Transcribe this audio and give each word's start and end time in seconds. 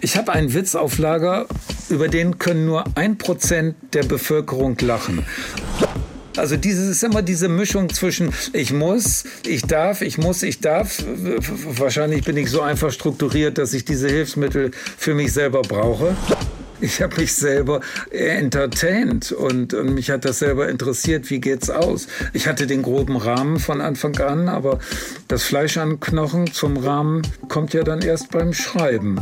Ich 0.00 0.16
habe 0.16 0.32
einen 0.32 0.54
Witz 0.54 0.74
auf 0.74 0.98
Lager, 0.98 1.46
über 1.88 2.08
den 2.08 2.38
können 2.38 2.66
nur 2.66 2.84
ein 2.94 3.18
Prozent 3.18 3.76
der 3.94 4.04
Bevölkerung 4.04 4.76
lachen. 4.80 5.24
Also 6.36 6.56
dieses 6.56 6.88
ist 6.88 7.02
immer 7.02 7.22
diese 7.22 7.48
Mischung 7.48 7.92
zwischen 7.92 8.32
ich 8.52 8.72
muss, 8.72 9.24
ich 9.44 9.62
darf, 9.62 10.02
ich 10.02 10.18
muss, 10.18 10.44
ich 10.44 10.60
darf. 10.60 11.02
Wahrscheinlich 11.04 12.24
bin 12.24 12.36
ich 12.36 12.48
so 12.48 12.60
einfach 12.60 12.92
strukturiert, 12.92 13.58
dass 13.58 13.74
ich 13.74 13.84
diese 13.84 14.08
Hilfsmittel 14.08 14.70
für 14.96 15.14
mich 15.14 15.32
selber 15.32 15.62
brauche. 15.62 16.16
Ich 16.80 17.02
habe 17.02 17.20
mich 17.20 17.32
selber 17.32 17.80
entertained 18.10 19.32
und, 19.32 19.74
und, 19.74 19.94
mich 19.94 20.10
hat 20.10 20.24
das 20.24 20.38
selber 20.38 20.68
interessiert, 20.68 21.28
wie 21.28 21.40
geht's 21.40 21.70
aus. 21.70 22.06
Ich 22.32 22.46
hatte 22.46 22.68
den 22.68 22.82
groben 22.82 23.16
Rahmen 23.16 23.58
von 23.58 23.80
Anfang 23.80 24.16
an, 24.18 24.48
aber 24.48 24.78
das 25.26 25.42
Fleisch 25.42 25.76
an 25.76 25.98
Knochen 25.98 26.52
zum 26.52 26.76
Rahmen 26.76 27.22
kommt 27.48 27.74
ja 27.74 27.82
dann 27.82 28.00
erst 28.00 28.30
beim 28.30 28.52
Schreiben. 28.52 29.20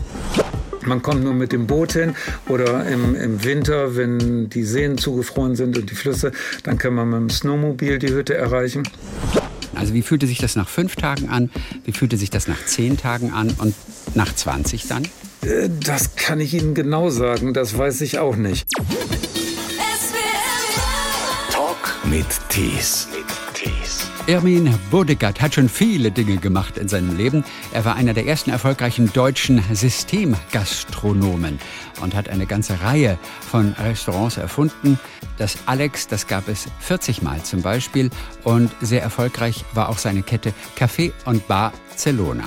Man 0.87 1.03
kommt 1.03 1.25
nur 1.25 1.34
mit 1.34 1.53
dem 1.53 1.66
Boot 1.66 1.93
hin 1.93 2.14
oder 2.49 2.86
im, 2.86 3.14
im 3.14 3.44
Winter, 3.44 3.96
wenn 3.96 4.49
die 4.49 4.63
Seen 4.63 4.99
zugefroren 4.99 5.57
sind 5.57 5.77
und 5.77 5.90
die 5.90 5.94
Flüsse, 5.94 6.32
dann 6.63 6.79
kann 6.79 6.94
man 6.94 7.11
mit 7.11 7.18
dem 7.18 7.31
Snowmobil 7.31 7.99
die 7.99 8.11
Hütte 8.11 8.36
erreichen. 8.36 8.85
Also 9.75 9.93
wie 9.93 10.03
fühlte 10.03 10.27
sich 10.27 10.39
das 10.39 10.57
nach 10.57 10.68
fünf 10.68 10.96
Tagen 10.96 11.29
an? 11.29 11.50
Wie 11.85 11.93
fühlte 11.93 12.17
sich 12.17 12.30
das 12.30 12.49
nach 12.49 12.64
zehn 12.64 12.96
Tagen 12.96 13.32
an 13.32 13.54
und 13.58 13.75
nach 14.14 14.35
20 14.35 14.86
dann? 14.86 15.04
Äh, 15.43 15.68
das 15.85 16.17
kann 16.17 16.41
ich 16.41 16.54
Ihnen 16.54 16.75
genau 16.75 17.11
sagen, 17.11 17.53
das 17.53 17.77
weiß 17.77 18.00
ich 18.00 18.18
auch 18.18 18.36
nicht. 18.36 18.68
Talk 21.50 21.96
mit 22.05 22.27
Tees. 22.49 23.08
Ermin 24.26 24.76
Bodegard 24.90 25.40
hat 25.40 25.54
schon 25.54 25.68
viele 25.68 26.11
Dinge 26.11 26.39
gemacht 26.39 26.79
in 26.79 26.89
seinem 26.89 27.16
Leben. 27.16 27.44
Er 27.72 27.85
war 27.85 27.94
einer 27.94 28.12
der 28.12 28.26
ersten 28.26 28.50
erfolgreichen 28.50 29.12
deutschen 29.12 29.62
Systemgastronomen 29.72 31.61
und 32.00 32.14
hat 32.14 32.28
eine 32.28 32.47
ganze 32.47 32.80
Reihe 32.83 33.19
von 33.41 33.75
Restaurants 33.75 34.36
erfunden. 34.36 34.98
Das 35.38 35.58
Alex, 35.66 36.08
das 36.08 36.27
gab 36.27 36.48
es 36.48 36.66
40 36.80 37.22
Mal 37.22 37.42
zum 37.44 37.62
Beispiel 37.62 38.10
und 38.42 38.72
sehr 38.80 39.02
erfolgreich 39.02 39.64
war 39.74 39.88
auch 39.88 39.98
seine 39.98 40.22
Kette 40.22 40.52
Café 40.77 41.12
und 41.24 41.47
Bar 41.47 41.72
Barcelona. 41.97 42.44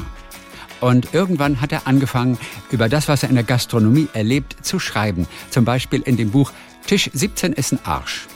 Und 0.80 1.14
irgendwann 1.14 1.60
hat 1.60 1.72
er 1.72 1.88
angefangen, 1.88 2.38
über 2.72 2.88
das, 2.88 3.08
was 3.08 3.24
er 3.24 3.30
in 3.30 3.36
der 3.36 3.44
Gastronomie 3.44 4.08
erlebt, 4.14 4.56
zu 4.62 4.80
schreiben. 4.80 5.28
Zum 5.50 5.66
Beispiel 5.66 6.02
in 6.02 6.18
dem 6.18 6.32
Buch 6.32 6.52
Tisch 6.86 7.10
17 7.14 7.54
ist 7.54 7.74
ein 7.74 7.80
Arsch. 7.84 8.28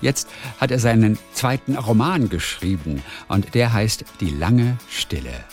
Jetzt 0.00 0.28
hat 0.58 0.70
er 0.70 0.78
seinen 0.78 1.18
zweiten 1.32 1.76
Roman 1.76 2.28
geschrieben 2.28 3.02
und 3.28 3.54
der 3.54 3.72
heißt 3.72 4.04
Die 4.20 4.30
lange 4.30 4.76
Stille. 4.88 5.44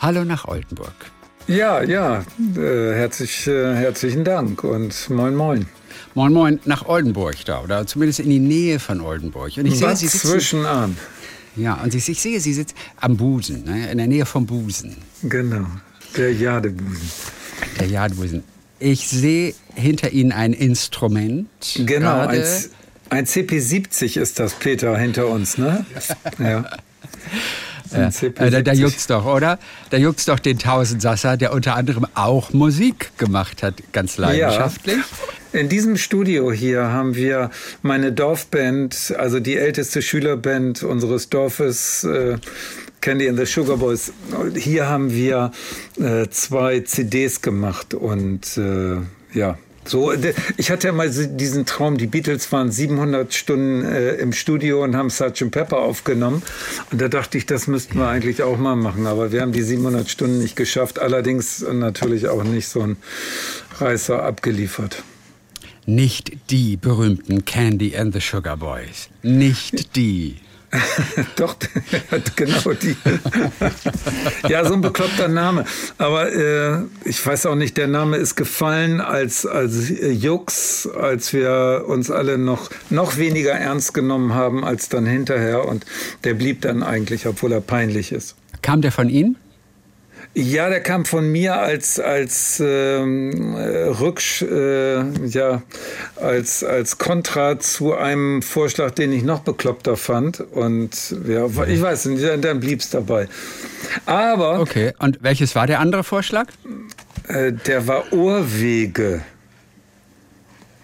Hallo 0.00 0.24
nach 0.24 0.46
Oldenburg. 0.46 0.94
Ja, 1.46 1.82
ja, 1.82 2.24
äh, 2.56 2.94
herzlich, 2.94 3.46
äh, 3.46 3.74
herzlichen 3.74 4.24
Dank 4.24 4.62
und 4.62 5.10
moin, 5.10 5.34
moin. 5.34 5.66
Moin, 6.14 6.32
moin 6.32 6.60
nach 6.64 6.86
Oldenburg 6.86 7.44
da 7.44 7.62
oder 7.62 7.86
zumindest 7.86 8.20
in 8.20 8.30
die 8.30 8.38
Nähe 8.38 8.78
von 8.78 9.00
Oldenburg. 9.00 9.56
Und 9.56 9.66
ich 9.66 9.78
sehe, 9.78 9.96
Sie 9.96 10.06
sitzen, 10.06 10.28
zwischen 10.28 10.66
an. 10.66 10.96
Ja, 11.56 11.74
und 11.82 11.94
ich, 11.94 12.08
ich 12.08 12.20
sehe, 12.20 12.40
Sie 12.40 12.52
sitzen 12.52 12.76
am 13.00 13.16
Busen, 13.16 13.64
ne, 13.64 13.90
in 13.90 13.98
der 13.98 14.06
Nähe 14.06 14.26
vom 14.26 14.46
Busen. 14.46 14.96
Genau, 15.22 15.66
der 16.16 16.32
Jadebusen. 16.32 17.10
Der 17.78 17.86
Jadebusen. 17.88 18.44
Ich 18.78 19.08
sehe 19.08 19.54
hinter 19.74 20.10
Ihnen 20.10 20.32
ein 20.32 20.52
Instrument. 20.52 21.48
Genau, 21.84 22.20
als 22.20 22.70
ein 23.10 23.26
CP70 23.26 24.18
ist 24.18 24.38
das, 24.38 24.54
Peter, 24.54 24.96
hinter 24.96 25.26
uns, 25.28 25.58
ne? 25.58 25.84
Ja. 26.38 26.64
Ja, 27.92 28.08
äh, 28.08 28.50
da, 28.50 28.62
da 28.62 28.72
juckt's 28.72 29.08
doch, 29.08 29.26
oder? 29.26 29.58
Da 29.90 29.96
juckt's 29.96 30.24
doch 30.26 30.38
den 30.38 30.58
Tausendsasser, 30.58 31.36
der 31.36 31.52
unter 31.52 31.74
anderem 31.74 32.06
auch 32.14 32.52
Musik 32.52 33.10
gemacht 33.18 33.64
hat, 33.64 33.82
ganz 33.92 34.16
leidenschaftlich. 34.16 34.96
Ja. 35.52 35.60
In 35.60 35.68
diesem 35.68 35.96
Studio 35.96 36.52
hier 36.52 36.84
haben 36.84 37.16
wir 37.16 37.50
meine 37.82 38.12
Dorfband, 38.12 39.14
also 39.18 39.40
die 39.40 39.56
älteste 39.56 40.02
Schülerband 40.02 40.84
unseres 40.84 41.28
Dorfes, 41.28 42.04
äh, 42.04 42.36
Candy 43.00 43.28
and 43.28 43.38
the 43.38 43.46
Sugar 43.46 43.78
Boys. 43.78 44.12
Hier 44.54 44.86
haben 44.86 45.10
wir 45.10 45.50
äh, 45.98 46.28
zwei 46.28 46.80
CDs 46.80 47.42
gemacht 47.42 47.94
und 47.94 48.56
äh, 48.56 48.98
ja, 49.36 49.58
so, 49.84 50.12
ich 50.56 50.70
hatte 50.70 50.88
ja 50.88 50.92
mal 50.92 51.10
diesen 51.10 51.64
Traum, 51.64 51.96
die 51.96 52.06
Beatles 52.06 52.52
waren 52.52 52.70
700 52.70 53.32
Stunden 53.32 53.82
äh, 53.84 54.12
im 54.16 54.32
Studio 54.32 54.84
und 54.84 54.94
haben 54.94 55.08
Sgt. 55.08 55.50
Pepper 55.50 55.78
aufgenommen. 55.78 56.42
Und 56.92 57.00
da 57.00 57.08
dachte 57.08 57.38
ich, 57.38 57.46
das 57.46 57.66
müssten 57.66 57.98
wir 57.98 58.06
eigentlich 58.06 58.42
auch 58.42 58.58
mal 58.58 58.76
machen. 58.76 59.06
Aber 59.06 59.32
wir 59.32 59.40
haben 59.40 59.52
die 59.52 59.62
700 59.62 60.08
Stunden 60.08 60.38
nicht 60.38 60.54
geschafft. 60.54 60.98
Allerdings 60.98 61.64
natürlich 61.72 62.28
auch 62.28 62.44
nicht 62.44 62.68
so 62.68 62.82
ein 62.82 62.96
Reißer 63.78 64.22
abgeliefert. 64.22 65.02
Nicht 65.86 66.50
die 66.50 66.76
berühmten 66.76 67.44
Candy 67.46 67.96
and 67.96 68.12
the 68.12 68.20
Sugar 68.20 68.58
Boys. 68.58 69.08
Nicht 69.22 69.96
die. 69.96 70.36
Doch, 71.36 71.56
genau 72.36 72.72
die. 72.74 72.96
ja, 74.48 74.64
so 74.64 74.74
ein 74.74 74.80
bekloppter 74.80 75.28
Name. 75.28 75.64
Aber 75.98 76.32
äh, 76.32 76.82
ich 77.04 77.24
weiß 77.24 77.46
auch 77.46 77.56
nicht, 77.56 77.76
der 77.76 77.88
Name 77.88 78.16
ist 78.16 78.36
gefallen 78.36 79.00
als, 79.00 79.46
als 79.46 79.88
Jux, 79.88 80.88
als 80.88 81.32
wir 81.32 81.84
uns 81.86 82.10
alle 82.10 82.38
noch, 82.38 82.70
noch 82.88 83.16
weniger 83.16 83.52
ernst 83.52 83.94
genommen 83.94 84.34
haben 84.34 84.64
als 84.64 84.88
dann 84.88 85.06
hinterher. 85.06 85.66
Und 85.66 85.84
der 86.24 86.34
blieb 86.34 86.62
dann 86.62 86.82
eigentlich, 86.82 87.26
obwohl 87.26 87.52
er 87.52 87.60
peinlich 87.60 88.12
ist. 88.12 88.36
Kam 88.62 88.80
der 88.80 88.92
von 88.92 89.08
Ihnen? 89.08 89.36
Ja, 90.32 90.68
der 90.68 90.80
kam 90.80 91.04
von 91.04 91.30
mir 91.32 91.56
als 91.56 91.98
als 91.98 92.62
ähm, 92.64 93.56
Rücksch, 93.56 94.42
äh, 94.42 95.02
ja 95.26 95.62
als 96.14 96.62
als 96.62 96.98
Kontra 96.98 97.58
zu 97.58 97.94
einem 97.94 98.40
Vorschlag, 98.40 98.92
den 98.92 99.12
ich 99.12 99.24
noch 99.24 99.40
bekloppter 99.40 99.96
fand 99.96 100.40
und 100.40 101.16
ja, 101.26 101.46
ich 101.66 101.82
weiß 101.82 102.06
nicht, 102.06 102.44
dann 102.44 102.60
blieb's 102.60 102.90
dabei. 102.90 103.26
Aber 104.06 104.60
okay. 104.60 104.92
Und 105.00 105.18
welches 105.20 105.56
war 105.56 105.66
der 105.66 105.80
andere 105.80 106.04
Vorschlag? 106.04 106.46
Äh, 107.26 107.52
der 107.52 107.88
war 107.88 108.12
Ohrwege. 108.12 109.22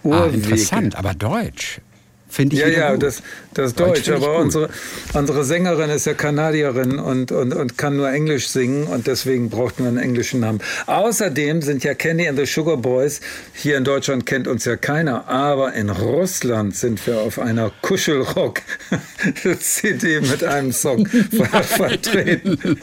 Ah, 0.03 0.09
Ohrwege. 0.09 0.25
Ah, 0.25 0.35
interessant, 0.35 0.97
aber 0.97 1.15
deutsch. 1.15 1.81
Finde 2.29 2.57
ich 2.57 2.63
ja, 2.63 2.69
ja, 2.69 2.97
das, 2.97 3.23
das 3.55 3.69
ist 3.69 3.79
Deutsch, 3.81 4.07
Deutsch 4.07 4.11
aber 4.11 4.39
unsere, 4.39 4.69
unsere 5.15 5.45
Sängerin 5.45 5.91
ist 5.91 6.07
ja 6.07 6.15
Kanadierin 6.15 6.99
und, 6.99 7.31
und, 7.31 7.55
und 7.55 7.79
kann 7.79 7.97
nur 7.97 8.11
Englisch 8.11 8.49
singen 8.49 8.89
und 8.89 9.07
deswegen 9.07 9.49
braucht 9.49 9.79
man 9.79 9.87
einen 9.89 9.99
englischen 9.99 10.41
Namen. 10.41 10.61
Außerdem 10.87 11.63
sind 11.63 11.85
ja 11.85 11.95
Kenny 11.95 12.27
and 12.29 12.37
the 12.39 12.45
Sugar 12.45 12.77
Boys, 12.77 13.21
hier 13.55 13.77
in 13.77 13.85
Deutschland 13.85 14.27
kennt 14.27 14.49
uns 14.49 14.65
ja 14.65 14.75
keiner, 14.77 15.29
aber 15.29 15.73
in 15.75 15.89
Russland 15.89 16.75
sind 16.75 17.07
wir 17.07 17.21
auf 17.21 17.39
einer 17.39 17.71
Kuschelrock-CD 17.81 20.21
mit 20.31 20.43
einem 20.43 20.73
Song 20.73 21.07
vertreten. 21.63 22.81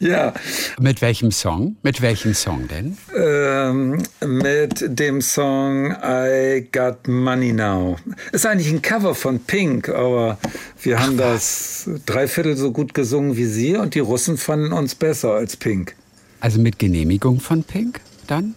ja. 0.00 0.34
Mit 0.80 1.00
welchem 1.00 1.30
Song? 1.30 1.76
Mit 1.82 2.02
welchem 2.02 2.34
Song 2.34 2.66
denn? 2.68 2.98
Ähm, 3.16 4.02
mit 4.26 4.84
dem 4.86 5.20
Song 5.20 5.94
I 6.02 6.66
Got 6.72 7.06
Money 7.06 7.52
Now. 7.52 7.96
Ist 8.32 8.46
eigentlich 8.46 8.70
ein 8.70 8.79
Cover 8.80 9.14
von 9.14 9.40
Pink, 9.40 9.88
aber 9.88 10.38
wir 10.82 11.00
haben 11.00 11.16
das 11.16 11.88
dreiviertel 12.06 12.56
so 12.56 12.72
gut 12.72 12.94
gesungen 12.94 13.36
wie 13.36 13.46
Sie 13.46 13.76
und 13.76 13.94
die 13.94 14.00
Russen 14.00 14.36
fanden 14.36 14.72
uns 14.72 14.94
besser 14.94 15.34
als 15.34 15.56
Pink. 15.56 15.94
Also 16.40 16.60
mit 16.60 16.78
Genehmigung 16.78 17.40
von 17.40 17.64
Pink 17.64 18.00
dann? 18.26 18.54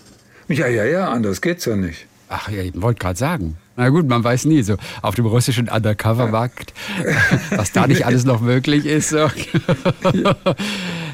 Ja, 0.48 0.68
ja, 0.68 0.86
ja, 0.86 1.10
anders 1.10 1.42
geht's 1.42 1.66
ja 1.66 1.76
nicht. 1.76 2.08
Ach 2.30 2.50
ja, 2.50 2.64
ich 2.64 2.82
wollte 2.82 3.00
gerade 3.00 3.20
sagen. 3.20 3.58
Na 3.76 3.90
gut, 3.90 4.08
man 4.08 4.24
weiß 4.24 4.46
nie, 4.46 4.62
so 4.62 4.78
auf 5.02 5.16
dem 5.16 5.26
russischen 5.26 5.68
Undercover-Markt, 5.68 6.74
was 7.52 7.72
da 7.72 7.88
nicht 7.88 8.06
alles 8.06 8.24
noch 8.24 8.40
möglich 8.42 8.86
ist. 8.86 9.10
So. 9.10 9.30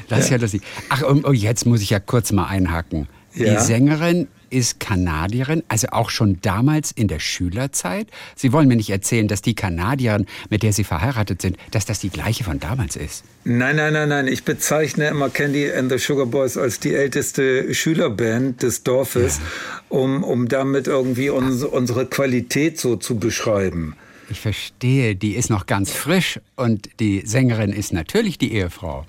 Das 0.08 0.20
ist 0.20 0.30
ja 0.30 0.36
lustig. 0.36 0.62
Ach, 0.88 1.02
und 1.02 1.34
jetzt 1.34 1.66
muss 1.66 1.80
ich 1.82 1.90
ja 1.90 2.00
kurz 2.00 2.32
mal 2.32 2.46
einhaken. 2.46 3.06
Ja. 3.34 3.54
Die 3.54 3.64
Sängerin 3.64 4.28
ist 4.50 4.80
Kanadierin, 4.80 5.62
also 5.68 5.88
auch 5.90 6.10
schon 6.10 6.38
damals 6.42 6.92
in 6.92 7.08
der 7.08 7.20
Schülerzeit. 7.20 8.08
Sie 8.36 8.52
wollen 8.52 8.68
mir 8.68 8.76
nicht 8.76 8.90
erzählen, 8.90 9.28
dass 9.28 9.42
die 9.42 9.54
Kanadierin, 9.54 10.26
mit 10.50 10.62
der 10.62 10.72
Sie 10.72 10.84
verheiratet 10.84 11.40
sind, 11.42 11.56
dass 11.70 11.86
das 11.86 12.00
die 12.00 12.10
gleiche 12.10 12.44
von 12.44 12.60
damals 12.60 12.96
ist. 12.96 13.24
Nein, 13.44 13.76
nein, 13.76 13.92
nein, 13.92 14.08
nein. 14.08 14.28
Ich 14.28 14.44
bezeichne 14.44 15.08
immer 15.08 15.30
Candy 15.30 15.72
and 15.72 15.90
the 15.90 15.98
Sugar 15.98 16.26
Boys 16.26 16.56
als 16.56 16.80
die 16.80 16.94
älteste 16.94 17.72
Schülerband 17.74 18.62
des 18.62 18.82
Dorfes, 18.82 19.38
ja. 19.38 19.80
um, 19.88 20.22
um 20.24 20.48
damit 20.48 20.86
irgendwie 20.86 21.30
uns, 21.30 21.64
unsere 21.64 22.06
Qualität 22.06 22.78
so 22.78 22.96
zu 22.96 23.18
beschreiben. 23.18 23.96
Ich 24.28 24.40
verstehe, 24.40 25.16
die 25.16 25.34
ist 25.34 25.50
noch 25.50 25.66
ganz 25.66 25.90
frisch 25.90 26.38
und 26.54 26.88
die 27.00 27.22
Sängerin 27.24 27.72
ist 27.72 27.92
natürlich 27.92 28.38
die 28.38 28.52
Ehefrau. 28.52 29.04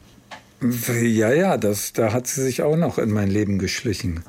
Ja, 1.02 1.34
ja, 1.34 1.58
das, 1.58 1.94
da 1.94 2.14
hat 2.14 2.28
sie 2.28 2.42
sich 2.42 2.62
auch 2.62 2.76
noch 2.76 2.98
in 2.98 3.12
mein 3.12 3.30
Leben 3.30 3.60
geschlichen. 3.60 4.24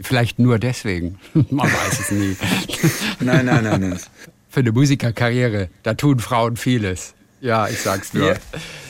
Vielleicht 0.00 0.38
nur 0.38 0.58
deswegen. 0.58 1.18
Man 1.50 1.66
weiß 1.66 2.00
es 2.00 2.10
nie. 2.10 2.36
nein, 3.20 3.46
nein, 3.46 3.64
nein, 3.64 3.80
nein. 3.80 4.00
Für 4.48 4.60
eine 4.60 4.72
Musikerkarriere, 4.72 5.68
da 5.82 5.94
tun 5.94 6.18
Frauen 6.18 6.56
vieles. 6.56 7.14
Ja, 7.40 7.68
ich 7.68 7.80
sag's 7.80 8.14
nur. 8.14 8.28
Ja, 8.28 8.36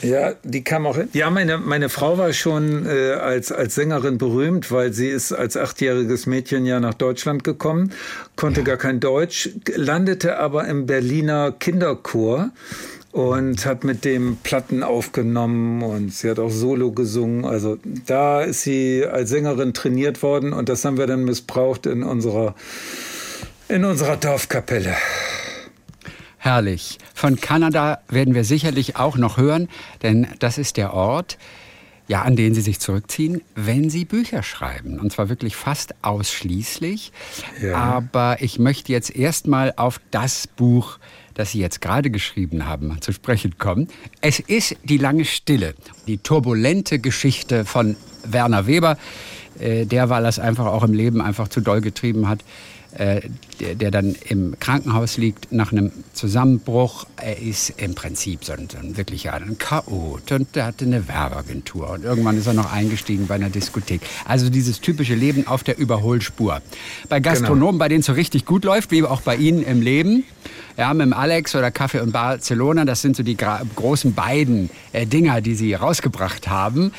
ja, 0.01 0.33
die 0.43 0.63
kam 0.63 0.87
auch. 0.87 0.97
Ja, 1.11 1.29
meine, 1.29 1.57
meine 1.57 1.89
Frau 1.89 2.17
war 2.17 2.31
schon 2.31 2.85
äh, 2.85 3.11
als, 3.11 3.51
als 3.51 3.75
Sängerin 3.75 4.17
berühmt, 4.17 4.71
weil 4.71 4.93
sie 4.93 5.09
ist 5.09 5.33
als 5.33 5.57
achtjähriges 5.57 6.25
Mädchen 6.27 6.65
ja 6.65 6.79
nach 6.79 6.93
Deutschland 6.93 7.43
gekommen, 7.43 7.91
konnte 8.37 8.61
ja. 8.61 8.65
gar 8.65 8.77
kein 8.77 9.01
Deutsch, 9.01 9.49
landete 9.75 10.37
aber 10.37 10.65
im 10.67 10.85
Berliner 10.85 11.51
Kinderchor 11.51 12.51
und 13.11 13.65
hat 13.65 13.83
mit 13.83 14.05
dem 14.05 14.37
Platten 14.37 14.83
aufgenommen 14.83 15.81
und 15.81 16.13
sie 16.13 16.29
hat 16.29 16.39
auch 16.39 16.49
Solo 16.49 16.91
gesungen. 16.91 17.45
Also 17.45 17.77
da 18.05 18.41
ist 18.41 18.63
sie 18.63 19.05
als 19.05 19.29
Sängerin 19.29 19.73
trainiert 19.73 20.21
worden 20.21 20.53
und 20.53 20.69
das 20.69 20.85
haben 20.85 20.97
wir 20.97 21.07
dann 21.07 21.23
missbraucht 21.23 21.85
in 21.85 22.03
unserer, 22.03 22.55
in 23.69 23.85
unserer 23.85 24.17
Dorfkapelle. 24.17 24.95
Herrlich. 26.37 26.97
Von 27.13 27.41
Kanada 27.41 27.99
werden 28.09 28.35
wir 28.35 28.43
sicherlich 28.43 28.95
auch 28.95 29.17
noch 29.17 29.37
hören, 29.37 29.67
denn 30.03 30.27
das 30.39 30.57
ist 30.57 30.77
der 30.77 30.93
Ort, 30.93 31.37
ja, 32.07 32.21
an 32.21 32.35
den 32.35 32.53
Sie 32.53 32.61
sich 32.61 32.79
zurückziehen, 32.79 33.41
wenn 33.55 33.89
Sie 33.89 34.05
Bücher 34.05 34.43
schreiben. 34.43 34.99
Und 34.99 35.11
zwar 35.11 35.29
wirklich 35.29 35.55
fast 35.55 35.93
ausschließlich. 36.03 37.11
Ja. 37.61 37.75
Aber 37.75 38.37
ich 38.41 38.59
möchte 38.59 38.91
jetzt 38.91 39.15
erstmal 39.15 39.73
auf 39.75 39.99
das 40.11 40.47
Buch, 40.47 40.99
das 41.33 41.51
Sie 41.51 41.59
jetzt 41.59 41.81
gerade 41.81 42.09
geschrieben 42.09 42.65
haben, 42.65 42.99
zu 43.01 43.11
sprechen 43.11 43.57
kommen. 43.57 43.89
Es 44.21 44.39
ist 44.39 44.75
Die 44.83 44.97
lange 44.97 45.25
Stille, 45.25 45.75
die 46.07 46.17
turbulente 46.17 46.99
Geschichte 46.99 47.65
von 47.65 47.97
Werner 48.23 48.67
Weber, 48.67 48.97
äh, 49.59 49.85
der, 49.85 50.09
weil 50.09 50.23
er 50.23 50.29
es 50.29 50.39
einfach 50.39 50.65
auch 50.65 50.83
im 50.83 50.93
Leben 50.93 51.21
einfach 51.21 51.49
zu 51.49 51.61
doll 51.61 51.81
getrieben 51.81 52.29
hat, 52.29 52.43
der, 52.97 53.75
der, 53.75 53.91
dann 53.91 54.15
im 54.27 54.55
Krankenhaus 54.59 55.17
liegt 55.17 55.51
nach 55.51 55.71
einem 55.71 55.91
Zusammenbruch. 56.13 57.05
Er 57.17 57.39
ist 57.39 57.73
im 57.77 57.95
Prinzip 57.95 58.43
so 58.43 58.53
ein, 58.53 58.69
so 58.71 58.77
ein 58.77 58.97
wirklicher 58.97 59.33
ein 59.33 59.57
Chaot 59.57 60.31
und 60.31 60.55
der 60.55 60.65
hatte 60.65 60.85
eine 60.85 61.07
Werbeagentur 61.07 61.89
und 61.89 62.03
irgendwann 62.03 62.37
ist 62.37 62.47
er 62.47 62.53
noch 62.53 62.71
eingestiegen 62.71 63.27
bei 63.27 63.35
einer 63.35 63.49
Diskothek. 63.49 64.01
Also 64.25 64.49
dieses 64.49 64.81
typische 64.81 65.15
Leben 65.15 65.47
auf 65.47 65.63
der 65.63 65.77
Überholspur. 65.77 66.61
Bei 67.09 67.19
Gastronomen, 67.19 67.73
genau. 67.73 67.79
bei 67.79 67.89
denen 67.89 67.99
es 68.01 68.05
so 68.05 68.13
richtig 68.13 68.45
gut 68.45 68.63
läuft, 68.63 68.91
wie 68.91 69.03
auch 69.03 69.21
bei 69.21 69.35
Ihnen 69.35 69.63
im 69.63 69.81
Leben, 69.81 70.23
ja, 70.77 70.93
mit 70.93 71.05
dem 71.05 71.13
Alex 71.13 71.55
oder 71.55 71.71
Kaffee 71.71 71.99
und 72.01 72.11
Barcelona, 72.11 72.85
das 72.85 73.01
sind 73.01 73.15
so 73.15 73.23
die 73.23 73.35
großen 73.35 74.13
beiden 74.13 74.69
äh, 74.93 75.07
Dinger, 75.07 75.41
die 75.41 75.55
sie 75.55 75.73
rausgebracht 75.73 76.47
haben. 76.47 76.93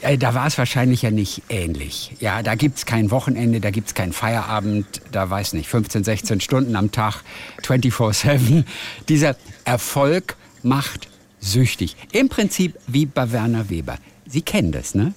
Äh, 0.00 0.16
da 0.16 0.34
war 0.34 0.46
es 0.46 0.56
wahrscheinlich 0.56 1.02
ja 1.02 1.10
nicht 1.10 1.42
ähnlich. 1.48 2.12
Ja, 2.20 2.42
da 2.42 2.54
gibt 2.54 2.78
es 2.78 2.86
kein 2.86 3.10
Wochenende, 3.10 3.60
da 3.60 3.70
gibt 3.70 3.88
es 3.88 3.94
keinen 3.94 4.12
Feierabend, 4.12 5.02
da 5.10 5.28
weiß 5.28 5.54
nicht, 5.54 5.68
15, 5.68 6.04
16 6.04 6.40
Stunden 6.40 6.76
am 6.76 6.92
Tag, 6.92 7.22
24-7. 7.62 8.64
Dieser 9.08 9.36
Erfolg 9.64 10.36
macht 10.62 11.08
süchtig. 11.40 11.96
Im 12.12 12.28
Prinzip 12.28 12.76
wie 12.86 13.06
bei 13.06 13.32
Werner 13.32 13.68
Weber. 13.68 13.96
Sie 14.26 14.42
kennen 14.42 14.70
das, 14.70 14.94
ne? 14.94 15.12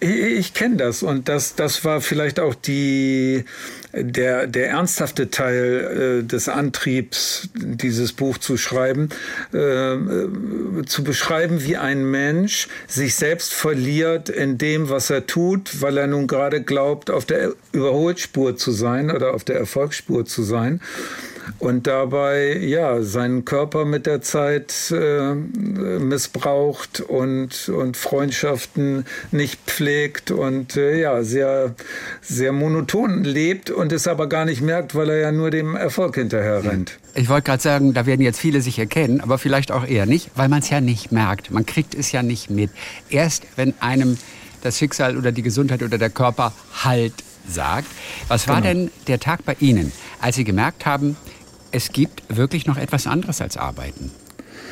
Ich, 0.00 0.10
ich 0.10 0.54
kenne 0.54 0.76
das 0.76 1.02
und 1.02 1.28
das, 1.28 1.54
das 1.54 1.84
war 1.84 2.00
vielleicht 2.00 2.40
auch 2.40 2.54
die, 2.54 3.44
der, 3.92 4.46
der 4.46 4.68
ernsthafte 4.70 5.30
Teil 5.30 6.22
äh, 6.22 6.26
des 6.26 6.48
Antriebs, 6.48 7.48
dieses 7.54 8.12
Buch 8.12 8.38
zu 8.38 8.56
schreiben, 8.56 9.08
äh, 9.52 9.58
äh, 9.58 10.28
zu 10.86 11.04
beschreiben, 11.04 11.64
wie 11.64 11.76
ein 11.76 12.04
Mensch 12.10 12.68
sich 12.86 13.14
selbst 13.14 13.52
verliert 13.52 14.28
in 14.28 14.58
dem, 14.58 14.88
was 14.88 15.10
er 15.10 15.26
tut, 15.26 15.80
weil 15.80 15.98
er 15.98 16.06
nun 16.06 16.26
gerade 16.26 16.62
glaubt, 16.62 17.10
auf 17.10 17.24
der 17.24 17.52
Überholspur 17.72 18.56
zu 18.56 18.72
sein 18.72 19.10
oder 19.10 19.34
auf 19.34 19.44
der 19.44 19.56
Erfolgsspur 19.56 20.24
zu 20.24 20.42
sein 20.42 20.80
und 21.58 21.86
dabei 21.86 22.56
ja 22.56 23.02
seinen 23.02 23.44
Körper 23.44 23.84
mit 23.84 24.06
der 24.06 24.22
Zeit 24.22 24.92
äh, 24.92 25.34
missbraucht 25.34 27.00
und, 27.00 27.68
und 27.68 27.96
Freundschaften 27.96 29.04
nicht 29.30 29.60
pflegt 29.66 30.30
und 30.30 30.76
äh, 30.76 31.00
ja 31.00 31.22
sehr, 31.22 31.74
sehr 32.20 32.52
monoton 32.52 33.24
lebt 33.24 33.70
und 33.70 33.92
es 33.92 34.06
aber 34.06 34.28
gar 34.28 34.44
nicht 34.44 34.62
merkt, 34.62 34.94
weil 34.94 35.10
er 35.10 35.18
ja 35.18 35.32
nur 35.32 35.50
dem 35.50 35.76
Erfolg 35.76 36.16
hinterher 36.16 36.64
rennt. 36.64 36.98
Ich 37.14 37.28
wollte 37.28 37.46
gerade 37.46 37.62
sagen, 37.62 37.94
da 37.94 38.06
werden 38.06 38.22
jetzt 38.22 38.40
viele 38.40 38.60
sich 38.60 38.78
erkennen, 38.78 39.20
aber 39.20 39.38
vielleicht 39.38 39.70
auch 39.70 39.86
eher 39.86 40.06
nicht, 40.06 40.30
weil 40.34 40.48
man 40.48 40.60
es 40.60 40.70
ja 40.70 40.80
nicht 40.80 41.12
merkt. 41.12 41.50
Man 41.50 41.64
kriegt 41.64 41.94
es 41.94 42.10
ja 42.12 42.22
nicht 42.22 42.50
mit. 42.50 42.70
Erst 43.08 43.44
wenn 43.56 43.74
einem 43.80 44.18
das 44.62 44.78
Schicksal 44.78 45.16
oder 45.16 45.30
die 45.30 45.42
Gesundheit 45.42 45.82
oder 45.82 45.98
der 45.98 46.10
Körper 46.10 46.52
Halt 46.82 47.12
sagt. 47.48 47.86
Was 48.28 48.48
war 48.48 48.62
genau. 48.62 48.68
denn 48.68 48.90
der 49.06 49.20
Tag 49.20 49.44
bei 49.44 49.56
Ihnen, 49.60 49.92
als 50.20 50.36
Sie 50.36 50.44
gemerkt 50.44 50.86
haben, 50.86 51.16
es 51.74 51.90
gibt 51.90 52.22
wirklich 52.28 52.66
noch 52.66 52.76
etwas 52.76 53.08
anderes 53.08 53.40
als 53.40 53.56
Arbeiten. 53.56 54.12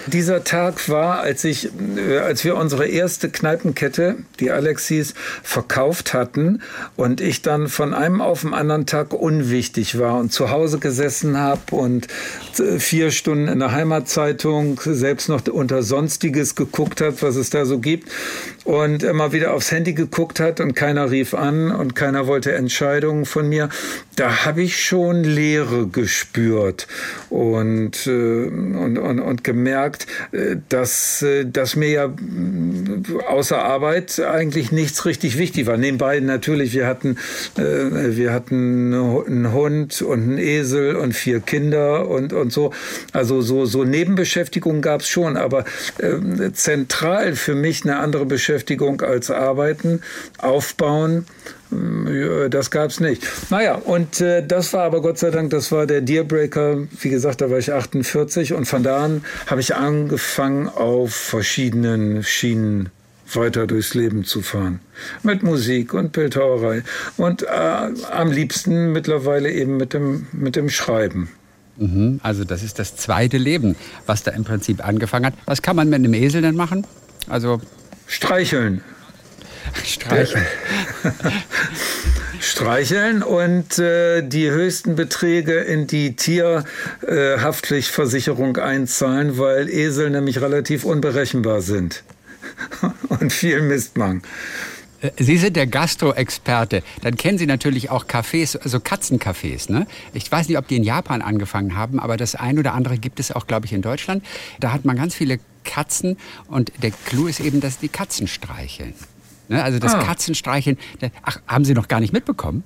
Dieser 0.07 0.43
Tag 0.43 0.89
war, 0.89 1.21
als 1.21 1.45
ich, 1.45 1.71
äh, 1.97 2.19
als 2.19 2.45
wir 2.45 2.57
unsere 2.57 2.87
erste 2.87 3.29
Kneipenkette, 3.31 4.17
die 4.41 4.51
Alexis, 4.51 5.15
verkauft 5.43 6.13
hatten 6.13 6.63
und 6.97 7.21
ich 7.21 7.43
dann 7.43 7.69
von 7.69 7.95
einem 7.95 8.21
auf 8.21 8.41
den 8.41 8.53
anderen 8.53 8.87
Tag 8.87 9.13
unwichtig 9.13 9.99
war 9.99 10.19
und 10.19 10.33
zu 10.33 10.51
Hause 10.51 10.79
gesessen 10.79 11.39
habe 11.39 11.77
und 11.77 12.09
äh, 12.59 12.81
vier 12.81 13.13
Stunden 13.13 13.47
in 13.47 13.61
der 13.61 13.73
Heimatzeitung 13.73 14.81
selbst 14.85 15.29
noch 15.29 15.47
unter 15.47 15.83
Sonstiges 15.83 16.57
geguckt 16.57 17.01
hat, 17.01 17.23
was 17.23 17.37
es 17.37 17.51
da 17.51 17.65
so 17.65 17.79
gibt 17.79 18.11
und 18.65 19.03
immer 19.03 19.33
wieder 19.33 19.53
aufs 19.55 19.71
Handy 19.71 19.93
geguckt 19.93 20.41
hat 20.41 20.61
und 20.61 20.75
keiner 20.75 21.11
rief 21.11 21.35
an 21.35 21.71
und 21.71 21.95
keiner 21.95 22.27
wollte 22.27 22.53
Entscheidungen 22.53 23.25
von 23.25 23.49
mir. 23.49 23.69
Da 24.17 24.45
habe 24.45 24.63
ich 24.63 24.85
schon 24.85 25.25
Leere 25.25 25.87
gespürt 25.87 26.87
und, 27.31 28.07
äh, 28.07 28.11
und, 28.11 28.99
und, 28.99 29.21
und 29.21 29.45
gemerkt, 29.45 29.92
äh, 30.33 30.57
dass, 30.69 31.23
äh, 31.23 31.45
dass 31.45 31.77
mir 31.77 31.89
ja 31.89 32.15
außer 33.29 33.63
Arbeit 33.63 34.21
eigentlich 34.21 34.73
nichts 34.73 35.05
richtig 35.05 35.39
wichtig 35.39 35.67
war. 35.67 35.77
Nebenbei 35.77 36.21
natürlich, 36.21 36.75
wir 36.75 36.87
hatten, 36.87 37.17
wir 37.57 38.33
hatten 38.33 38.95
einen 38.95 39.53
Hund 39.53 40.03
und 40.03 40.23
einen 40.23 40.39
Esel 40.39 40.97
und 40.97 41.13
vier 41.13 41.41
Kinder 41.41 42.09
und, 42.09 42.33
und 42.33 42.53
so. 42.53 42.73
Also 43.13 43.41
so, 43.41 43.65
so 43.65 43.85
Nebenbeschäftigungen 43.85 44.83
gab 44.83 45.01
es 45.03 45.09
schon, 45.09 45.37
aber 45.37 45.65
zentral 46.53 47.35
für 47.35 47.55
mich 47.55 47.85
eine 47.85 47.99
andere 47.99 48.27
Beschäftigung 48.27 49.01
als 49.01 49.31
Arbeiten, 49.31 50.01
Aufbauen. 50.39 51.27
Das 52.51 52.71
gab 52.71 52.91
es 52.91 53.01
nicht. 53.01 53.27
Naja, 53.51 53.75
und 53.75 54.21
äh, 54.21 54.47
das 54.47 54.73
war 54.73 54.85
aber 54.85 55.01
Gott 55.01 55.19
sei 55.19 55.31
Dank, 55.31 55.51
das 55.51 55.73
war 55.73 55.87
der 55.87 56.01
Dealbreaker. 56.01 56.79
Wie 57.01 57.09
gesagt, 57.09 57.41
da 57.41 57.51
war 57.51 57.59
ich 57.59 57.73
48 57.73 58.53
und 58.53 58.67
von 58.67 58.83
da 58.83 59.05
an 59.05 59.25
habe 59.47 59.61
ich 59.61 59.75
angefangen, 59.75 60.69
auf 60.69 61.15
verschiedenen 61.15 62.23
Schienen 62.23 62.91
weiter 63.35 63.67
durchs 63.67 63.95
Leben 63.95 64.25
zu 64.25 64.43
fahren. 64.43 64.81
Mit 65.23 65.43
Musik 65.43 65.95
und 65.95 66.13
Bildhauerei. 66.13 66.83
Und 67.17 67.43
äh, 67.43 67.47
am 67.47 68.31
liebsten 68.31 68.93
mittlerweile 68.93 69.51
eben 69.51 69.77
mit 69.77 69.95
dem, 69.95 70.27
mit 70.33 70.57
dem 70.57 70.69
Schreiben. 70.69 71.31
Mhm, 71.77 72.21
also 72.23 72.45
das 72.45 72.63
ist 72.63 72.79
das 72.79 72.97
zweite 72.97 73.39
Leben, 73.39 73.77
was 74.07 74.23
da 74.23 74.33
im 74.33 74.45
Prinzip 74.45 74.87
angefangen 74.87 75.27
hat. 75.27 75.35
Was 75.47 75.63
kann 75.63 75.77
man 75.77 75.89
mit 75.89 75.97
einem 75.97 76.15
Esel 76.15 76.43
denn 76.43 76.57
machen? 76.57 76.87
Also 77.29 77.61
Streicheln. 78.07 78.83
Streicheln. 79.85 80.47
Streicheln 82.41 83.23
und 83.23 83.79
äh, 83.79 84.23
die 84.23 84.51
höchsten 84.51 84.97
Beträge 84.97 85.61
in 85.61 85.87
die 85.87 86.17
Tierhaftpflichtversicherung 86.17 88.57
äh, 88.57 88.63
einzahlen, 88.63 89.39
weil 89.39 89.69
Esel 89.69 90.11
nämlich 90.11 90.41
relativ 90.41 90.85
unberechenbar 90.85 91.63
sind 91.63 92.03
und 93.09 93.33
viel 93.33 93.63
Mist 93.63 93.97
machen. 93.97 94.23
Äh, 95.01 95.11
Sie 95.19 95.37
sind 95.37 95.57
der 95.57 95.67
Gastro-Experte. 95.67 96.83
Dann 97.03 97.17
kennen 97.17 97.39
Sie 97.39 97.47
natürlich 97.47 97.91
auch 97.91 98.07
Cafés, 98.07 98.57
also 98.57 98.79
Katzencafés. 98.79 99.71
Ne? 99.71 99.87
Ich 100.13 100.31
weiß 100.31 100.49
nicht, 100.49 100.59
ob 100.59 100.69
die 100.69 100.77
in 100.77 100.85
Japan 100.85 101.23
angefangen 101.23 101.77
haben, 101.77 102.01
aber 102.01 102.17
das 102.17 102.35
ein 102.35 102.59
oder 102.59 102.75
andere 102.75 102.99
gibt 102.99 103.21
es 103.21 103.31
auch, 103.31 103.47
glaube 103.47 103.67
ich, 103.67 103.73
in 103.73 103.83
Deutschland. 103.83 104.25
Da 104.61 104.73
hat 104.73 104.85
man 104.85 104.97
ganz 104.97 105.15
viele 105.15 105.39
Katzen 105.65 106.17
und 106.49 106.73
der 106.83 106.91
Clou 106.91 107.29
ist 107.29 107.41
eben, 107.41 107.61
dass 107.61 107.79
die 107.79 107.89
Katzen 107.89 108.27
streicheln. 108.27 108.95
Ne? 109.53 109.63
Also 109.63 109.79
das 109.79 109.95
ah. 109.95 110.03
Katzenstreicheln, 110.03 110.79
ach, 111.23 111.39
haben 111.47 111.65
Sie 111.65 111.75
noch 111.75 111.89
gar 111.89 112.01
nicht 112.01 112.13
mitbekommen? 112.13 112.65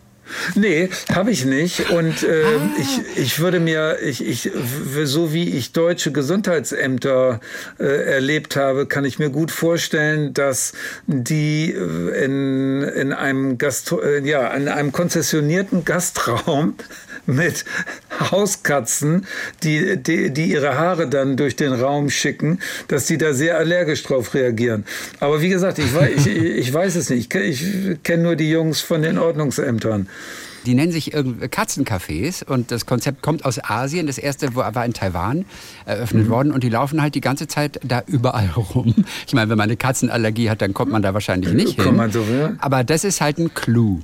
Nee, 0.57 0.89
habe 1.13 1.31
ich 1.31 1.45
nicht. 1.45 1.91
Und 1.91 2.23
äh, 2.23 2.43
ah. 2.45 2.71
ich, 2.79 3.01
ich 3.17 3.39
würde 3.39 3.61
mir, 3.61 3.99
ich, 4.03 4.25
ich, 4.25 4.51
so 5.05 5.33
wie 5.33 5.51
ich 5.51 5.73
deutsche 5.73 6.11
Gesundheitsämter 6.11 7.41
äh, 7.79 7.85
erlebt 7.85 8.57
habe, 8.57 8.87
kann 8.87 9.05
ich 9.05 9.19
mir 9.19 9.31
gut 9.31 9.51
vorstellen, 9.51 10.35
dass 10.35 10.73
die 11.07 11.73
äh, 11.73 12.25
in, 12.25 12.83
in, 12.83 13.13
einem, 13.13 13.59
Gastro, 13.59 14.01
äh, 14.01 14.27
ja, 14.27 14.49
in 14.49 14.69
einem 14.69 14.91
konzessionierten 14.91 15.85
Gastraum 15.85 16.75
mit 17.27 17.65
Hauskatzen, 18.31 19.27
die, 19.63 19.97
die, 19.97 20.33
die 20.33 20.51
ihre 20.51 20.79
Haare 20.79 21.09
dann 21.09 21.37
durch 21.37 21.57
den 21.57 21.73
Raum 21.73 22.11
schicken, 22.11 22.61
dass 22.89 23.07
die 23.07 23.19
da 23.19 23.35
sehr 23.35 23.59
allergisch 23.59 24.03
drauf 24.03 24.35
reagieren. 24.35 24.85
Aber 25.21 25.41
wie 25.41 25.49
gesagt, 25.49 25.79
ich 25.79 25.95
weiß, 25.95 26.27
ich, 26.27 26.37
ich 26.37 26.73
weiß 26.73 26.97
es 26.97 27.11
nicht. 27.11 27.35
Ich, 27.35 27.63
ich 27.63 28.03
kenne 28.03 28.23
nur 28.23 28.37
die 28.37 28.51
Jungs 28.51 28.81
von 28.81 29.03
den 29.03 29.19
Ordnungsämtern. 29.19 30.09
Die 30.67 30.75
nennen 30.75 30.91
sich 30.91 31.15
Katzencafés 31.15 32.45
und 32.45 32.73
das 32.73 32.87
Konzept 32.87 33.23
kommt 33.23 33.45
aus 33.45 33.63
Asien. 33.63 34.09
Das 34.09 34.19
erste 34.19 34.57
war 34.57 34.85
in 34.85 34.93
Taiwan 34.93 35.45
eröffnet 35.85 36.27
mhm. 36.27 36.31
worden 36.31 36.53
und 36.53 36.65
die 36.65 36.69
laufen 36.69 37.01
halt 37.01 37.15
die 37.15 37.21
ganze 37.21 37.47
Zeit 37.47 37.79
da 37.85 38.03
überall 38.07 38.51
rum. 38.57 38.93
Ich 39.29 39.33
meine, 39.33 39.49
wenn 39.49 39.59
man 39.59 39.69
eine 39.69 39.77
Katzenallergie 39.77 40.51
hat, 40.51 40.61
dann 40.63 40.75
kommt 40.75 40.91
man 40.91 41.03
da 41.03 41.15
wahrscheinlich 41.15 41.55
nicht 41.55 41.81
hin. 41.81 42.11
So, 42.11 42.23
ja. 42.23 42.55
Aber 42.59 42.83
das 42.83 43.05
ist 43.05 43.21
halt 43.21 43.39
ein 43.39 43.55
Clou. 43.55 44.01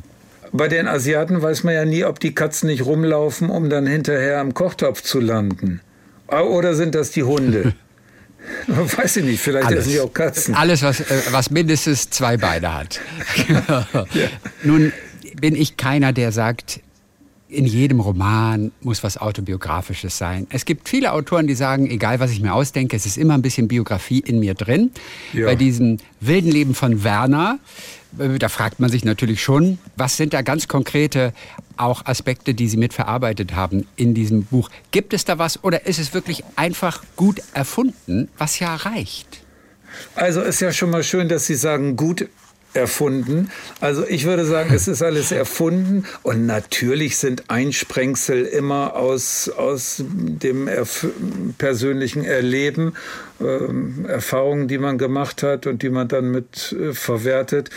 Bei 0.53 0.69
den 0.69 0.87
Asiaten 0.87 1.41
weiß 1.41 1.65
man 1.65 1.75
ja 1.75 1.85
nie, 1.85 2.05
ob 2.05 2.21
die 2.21 2.35
Katzen 2.35 2.69
nicht 2.69 2.85
rumlaufen, 2.85 3.49
um 3.49 3.71
dann 3.71 3.87
hinterher 3.87 4.39
am 4.41 4.53
Kochtopf 4.55 5.03
zu 5.03 5.19
landen. 5.19 5.81
Oder 6.29 6.75
sind 6.75 6.95
das 6.95 7.11
die 7.11 7.23
Hunde? 7.23 7.75
Weiß 8.67 9.19
ich 9.19 9.25
nicht, 9.25 9.41
vielleicht 9.41 9.67
Alles. 9.67 9.81
essen 9.81 9.91
sie 9.91 10.01
auch 10.01 10.13
Katzen. 10.13 10.55
Alles, 10.55 10.83
was, 10.83 11.01
äh, 11.01 11.23
was 11.31 11.51
mindestens 11.51 12.11
zwei 12.11 12.37
Beine 12.37 12.75
hat. 12.75 13.01
ja. 13.49 13.87
Nun 14.65 14.93
bin 15.41 15.55
ich 15.55 15.77
keiner, 15.77 16.13
der 16.13 16.33
sagt, 16.33 16.81
in 17.49 17.67
jedem 17.67 18.01
Roman 18.01 18.73
muss 18.81 19.03
was 19.03 19.19
Autobiografisches 19.19 20.17
sein. 20.17 20.47
Es 20.51 20.65
gibt 20.65 20.89
viele 20.89 21.13
Autoren, 21.13 21.47
die 21.47 21.55
sagen, 21.55 21.89
egal 21.91 22.19
was 22.19 22.31
ich 22.33 22.41
mir 22.41 22.55
ausdenke, 22.55 22.97
es 22.97 23.05
ist 23.05 23.19
immer 23.19 23.35
ein 23.35 23.43
bisschen 23.43 23.69
Biografie 23.69 24.21
in 24.21 24.41
mir 24.41 24.55
drin. 24.55 24.91
Ja. 25.33 25.47
Bei 25.47 25.55
diesem 25.55 25.99
wilden 26.21 26.51
Leben 26.51 26.75
von 26.75 27.05
Werner, 27.05 27.59
da 28.13 28.49
fragt 28.49 28.81
man 28.81 28.91
sich 28.91 29.05
natürlich 29.05 29.43
schon, 29.43 29.79
was 29.97 30.17
sind 30.17 30.35
da 30.35 30.43
ganz 30.43 30.69
konkrete 30.69 31.33
auch 31.77 32.07
Aspekte, 32.07 32.55
die 32.55 32.69
Sie 32.69 32.77
mitverarbeitet 32.77 33.55
haben 33.55 33.87
in 33.97 34.15
diesem 34.15 34.45
Buch. 34.45 34.71
Gibt 34.91 35.15
es 35.15 35.25
da 35.25 35.39
was 35.39 35.63
oder 35.65 35.87
ist 35.87 35.99
es 35.99 36.15
wirklich 36.15 36.45
einfach 36.57 37.03
gut 37.17 37.41
erfunden, 37.55 38.29
was 38.39 38.59
ja 38.59 38.75
reicht? 38.75 39.41
Also 40.15 40.41
ist 40.41 40.61
ja 40.61 40.73
schon 40.73 40.91
mal 40.91 41.03
schön, 41.03 41.29
dass 41.29 41.47
Sie 41.47 41.55
sagen, 41.55 41.97
gut 41.97 42.29
erfunden. 42.75 43.51
Also 43.81 44.07
ich 44.07 44.25
würde 44.25 44.45
sagen, 44.45 44.73
es 44.73 44.89
ist 44.89 45.03
alles 45.03 45.33
erfunden 45.33 46.05
und 46.23 46.47
natürlich 46.47 47.19
sind 47.19 47.51
Einsprengsel 47.51 48.45
immer 48.45 48.97
aus, 48.97 49.49
aus 49.49 50.03
dem 50.07 50.69
erf 50.69 51.07
persönlichen 51.59 52.25
Erleben, 52.25 52.95
äh, 53.43 54.09
Erfahrungen, 54.09 54.69
die 54.69 54.79
man 54.79 54.99
gemacht 54.99 55.43
hat 55.43 55.67
und 55.67 55.83
die 55.83 55.91
man 55.91 56.09
dann 56.09 56.31
mit 56.31 56.73
äh, 56.73 56.93
verwertet. 56.93 57.71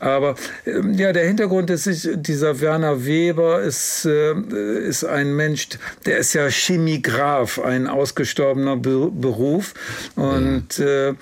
Aber 0.00 0.34
ähm, 0.66 0.94
ja, 0.94 1.12
der 1.12 1.26
Hintergrund 1.26 1.68
ist, 1.68 2.08
dieser 2.14 2.60
Werner 2.60 3.04
Weber 3.04 3.60
ist, 3.60 4.06
äh, 4.06 4.32
ist 4.88 5.04
ein 5.04 5.36
Mensch, 5.36 5.68
der 6.06 6.18
ist 6.18 6.32
ja 6.32 6.48
Chemigraph, 6.48 7.58
ein 7.58 7.86
ausgestorbener 7.86 8.76
Be 8.76 9.10
Beruf. 9.12 9.74
Und 10.16 10.78
äh, 10.78 11.14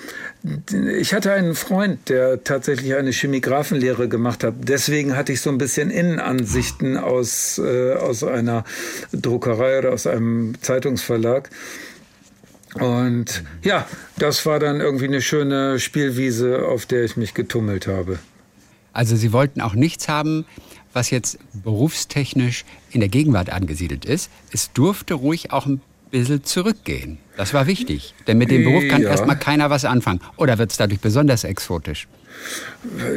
ich 0.96 1.12
hatte 1.12 1.32
einen 1.32 1.56
Freund, 1.56 2.08
der 2.08 2.44
tatsächlich 2.44 2.94
eine 2.94 3.10
Chemigraphenlehre 3.10 4.08
gemacht 4.08 4.44
hat. 4.44 4.54
Deswegen 4.58 5.16
hatte 5.16 5.32
ich 5.32 5.40
so 5.40 5.50
ein 5.50 5.58
bisschen 5.58 5.90
Innenansichten 5.90 6.96
aus, 6.96 7.58
äh, 7.58 7.94
aus 7.94 8.22
einer 8.22 8.64
Druckerei 9.12 9.80
oder 9.80 9.92
aus 9.92 10.06
einem 10.06 10.54
Zeitungsverlag. 10.62 11.50
Und 12.74 13.44
ja, 13.62 13.86
das 14.18 14.44
war 14.46 14.58
dann 14.58 14.80
irgendwie 14.80 15.06
eine 15.06 15.22
schöne 15.22 15.78
Spielwiese, 15.78 16.66
auf 16.66 16.86
der 16.86 17.04
ich 17.04 17.16
mich 17.16 17.34
getummelt 17.34 17.86
habe. 17.86 18.18
Also 18.92 19.16
Sie 19.16 19.32
wollten 19.32 19.60
auch 19.60 19.74
nichts 19.74 20.08
haben, 20.08 20.44
was 20.92 21.10
jetzt 21.10 21.38
berufstechnisch 21.52 22.64
in 22.90 23.00
der 23.00 23.08
Gegenwart 23.08 23.50
angesiedelt 23.50 24.04
ist. 24.04 24.30
Es 24.52 24.72
durfte 24.72 25.14
ruhig 25.14 25.52
auch 25.52 25.66
ein 25.66 25.80
bisschen 26.10 26.44
zurückgehen. 26.44 27.18
Das 27.36 27.54
war 27.54 27.66
wichtig, 27.66 28.14
denn 28.26 28.38
mit 28.38 28.50
dem 28.50 28.64
Beruf 28.64 28.86
kann 28.88 29.02
ja. 29.02 29.10
erstmal 29.10 29.38
keiner 29.38 29.70
was 29.70 29.84
anfangen. 29.84 30.20
Oder 30.36 30.58
wird 30.58 30.70
es 30.70 30.76
dadurch 30.76 31.00
besonders 31.00 31.44
exotisch? 31.44 32.08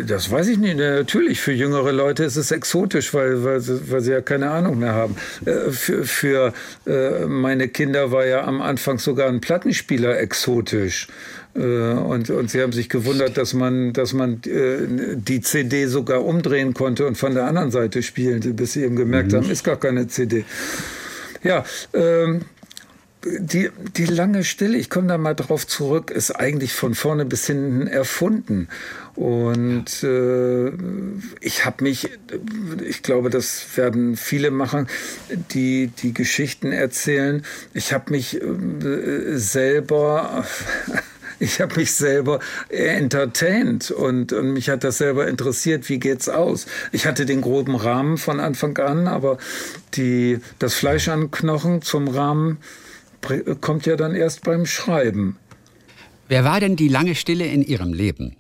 Das 0.08 0.32
weiß 0.32 0.48
ich 0.48 0.58
nicht. 0.58 0.78
Natürlich, 0.78 1.40
für 1.40 1.52
jüngere 1.52 1.92
Leute 1.92 2.24
ist 2.24 2.36
es 2.36 2.52
exotisch, 2.52 3.14
weil, 3.14 3.44
weil, 3.44 3.60
sie, 3.60 3.92
weil 3.92 4.02
sie 4.02 4.12
ja 4.12 4.22
keine 4.22 4.50
Ahnung 4.50 4.80
mehr 4.80 4.94
haben. 4.94 5.16
Äh, 5.46 5.72
für, 5.72 6.04
für 6.06 6.54
äh, 6.86 7.26
meine 7.26 7.68
Kinder 7.68 8.12
war 8.12 8.26
ja 8.26 8.44
am 8.44 8.62
Anfang 8.62 9.00
sogar 9.00 9.28
ein 9.28 9.40
Plattenspieler 9.40 10.20
exotisch. 10.20 11.08
Äh, 11.56 11.60
und, 11.60 12.30
und 12.30 12.50
sie 12.50 12.62
haben 12.62 12.74
sich 12.74 12.90
gewundert, 12.90 13.38
dass 13.38 13.54
man, 13.54 13.94
dass 13.94 14.14
man 14.14 14.42
die 14.44 15.42
CD 15.42 15.86
sogar 15.86 16.26
umdrehen 16.26 16.74
konnte 16.74 17.06
und 17.06 17.18
von 17.18 17.34
der 17.34 17.46
anderen 17.46 17.72
Seite 17.72 18.04
spielen, 18.04 18.56
bis 18.56 18.74
sie 18.74 18.84
eben 18.84 18.96
gemerkt 18.96 19.32
mhm. 19.32 19.38
haben, 19.38 19.52
ist 19.52 19.64
gar 19.64 19.78
keine 19.78 20.08
CD. 20.08 20.46
Ja, 21.44 21.64
ähm, 21.94 22.42
die, 23.24 23.70
die 23.98 24.06
lange 24.06 24.44
Stille, 24.44 24.78
ich 24.78 24.90
komme 24.90 25.08
da 25.08 25.18
mal 25.18 25.36
drauf 25.36 25.68
zurück, 25.68 26.10
ist 26.12 26.32
eigentlich 26.32 26.74
von 26.74 26.96
vorne 26.96 27.26
bis 27.26 27.46
hinten 27.46 27.88
erfunden. 27.88 28.68
Und 29.16 30.04
äh, 30.04 30.72
ich 31.40 31.66
habe 31.66 31.84
mich, 31.84 32.10
ich 32.84 33.04
glaube, 33.04 33.30
das 33.30 33.66
werden 33.76 34.16
viele 34.16 34.50
machen, 34.50 34.88
die 35.52 35.88
die 35.88 36.14
Geschichten 36.14 36.72
erzählen. 36.72 37.46
Ich 37.74 37.94
habe 37.94 38.12
mich 38.12 38.42
äh, 38.42 39.38
selber 39.38 40.46
ich 41.40 41.60
habe 41.60 41.76
mich 41.78 41.94
selber 41.94 42.40
entertained 42.70 43.90
und, 43.92 44.32
und 44.32 44.54
mich 44.54 44.70
hat 44.70 44.84
das 44.84 45.00
selber 45.00 45.28
interessiert, 45.28 45.90
wie 45.90 46.00
geht's 46.00 46.30
aus. 46.30 46.68
Ich 46.92 47.08
hatte 47.08 47.26
den 47.26 47.42
groben 47.42 47.76
Rahmen 47.76 48.18
von 48.18 48.40
Anfang 48.40 48.78
an, 48.78 49.08
aber 49.08 49.38
die, 49.96 50.40
das 50.60 50.76
Fleisch 50.76 51.08
an 51.08 51.32
Knochen 51.32 51.82
zum 51.82 52.08
Rahmen 52.08 52.60
kommt 53.62 53.86
ja 53.86 53.96
dann 53.96 54.16
erst 54.16 54.44
beim 54.44 54.66
Schreiben. 54.66 55.38
Wer 56.28 56.44
war 56.44 56.60
denn 56.60 56.76
die 56.76 56.88
lange 56.88 57.16
Stille 57.16 57.46
in 57.46 57.62
Ihrem 57.62 57.94
Leben? 57.94 58.38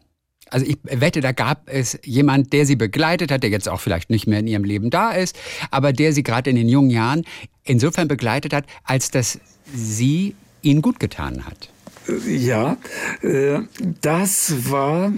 Also 0.51 0.65
ich 0.65 0.77
wette, 0.83 1.21
da 1.21 1.31
gab 1.31 1.69
es 1.69 1.97
jemand, 2.03 2.51
der 2.51 2.65
sie 2.65 2.75
begleitet 2.75 3.31
hat, 3.31 3.41
der 3.41 3.49
jetzt 3.49 3.69
auch 3.69 3.79
vielleicht 3.79 4.09
nicht 4.09 4.27
mehr 4.27 4.39
in 4.39 4.47
ihrem 4.47 4.65
Leben 4.65 4.89
da 4.89 5.11
ist, 5.11 5.37
aber 5.71 5.93
der 5.93 6.11
sie 6.11 6.23
gerade 6.23 6.49
in 6.49 6.57
den 6.57 6.67
jungen 6.67 6.89
Jahren 6.89 7.23
insofern 7.63 8.09
begleitet 8.09 8.53
hat, 8.53 8.65
als 8.83 9.11
dass 9.11 9.39
sie 9.73 10.35
ihnen 10.61 10.81
gut 10.81 10.99
getan 10.99 11.45
hat. 11.45 11.69
Ja, 12.27 12.77
äh, 13.21 13.59
das 14.01 14.69
war 14.69 15.13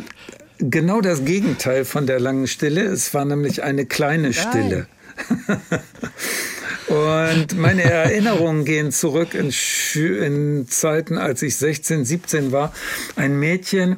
genau 0.60 1.02
das 1.02 1.26
Gegenteil 1.26 1.86
von 1.86 2.06
der 2.06 2.20
langen 2.20 2.48
Stille. 2.48 2.84
Es 2.84 3.14
war 3.14 3.26
nämlich 3.26 3.64
eine 3.64 3.86
kleine 3.86 4.34
Stille. 4.34 4.88
Und 6.88 7.58
meine 7.58 7.84
Erinnerungen 7.84 8.66
gehen 8.66 8.92
zurück 8.92 9.34
in, 9.34 9.52
in, 9.96 10.68
Zeiten, 10.68 11.18
als 11.18 11.42
ich 11.42 11.56
16, 11.56 12.06
17 12.06 12.52
war. 12.52 12.74
Ein 13.16 13.40
Mädchen, 13.40 13.98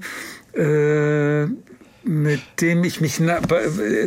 äh, 0.53 1.45
mit 2.07 2.41
dem 2.61 2.83
ich 2.83 3.01
mich 3.01 3.19
na, 3.19 3.39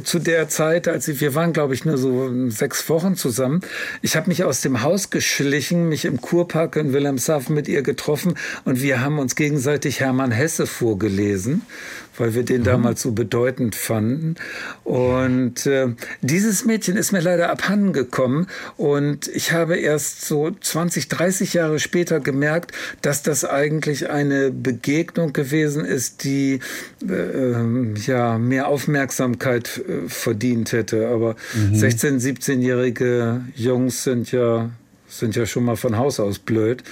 zu 0.04 0.20
der 0.20 0.48
Zeit, 0.48 0.86
als 0.86 1.08
wir 1.08 1.34
waren, 1.34 1.52
glaube 1.52 1.74
ich, 1.74 1.84
nur 1.84 1.98
so 1.98 2.30
sechs 2.48 2.88
Wochen 2.88 3.16
zusammen. 3.16 3.60
Ich 4.02 4.14
habe 4.14 4.28
mich 4.28 4.44
aus 4.44 4.60
dem 4.60 4.82
Haus 4.82 5.10
geschlichen, 5.10 5.88
mich 5.88 6.04
im 6.04 6.20
Kurpark 6.20 6.76
in 6.76 6.92
Wilhelmshaven 6.92 7.54
mit 7.54 7.66
ihr 7.66 7.82
getroffen 7.82 8.34
und 8.64 8.80
wir 8.80 9.00
haben 9.00 9.18
uns 9.18 9.34
gegenseitig 9.34 9.98
Hermann 9.98 10.30
Hesse 10.30 10.66
vorgelesen 10.66 11.62
weil 12.20 12.34
wir 12.34 12.44
den 12.44 12.60
mhm. 12.60 12.64
damals 12.64 13.02
so 13.02 13.12
bedeutend 13.12 13.74
fanden. 13.74 14.36
Und 14.84 15.66
äh, 15.66 15.88
dieses 16.20 16.64
Mädchen 16.64 16.96
ist 16.96 17.12
mir 17.12 17.20
leider 17.20 17.50
abhanden 17.50 17.92
gekommen 17.92 18.46
und 18.76 19.28
ich 19.28 19.52
habe 19.52 19.76
erst 19.76 20.24
so 20.24 20.50
20, 20.50 21.08
30 21.08 21.54
Jahre 21.54 21.78
später 21.78 22.20
gemerkt, 22.20 22.72
dass 23.02 23.22
das 23.22 23.44
eigentlich 23.44 24.10
eine 24.10 24.50
Begegnung 24.50 25.32
gewesen 25.32 25.84
ist, 25.84 26.24
die 26.24 26.60
äh, 27.08 28.00
ja 28.06 28.38
mehr 28.38 28.68
Aufmerksamkeit 28.68 29.78
äh, 29.78 30.08
verdient 30.08 30.72
hätte. 30.72 31.08
Aber 31.08 31.36
mhm. 31.54 31.74
16, 31.74 32.20
17-jährige 32.20 33.42
Jungs 33.54 34.04
sind 34.04 34.32
ja 34.32 34.70
sind 35.08 35.36
ja 35.36 35.46
schon 35.46 35.64
mal 35.64 35.76
von 35.76 35.96
Haus 35.96 36.20
aus 36.20 36.38
blöd. 36.38 36.82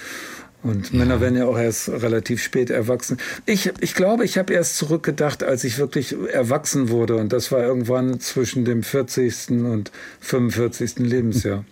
Und 0.67 0.93
ja. 0.93 0.99
Männer 0.99 1.21
werden 1.21 1.37
ja 1.37 1.47
auch 1.47 1.59
erst 1.59 1.89
relativ 1.89 2.43
spät 2.43 2.71
erwachsen. 2.71 3.19
Ich, 3.47 3.71
ich 3.81 3.95
glaube, 3.95 4.25
ich 4.25 4.37
habe 4.37 4.53
erst 4.53 4.77
zurückgedacht, 4.77 5.45
als 5.45 5.63
ich 5.63 5.79
wirklich 5.79 6.17
erwachsen 6.33 6.89
wurde. 6.89 7.17
Und 7.17 7.33
das 7.33 7.53
war 7.53 7.63
irgendwann 7.63 8.19
zwischen 8.19 8.65
dem 8.65 8.83
40. 8.83 9.51
und 9.51 9.93
45. 10.21 10.99
Lebensjahr. 10.99 11.65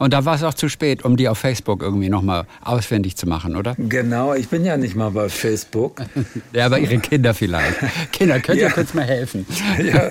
Und 0.00 0.14
da 0.14 0.24
war 0.24 0.34
es 0.34 0.42
auch 0.42 0.54
zu 0.54 0.70
spät, 0.70 1.04
um 1.04 1.18
die 1.18 1.28
auf 1.28 1.36
Facebook 1.36 1.82
irgendwie 1.82 2.08
nochmal 2.08 2.46
ausfindig 2.62 3.18
zu 3.18 3.28
machen, 3.28 3.54
oder? 3.54 3.74
Genau, 3.76 4.32
ich 4.32 4.48
bin 4.48 4.64
ja 4.64 4.78
nicht 4.78 4.96
mal 4.96 5.10
bei 5.10 5.28
Facebook. 5.28 6.00
ja, 6.54 6.64
aber 6.64 6.78
Ihre 6.78 6.96
Kinder 7.00 7.34
vielleicht. 7.34 7.76
Kinder, 8.10 8.40
könnt 8.40 8.60
ihr 8.60 8.68
ja. 8.68 8.72
kurz 8.72 8.94
mal 8.94 9.04
helfen? 9.04 9.44
ja, 9.84 10.10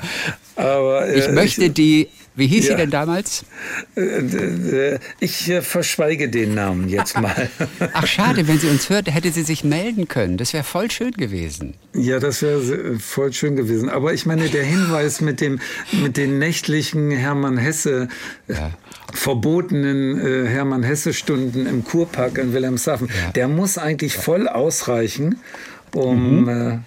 Aber, 0.55 1.08
äh, 1.08 1.17
ich 1.17 1.31
möchte 1.31 1.65
ich, 1.65 1.74
die 1.74 2.08
wie 2.39 2.48
hieß 2.48 2.67
ja. 2.67 2.72
sie 2.72 2.77
denn 2.77 2.89
damals? 2.89 3.43
Äh, 3.98 4.01
äh, 4.01 5.00
ich 5.19 5.50
äh, 5.50 5.62
verschweige 5.62 6.29
den 6.29 6.53
Namen 6.53 6.88
jetzt 6.88 7.17
mal. 7.22 7.50
Ach 7.91 8.08
schade, 8.08 8.48
wenn 8.48 8.60
sie 8.60 8.69
uns 8.69 8.89
hört, 8.89 9.13
hätte 9.13 9.31
sie 9.31 9.43
sich 9.43 9.65
melden 9.65 10.08
können. 10.08 10.38
Das 10.38 10.53
wäre 10.53 10.63
voll 10.63 10.89
schön 10.89 11.12
gewesen. 11.12 11.74
Ja, 11.93 12.19
das 12.19 12.41
wäre 12.41 12.98
voll 12.98 13.34
schön 13.34 13.58
gewesen. 13.58 13.89
Aber 13.89 14.13
ich 14.13 14.25
meine, 14.25 14.48
der 14.48 14.63
Hinweis 14.63 15.19
mit, 15.19 15.41
dem, 15.41 15.60
mit 15.91 16.15
den 16.15 16.39
nächtlichen 16.39 17.12
Hermann 17.12 17.58
Hesse, 17.58 18.08
ja. 18.48 18.72
Verbotenen 19.13 20.19
äh, 20.19 20.47
Hermann 20.47 20.83
Hesse-Stunden 20.83 21.65
im 21.65 21.83
Kurpark 21.83 22.37
in 22.37 22.53
Wilhelmshaven, 22.53 23.07
ja. 23.07 23.31
der 23.31 23.47
muss 23.47 23.77
eigentlich 23.77 24.15
voll 24.15 24.47
ausreichen, 24.47 25.39
um... 25.93 26.43
Mhm. 26.43 26.49
Äh, 26.49 26.79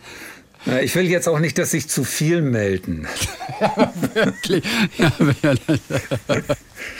ich 0.84 0.94
will 0.94 1.08
jetzt 1.08 1.28
auch 1.28 1.40
nicht, 1.40 1.58
dass 1.58 1.72
sich 1.72 1.88
zu 1.88 2.04
viel 2.04 2.40
melden. 2.40 3.08
ja, 3.60 3.92
wirklich. 4.14 4.62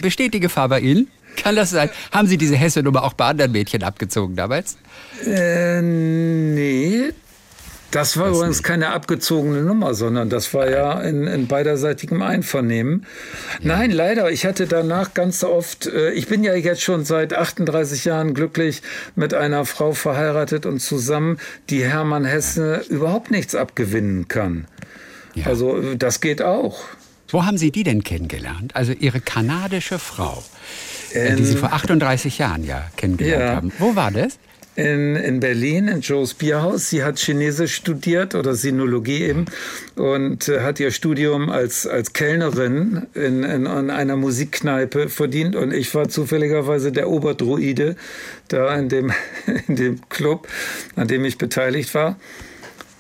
Besteht 0.00 0.34
die 0.34 0.40
Gefahr 0.40 0.68
bei 0.68 0.80
Ihnen? 0.80 1.08
Kann 1.36 1.56
das 1.56 1.70
sein? 1.70 1.88
Haben 2.10 2.28
Sie 2.28 2.36
diese 2.36 2.56
Hesse-Nummer 2.56 3.04
auch 3.04 3.14
bei 3.14 3.26
anderen 3.26 3.52
Mädchen 3.52 3.82
abgezogen 3.82 4.36
damals? 4.36 4.76
Äh, 5.24 5.80
nee, 5.80 7.12
das 7.92 8.16
war 8.16 8.28
übrigens 8.28 8.58
nicht. 8.58 8.64
keine 8.64 8.88
abgezogene 8.88 9.62
Nummer, 9.62 9.94
sondern 9.94 10.30
das 10.30 10.52
war 10.54 10.68
ja 10.68 11.00
in, 11.00 11.26
in 11.26 11.46
beiderseitigem 11.46 12.22
Einvernehmen. 12.22 13.06
Ja. 13.60 13.76
Nein, 13.76 13.90
leider. 13.90 14.30
Ich 14.30 14.44
hatte 14.44 14.66
danach 14.66 15.14
ganz 15.14 15.44
oft, 15.44 15.86
äh, 15.86 16.10
ich 16.12 16.26
bin 16.26 16.42
ja 16.42 16.54
jetzt 16.54 16.82
schon 16.82 17.04
seit 17.04 17.34
38 17.34 18.04
Jahren 18.04 18.34
glücklich 18.34 18.82
mit 19.14 19.34
einer 19.34 19.64
Frau 19.64 19.92
verheiratet 19.92 20.66
und 20.66 20.80
zusammen, 20.80 21.38
die 21.70 21.84
Hermann 21.84 22.24
Hesse 22.24 22.84
überhaupt 22.88 23.30
nichts 23.30 23.54
abgewinnen 23.54 24.26
kann. 24.26 24.66
Ja. 25.34 25.46
Also 25.46 25.76
äh, 25.76 25.96
das 25.96 26.20
geht 26.20 26.42
auch. 26.42 26.80
Wo 27.28 27.44
haben 27.44 27.56
Sie 27.58 27.70
die 27.70 27.82
denn 27.82 28.02
kennengelernt? 28.04 28.74
Also 28.74 28.92
Ihre 28.92 29.20
kanadische 29.20 29.98
Frau, 29.98 30.42
ähm, 31.12 31.36
die 31.36 31.44
Sie 31.44 31.56
vor 31.56 31.72
38 31.72 32.38
Jahren 32.38 32.64
ja 32.64 32.84
kennengelernt 32.96 33.42
ja. 33.42 33.54
haben. 33.54 33.72
Wo 33.78 33.96
war 33.96 34.10
das? 34.10 34.38
In, 34.74 35.16
in 35.16 35.40
Berlin, 35.40 35.88
in 35.88 36.00
Joes 36.00 36.34
Bierhaus. 36.34 36.88
Sie 36.88 37.04
hat 37.04 37.18
Chinesisch 37.18 37.74
studiert 37.74 38.34
oder 38.34 38.54
Sinologie 38.54 39.22
eben 39.22 39.44
und 39.96 40.48
äh, 40.48 40.60
hat 40.60 40.80
ihr 40.80 40.90
Studium 40.90 41.50
als, 41.50 41.86
als 41.86 42.12
Kellnerin 42.12 43.06
in, 43.14 43.42
in, 43.42 43.66
in, 43.66 43.90
einer 43.90 44.16
Musikkneipe 44.16 45.08
verdient. 45.08 45.56
Und 45.56 45.72
ich 45.72 45.94
war 45.94 46.08
zufälligerweise 46.08 46.90
der 46.90 47.10
Oberdruide 47.10 47.96
da 48.48 48.74
in 48.74 48.88
dem, 48.88 49.12
in 49.68 49.76
dem 49.76 50.08
Club, 50.08 50.48
an 50.96 51.08
dem 51.08 51.24
ich 51.24 51.36
beteiligt 51.36 51.94
war. 51.94 52.16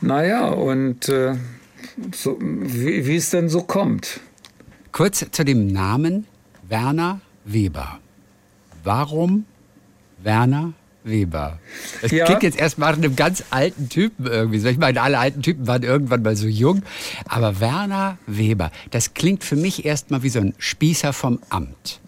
Naja, 0.00 0.48
und 0.48 1.08
äh, 1.08 1.36
so, 2.14 2.38
wie, 2.40 3.06
wie 3.06 3.16
es 3.16 3.30
denn 3.30 3.48
so 3.48 3.62
kommt. 3.62 4.20
Kurz 4.90 5.24
zu 5.30 5.44
dem 5.44 5.68
Namen 5.68 6.26
Werner 6.68 7.20
Weber. 7.44 7.98
Warum 8.84 9.46
Werner 10.22 10.74
Weber. 11.04 11.58
Das 12.00 12.10
ja. 12.10 12.24
klingt 12.24 12.42
jetzt 12.42 12.58
erstmal 12.58 12.92
nach 12.92 12.98
einem 12.98 13.16
ganz 13.16 13.44
alten 13.50 13.88
Typen 13.88 14.26
irgendwie. 14.26 14.68
Ich 14.68 14.78
meine, 14.78 15.00
alle 15.00 15.18
alten 15.18 15.42
Typen 15.42 15.66
waren 15.66 15.82
irgendwann 15.82 16.22
mal 16.22 16.36
so 16.36 16.46
jung. 16.46 16.82
Aber 17.26 17.60
Werner 17.60 18.18
Weber, 18.26 18.70
das 18.90 19.14
klingt 19.14 19.44
für 19.44 19.56
mich 19.56 19.84
erstmal 19.84 20.22
wie 20.22 20.28
so 20.28 20.40
ein 20.40 20.54
Spießer 20.58 21.12
vom 21.12 21.38
Amt. 21.50 22.00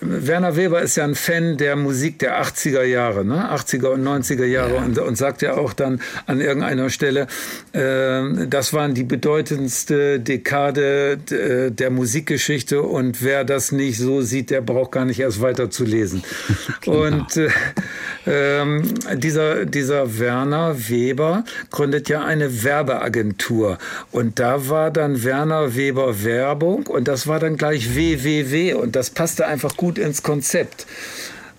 Werner 0.00 0.56
Weber 0.56 0.80
ist 0.80 0.96
ja 0.96 1.04
ein 1.04 1.14
Fan 1.14 1.56
der 1.58 1.76
Musik 1.76 2.18
der 2.18 2.42
80er 2.42 2.82
Jahre, 2.82 3.24
ne? 3.24 3.52
80er 3.52 3.88
und 3.88 4.02
90er 4.02 4.46
Jahre 4.46 4.76
ja. 4.76 4.82
und, 4.82 4.98
und, 4.98 5.16
sagt 5.16 5.42
ja 5.42 5.54
auch 5.54 5.74
dann 5.74 6.00
an 6.26 6.40
irgendeiner 6.40 6.88
Stelle, 6.88 7.26
äh, 7.72 8.46
das 8.46 8.72
waren 8.72 8.94
die 8.94 9.04
bedeutendste 9.04 10.18
Dekade 10.18 11.18
äh, 11.30 11.70
der 11.70 11.90
Musikgeschichte 11.90 12.82
und 12.82 13.22
wer 13.22 13.44
das 13.44 13.72
nicht 13.72 13.98
so 13.98 14.22
sieht, 14.22 14.50
der 14.50 14.62
braucht 14.62 14.92
gar 14.92 15.04
nicht 15.04 15.20
erst 15.20 15.42
weiter 15.42 15.70
zu 15.70 15.84
lesen. 15.84 16.22
genau. 16.80 17.02
Und 17.02 17.36
äh, 17.36 17.50
ähm, 18.26 18.94
dieser, 19.16 19.66
dieser 19.66 20.18
Werner 20.18 20.88
Weber 20.88 21.44
gründet 21.70 22.08
ja 22.08 22.24
eine 22.24 22.64
Werbeagentur 22.64 23.78
und 24.12 24.38
da 24.38 24.68
war 24.68 24.90
dann 24.90 25.24
Werner 25.24 25.76
Weber 25.76 26.24
Werbung 26.24 26.86
und 26.86 27.06
das 27.06 27.26
war 27.26 27.38
dann 27.38 27.56
gleich 27.56 27.94
WWW 27.94 28.74
und 28.74 28.96
das 28.96 29.10
passte 29.10 29.46
einfach 29.46 29.76
gut 29.76 29.89
ins 29.98 30.22
Konzept. 30.22 30.86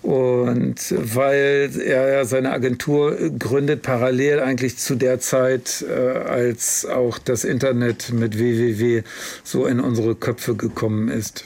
Und 0.02 0.76
weil 0.90 1.70
er 1.80 2.12
ja 2.12 2.24
seine 2.24 2.50
Agentur 2.50 3.16
gründet, 3.38 3.82
parallel 3.82 4.40
eigentlich 4.40 4.76
zu 4.76 4.96
der 4.96 5.20
Zeit, 5.20 5.84
äh, 5.88 5.92
als 5.92 6.84
auch 6.84 7.18
das 7.18 7.44
Internet 7.44 8.12
mit 8.12 8.36
WWW 8.36 9.02
so 9.44 9.64
in 9.66 9.78
unsere 9.78 10.16
Köpfe 10.16 10.56
gekommen 10.56 11.08
ist. 11.08 11.44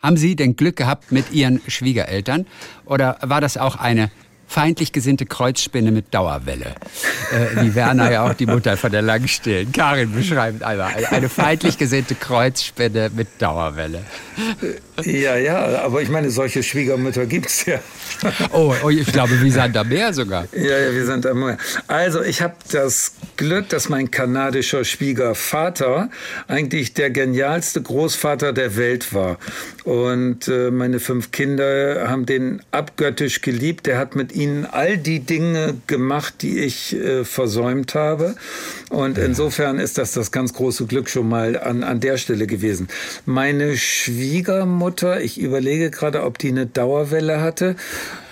Haben 0.00 0.16
Sie 0.16 0.36
denn 0.36 0.54
Glück 0.54 0.76
gehabt 0.76 1.10
mit 1.10 1.32
Ihren 1.32 1.60
Schwiegereltern 1.66 2.46
oder 2.84 3.18
war 3.22 3.40
das 3.40 3.56
auch 3.56 3.74
eine 3.74 4.10
feindlich 4.46 4.92
gesinnte 4.92 5.26
Kreuzspinne 5.26 5.90
mit 5.90 6.14
Dauerwelle. 6.14 6.76
Äh, 7.32 7.64
wie 7.64 7.74
Werner 7.74 8.12
ja 8.12 8.24
auch 8.24 8.34
die 8.34 8.46
Mutter 8.46 8.76
von 8.76 8.92
der 8.92 9.02
Langstillen. 9.02 9.72
Karin 9.72 10.12
beschreibt 10.12 10.62
einmal 10.62 10.92
eine 11.10 11.28
feindlich 11.28 11.78
gesinnte 11.78 12.14
Kreuzspinne 12.14 13.10
mit 13.14 13.42
Dauerwelle. 13.42 14.04
Ja, 15.04 15.36
ja, 15.36 15.82
aber 15.82 16.02
ich 16.02 16.08
meine, 16.08 16.30
solche 16.30 16.62
Schwiegermütter 16.62 17.26
gibt 17.26 17.46
es 17.46 17.66
ja. 17.66 17.80
Oh, 18.52 18.74
oh, 18.82 18.88
ich 18.88 19.12
glaube, 19.12 19.40
wir 19.40 19.52
sind 19.52 19.76
da 19.76 19.84
mehr 19.84 20.12
sogar. 20.12 20.46
Ja, 20.52 20.78
ja, 20.78 20.92
wir 20.94 21.04
sind 21.04 21.24
da 21.24 21.34
mehr. 21.34 21.58
Also, 21.86 22.22
ich 22.22 22.40
habe 22.40 22.54
das 22.72 23.12
Glück, 23.36 23.68
dass 23.68 23.88
mein 23.88 24.10
kanadischer 24.10 24.84
Schwiegervater 24.84 26.08
eigentlich 26.48 26.94
der 26.94 27.10
genialste 27.10 27.82
Großvater 27.82 28.52
der 28.52 28.76
Welt 28.76 29.12
war. 29.12 29.38
Und 29.84 30.48
äh, 30.48 30.70
meine 30.70 30.98
fünf 30.98 31.30
Kinder 31.30 32.08
haben 32.08 32.26
den 32.26 32.62
abgöttisch 32.70 33.42
geliebt. 33.42 33.86
Der 33.86 33.98
hat 33.98 34.16
mit 34.16 34.32
ihnen 34.32 34.64
all 34.64 34.96
die 34.96 35.20
Dinge 35.20 35.74
gemacht, 35.86 36.34
die 36.40 36.58
ich 36.60 36.94
äh, 36.94 37.24
versäumt 37.24 37.94
habe. 37.94 38.34
Und 38.88 39.18
insofern 39.18 39.78
ist 39.78 39.98
das 39.98 40.12
das 40.12 40.30
ganz 40.30 40.54
große 40.54 40.86
Glück 40.86 41.08
schon 41.08 41.28
mal 41.28 41.58
an, 41.58 41.82
an 41.82 42.00
der 42.00 42.18
Stelle 42.18 42.46
gewesen. 42.46 42.88
Meine 43.26 43.76
Schwiegermutter, 43.76 44.85
ich 45.20 45.38
überlege 45.40 45.90
gerade, 45.90 46.22
ob 46.22 46.38
die 46.38 46.48
eine 46.48 46.66
Dauerwelle 46.66 47.40
hatte. 47.40 47.76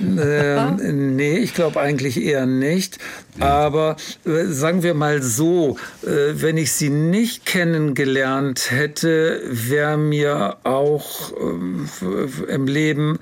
Ähm, 0.00 1.16
nee, 1.16 1.38
ich 1.38 1.54
glaube 1.54 1.80
eigentlich 1.80 2.22
eher 2.22 2.46
nicht. 2.46 2.98
Aber 3.40 3.96
äh, 4.26 4.44
sagen 4.46 4.82
wir 4.82 4.94
mal 4.94 5.22
so, 5.22 5.76
äh, 6.02 6.34
wenn 6.34 6.56
ich 6.56 6.72
sie 6.72 6.90
nicht 6.90 7.46
kennengelernt 7.46 8.70
hätte, 8.70 9.42
wäre 9.44 9.96
mir 9.96 10.56
auch 10.64 11.32
äh, 11.32 12.52
im 12.52 12.66
Leben, 12.66 13.18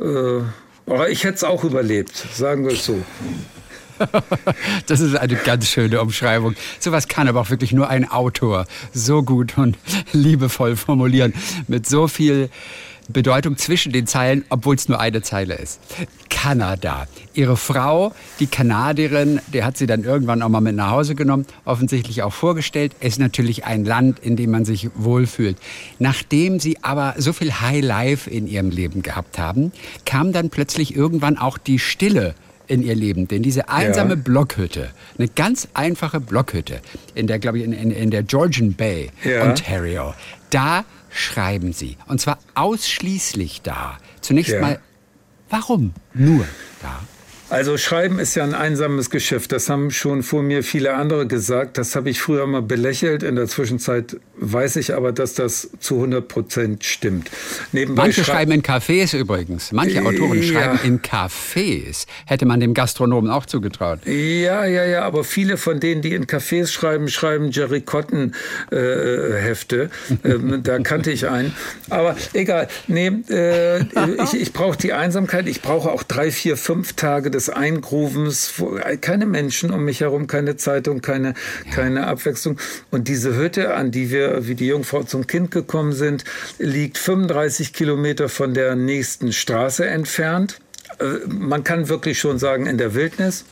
äh, 0.00 0.40
ich 1.10 1.24
hätte 1.24 1.34
es 1.34 1.44
auch 1.44 1.64
überlebt, 1.64 2.16
sagen 2.34 2.64
wir 2.64 2.72
es 2.72 2.84
so. 2.84 2.98
Das 4.86 5.00
ist 5.00 5.16
eine 5.16 5.36
ganz 5.36 5.68
schöne 5.68 6.00
Umschreibung. 6.00 6.54
Sowas 6.78 7.08
kann 7.08 7.28
aber 7.28 7.40
auch 7.40 7.50
wirklich 7.50 7.72
nur 7.72 7.88
ein 7.88 8.10
Autor 8.10 8.66
so 8.92 9.22
gut 9.22 9.58
und 9.58 9.76
liebevoll 10.12 10.76
formulieren. 10.76 11.34
Mit 11.66 11.86
so 11.86 12.08
viel 12.08 12.50
Bedeutung 13.08 13.56
zwischen 13.56 13.92
den 13.92 14.06
Zeilen, 14.06 14.44
obwohl 14.50 14.76
es 14.76 14.88
nur 14.88 15.00
eine 15.00 15.22
Zeile 15.22 15.54
ist. 15.54 15.80
Kanada. 16.28 17.06
Ihre 17.32 17.56
Frau, 17.56 18.12
die 18.38 18.46
Kanadierin, 18.46 19.40
der 19.46 19.64
hat 19.64 19.78
sie 19.78 19.86
dann 19.86 20.04
irgendwann 20.04 20.42
auch 20.42 20.50
mal 20.50 20.60
mit 20.60 20.76
nach 20.76 20.90
Hause 20.90 21.14
genommen, 21.14 21.46
offensichtlich 21.64 22.22
auch 22.22 22.34
vorgestellt. 22.34 22.94
Es 23.00 23.14
ist 23.14 23.18
natürlich 23.18 23.64
ein 23.64 23.84
Land, 23.86 24.18
in 24.18 24.36
dem 24.36 24.50
man 24.50 24.66
sich 24.66 24.90
wohlfühlt. 24.94 25.56
Nachdem 25.98 26.60
sie 26.60 26.78
aber 26.82 27.14
so 27.16 27.32
viel 27.32 27.52
High 27.54 27.82
Life 27.82 28.28
in 28.28 28.46
ihrem 28.46 28.70
Leben 28.70 29.02
gehabt 29.02 29.38
haben, 29.38 29.72
kam 30.04 30.32
dann 30.32 30.50
plötzlich 30.50 30.94
irgendwann 30.94 31.38
auch 31.38 31.56
die 31.56 31.78
Stille 31.78 32.34
in 32.68 32.82
ihr 32.82 32.94
Leben. 32.94 33.26
Denn 33.26 33.42
diese 33.42 33.68
einsame 33.68 34.14
ja. 34.14 34.20
Blockhütte, 34.22 34.90
eine 35.18 35.28
ganz 35.28 35.68
einfache 35.74 36.20
Blockhütte 36.20 36.80
in 37.14 37.26
der, 37.26 37.38
glaube 37.38 37.58
ich, 37.58 37.64
in, 37.64 37.72
in, 37.72 37.90
in 37.90 38.10
der 38.10 38.22
Georgian 38.22 38.74
Bay, 38.74 39.10
ja. 39.24 39.44
Ontario, 39.44 40.14
da 40.50 40.84
schreiben 41.10 41.72
Sie. 41.72 41.96
Und 42.06 42.20
zwar 42.20 42.38
ausschließlich 42.54 43.62
da. 43.62 43.98
Zunächst 44.20 44.52
ja. 44.52 44.60
mal, 44.60 44.80
warum 45.50 45.92
nur 46.14 46.44
da? 46.82 47.00
Also 47.50 47.78
Schreiben 47.78 48.18
ist 48.18 48.34
ja 48.34 48.44
ein 48.44 48.54
einsames 48.54 49.08
Geschäft. 49.08 49.52
Das 49.52 49.70
haben 49.70 49.90
schon 49.90 50.22
vor 50.22 50.42
mir 50.42 50.62
viele 50.62 50.94
andere 50.94 51.26
gesagt. 51.26 51.78
Das 51.78 51.96
habe 51.96 52.10
ich 52.10 52.20
früher 52.20 52.46
mal 52.46 52.60
belächelt. 52.60 53.22
In 53.22 53.36
der 53.36 53.46
Zwischenzeit 53.46 54.16
weiß 54.36 54.76
ich 54.76 54.94
aber, 54.94 55.12
dass 55.12 55.32
das 55.32 55.70
zu 55.80 55.94
100 55.94 56.28
Prozent 56.28 56.84
stimmt. 56.84 57.30
Nebenbei 57.72 58.02
Manche 58.02 58.22
schreiben 58.22 58.52
in 58.52 58.62
Cafés 58.62 59.16
übrigens. 59.16 59.72
Manche 59.72 60.02
Autoren 60.04 60.42
ja. 60.42 60.52
schreiben 60.52 60.78
in 60.84 61.00
Cafés. 61.00 62.06
Hätte 62.26 62.44
man 62.44 62.60
dem 62.60 62.74
Gastronomen 62.74 63.30
auch 63.30 63.46
zugetraut. 63.46 64.00
Ja, 64.04 64.66
ja, 64.66 64.84
ja. 64.84 65.02
Aber 65.04 65.24
viele 65.24 65.56
von 65.56 65.80
denen, 65.80 66.02
die 66.02 66.12
in 66.12 66.26
Cafés 66.26 66.66
schreiben, 66.66 67.08
schreiben 67.08 67.50
Jerry 67.50 67.80
Cotton 67.80 68.34
äh, 68.70 68.76
Hefte. 68.76 69.88
ähm, 70.22 70.62
da 70.62 70.80
kannte 70.80 71.10
ich 71.10 71.28
einen. 71.28 71.54
Aber 71.88 72.14
egal. 72.34 72.68
Nee, 72.88 73.10
äh, 73.30 73.80
ich, 74.22 74.34
ich 74.38 74.52
brauche 74.52 74.76
die 74.76 74.92
Einsamkeit. 74.92 75.48
Ich 75.48 75.62
brauche 75.62 75.90
auch 75.90 76.02
drei, 76.02 76.30
vier, 76.30 76.58
fünf 76.58 76.92
Tage 76.92 77.30
des 77.38 77.48
Eingruvens, 77.50 78.54
keine 79.00 79.24
Menschen 79.24 79.70
um 79.70 79.84
mich 79.84 80.00
herum, 80.00 80.26
keine 80.26 80.56
Zeitung, 80.56 81.02
keine, 81.02 81.34
ja. 81.66 81.70
keine 81.72 82.08
Abwechslung. 82.08 82.58
Und 82.90 83.06
diese 83.06 83.36
Hütte, 83.36 83.74
an 83.74 83.92
die 83.92 84.10
wir 84.10 84.48
wie 84.48 84.56
die 84.56 84.66
Jungfrau 84.66 85.04
zum 85.04 85.28
Kind 85.28 85.52
gekommen 85.52 85.92
sind, 85.92 86.24
liegt 86.58 86.98
35 86.98 87.72
Kilometer 87.72 88.28
von 88.28 88.54
der 88.54 88.74
nächsten 88.74 89.32
Straße 89.32 89.86
entfernt. 89.86 90.58
Äh, 90.98 91.28
man 91.28 91.62
kann 91.62 91.88
wirklich 91.88 92.18
schon 92.18 92.40
sagen, 92.40 92.66
in 92.66 92.76
der 92.76 92.94
Wildnis. 92.94 93.44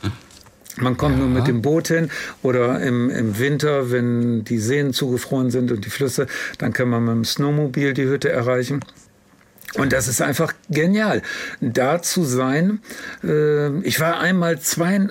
Man 0.75 0.97
kommt 0.97 1.17
ja. 1.17 1.23
nur 1.23 1.29
mit 1.29 1.47
dem 1.47 1.61
Boot 1.61 1.87
hin 1.87 2.11
oder 2.43 2.81
im, 2.81 3.09
im 3.09 3.39
Winter, 3.39 3.89
wenn 3.89 4.43
die 4.43 4.59
Seen 4.59 4.91
zugefroren 4.91 5.49
sind 5.49 5.71
und 5.71 5.85
die 5.85 5.89
Flüsse, 5.89 6.27
dann 6.57 6.73
kann 6.73 6.89
man 6.89 7.05
mit 7.05 7.15
dem 7.15 7.23
Snowmobil 7.23 7.93
die 7.93 8.05
Hütte 8.05 8.29
erreichen. 8.29 8.81
Und 9.73 9.91
das 9.91 10.07
ist 10.07 10.21
einfach 10.21 10.53
genial, 10.69 11.21
da 11.59 12.01
zu 12.01 12.23
sein. 12.23 12.79
Ähm, 13.23 13.81
ich 13.83 13.99
war 13.99 14.19
einmal 14.19 14.59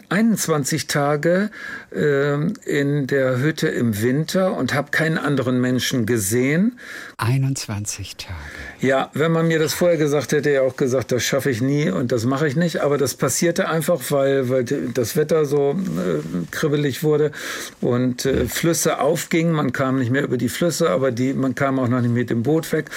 21 0.09 0.87
Tage 0.87 1.51
ähm, 1.95 2.55
in 2.65 3.07
der 3.07 3.39
Hütte 3.39 3.69
im 3.69 4.01
Winter 4.01 4.57
und 4.57 4.73
habe 4.73 4.91
keinen 4.91 5.19
anderen 5.19 5.61
Menschen 5.61 6.07
gesehen. 6.07 6.79
21 7.19 8.17
Tage. 8.17 8.37
Ja, 8.81 9.11
wenn 9.15 9.33
man 9.33 9.49
mir 9.49 9.59
das 9.59 9.73
vorher 9.73 9.97
gesagt 9.97 10.33
hätte, 10.33 10.51
ja 10.51 10.61
auch 10.61 10.77
gesagt, 10.77 11.13
das 11.13 11.23
schaffe 11.23 11.49
ich 11.49 11.63
nie 11.63 11.89
und 11.89 12.13
das 12.13 12.27
mache 12.27 12.47
ich 12.47 12.57
nicht. 12.57 12.83
Aber 12.83 12.99
das 12.99 13.15
passierte 13.15 13.69
einfach, 13.71 14.01
weil, 14.11 14.51
weil 14.51 14.65
das 14.65 15.17
Wetter 15.17 15.47
so 15.47 15.73
äh, 15.73 16.21
kribbelig 16.51 17.03
wurde 17.03 17.33
und 17.81 18.27
äh, 18.27 18.47
Flüsse 18.47 19.01
aufgingen. 19.01 19.55
Man 19.55 19.73
kam 19.73 19.99
nicht 19.99 20.11
mehr 20.11 20.25
über 20.25 20.37
die 20.37 20.51
Flüsse, 20.51 20.91
aber 20.91 21.11
die, 21.11 21.33
man 21.33 21.55
kam 21.55 21.79
auch 21.79 21.89
noch 21.89 22.03
nicht 22.03 22.13
mit 22.13 22.29
dem 22.29 22.43
Boot 22.43 22.71
weg. 22.73 22.91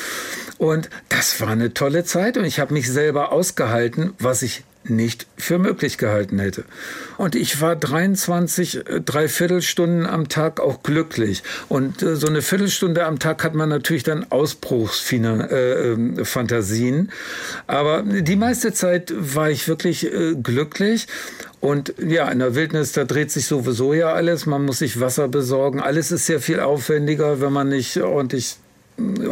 Und 0.58 0.90
das 1.08 1.40
war 1.40 1.48
eine 1.48 1.74
tolle 1.74 2.04
Zeit 2.04 2.38
und 2.38 2.44
ich 2.44 2.60
habe 2.60 2.74
mich 2.74 2.92
selber 2.92 3.32
ausgehalten, 3.32 4.14
was 4.20 4.42
ich 4.42 4.64
nicht 4.90 5.28
für 5.38 5.60
möglich 5.60 5.98
gehalten 5.98 6.40
hätte. 6.40 6.64
Und 7.18 7.36
ich 7.36 7.62
war 7.62 7.76
23, 7.76 8.88
äh, 8.88 9.02
drei 9.02 9.28
Viertelstunden 9.28 10.06
am 10.06 10.30
Tag 10.30 10.60
auch 10.60 10.84
glücklich. 10.84 11.44
Und 11.68 12.04
äh, 12.04 12.16
so 12.16 12.28
eine 12.28 12.42
Viertelstunde 12.42 13.06
am 13.06 13.20
Tag 13.20 13.44
hat 13.44 13.56
man 13.56 13.70
natürlich 13.70 14.04
dann 14.04 14.26
Ausbruchsfantasien. 14.30 17.08
Äh, 17.08 17.12
Aber 17.68 18.04
die 18.04 18.36
meiste 18.36 18.74
Zeit 18.74 19.14
war 19.18 19.50
ich 19.50 19.68
wirklich 19.68 20.08
glücklich. 20.42 21.08
Und 21.60 21.94
ja, 22.06 22.30
in 22.30 22.40
der 22.40 22.56
Wildnis, 22.56 22.94
da 22.94 23.04
dreht 23.04 23.32
sich 23.32 23.46
sowieso 23.46 23.94
ja 23.94 24.14
alles. 24.14 24.46
Man 24.46 24.66
muss 24.66 24.80
sich 24.80 25.00
Wasser 25.00 25.28
besorgen. 25.28 25.82
Alles 25.82 26.12
ist 26.12 26.26
sehr 26.26 26.40
viel 26.40 26.60
aufwendiger, 26.60 27.42
wenn 27.42 27.52
man 27.52 27.70
nicht 27.70 27.98
ordentlich 27.98 28.58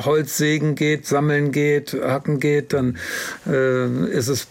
Holz 0.03 0.37
sägen 0.37 0.75
geht, 0.75 1.05
sammeln 1.05 1.51
geht, 1.51 1.93
hacken 1.93 2.39
geht, 2.39 2.73
dann 2.73 2.97
äh, 3.47 3.87
ist 4.09 4.27
es 4.27 4.47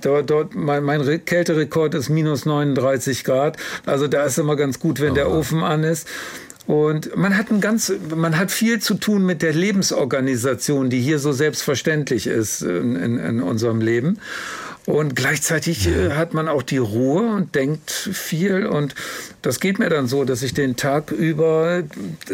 dort, 0.00 0.30
dort 0.30 0.54
mein, 0.54 0.84
mein 0.84 1.24
Kälterekord 1.24 1.94
ist 1.94 2.08
minus 2.08 2.46
39 2.46 3.24
Grad. 3.24 3.56
Also 3.86 4.08
da 4.08 4.24
ist 4.24 4.38
immer 4.38 4.56
ganz 4.56 4.78
gut, 4.78 5.00
wenn 5.00 5.12
oh. 5.12 5.14
der 5.14 5.30
Ofen 5.30 5.62
an 5.62 5.84
ist. 5.84 6.08
Und 6.66 7.16
man 7.16 7.36
hat 7.36 7.50
ein 7.50 7.60
ganz, 7.60 7.92
man 8.14 8.38
hat 8.38 8.52
viel 8.52 8.80
zu 8.80 8.94
tun 8.94 9.26
mit 9.26 9.42
der 9.42 9.52
Lebensorganisation, 9.52 10.88
die 10.88 11.00
hier 11.00 11.18
so 11.18 11.32
selbstverständlich 11.32 12.28
ist 12.28 12.62
in, 12.62 12.94
in, 12.94 13.18
in 13.18 13.42
unserem 13.42 13.80
Leben. 13.80 14.20
Und 14.86 15.14
gleichzeitig 15.14 15.88
äh, 15.88 16.12
hat 16.12 16.34
man 16.34 16.48
auch 16.48 16.62
die 16.62 16.78
Ruhe 16.78 17.34
und 17.34 17.54
denkt 17.54 17.90
viel. 17.90 18.66
Und 18.66 18.94
das 19.42 19.60
geht 19.60 19.78
mir 19.78 19.88
dann 19.88 20.06
so, 20.06 20.24
dass 20.24 20.42
ich 20.42 20.54
den 20.54 20.76
Tag 20.76 21.12
über 21.12 21.82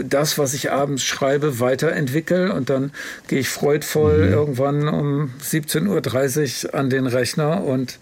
das, 0.02 0.38
was 0.38 0.54
ich 0.54 0.70
abends 0.70 1.02
schreibe, 1.02 1.60
weiterentwickle. 1.60 2.52
Und 2.52 2.70
dann 2.70 2.92
gehe 3.28 3.40
ich 3.40 3.48
freudvoll 3.48 4.26
mhm. 4.26 4.32
irgendwann 4.32 4.88
um 4.88 5.30
17.30 5.42 6.66
Uhr 6.66 6.74
an 6.74 6.88
den 6.88 7.06
Rechner 7.06 7.64
und, 7.64 7.98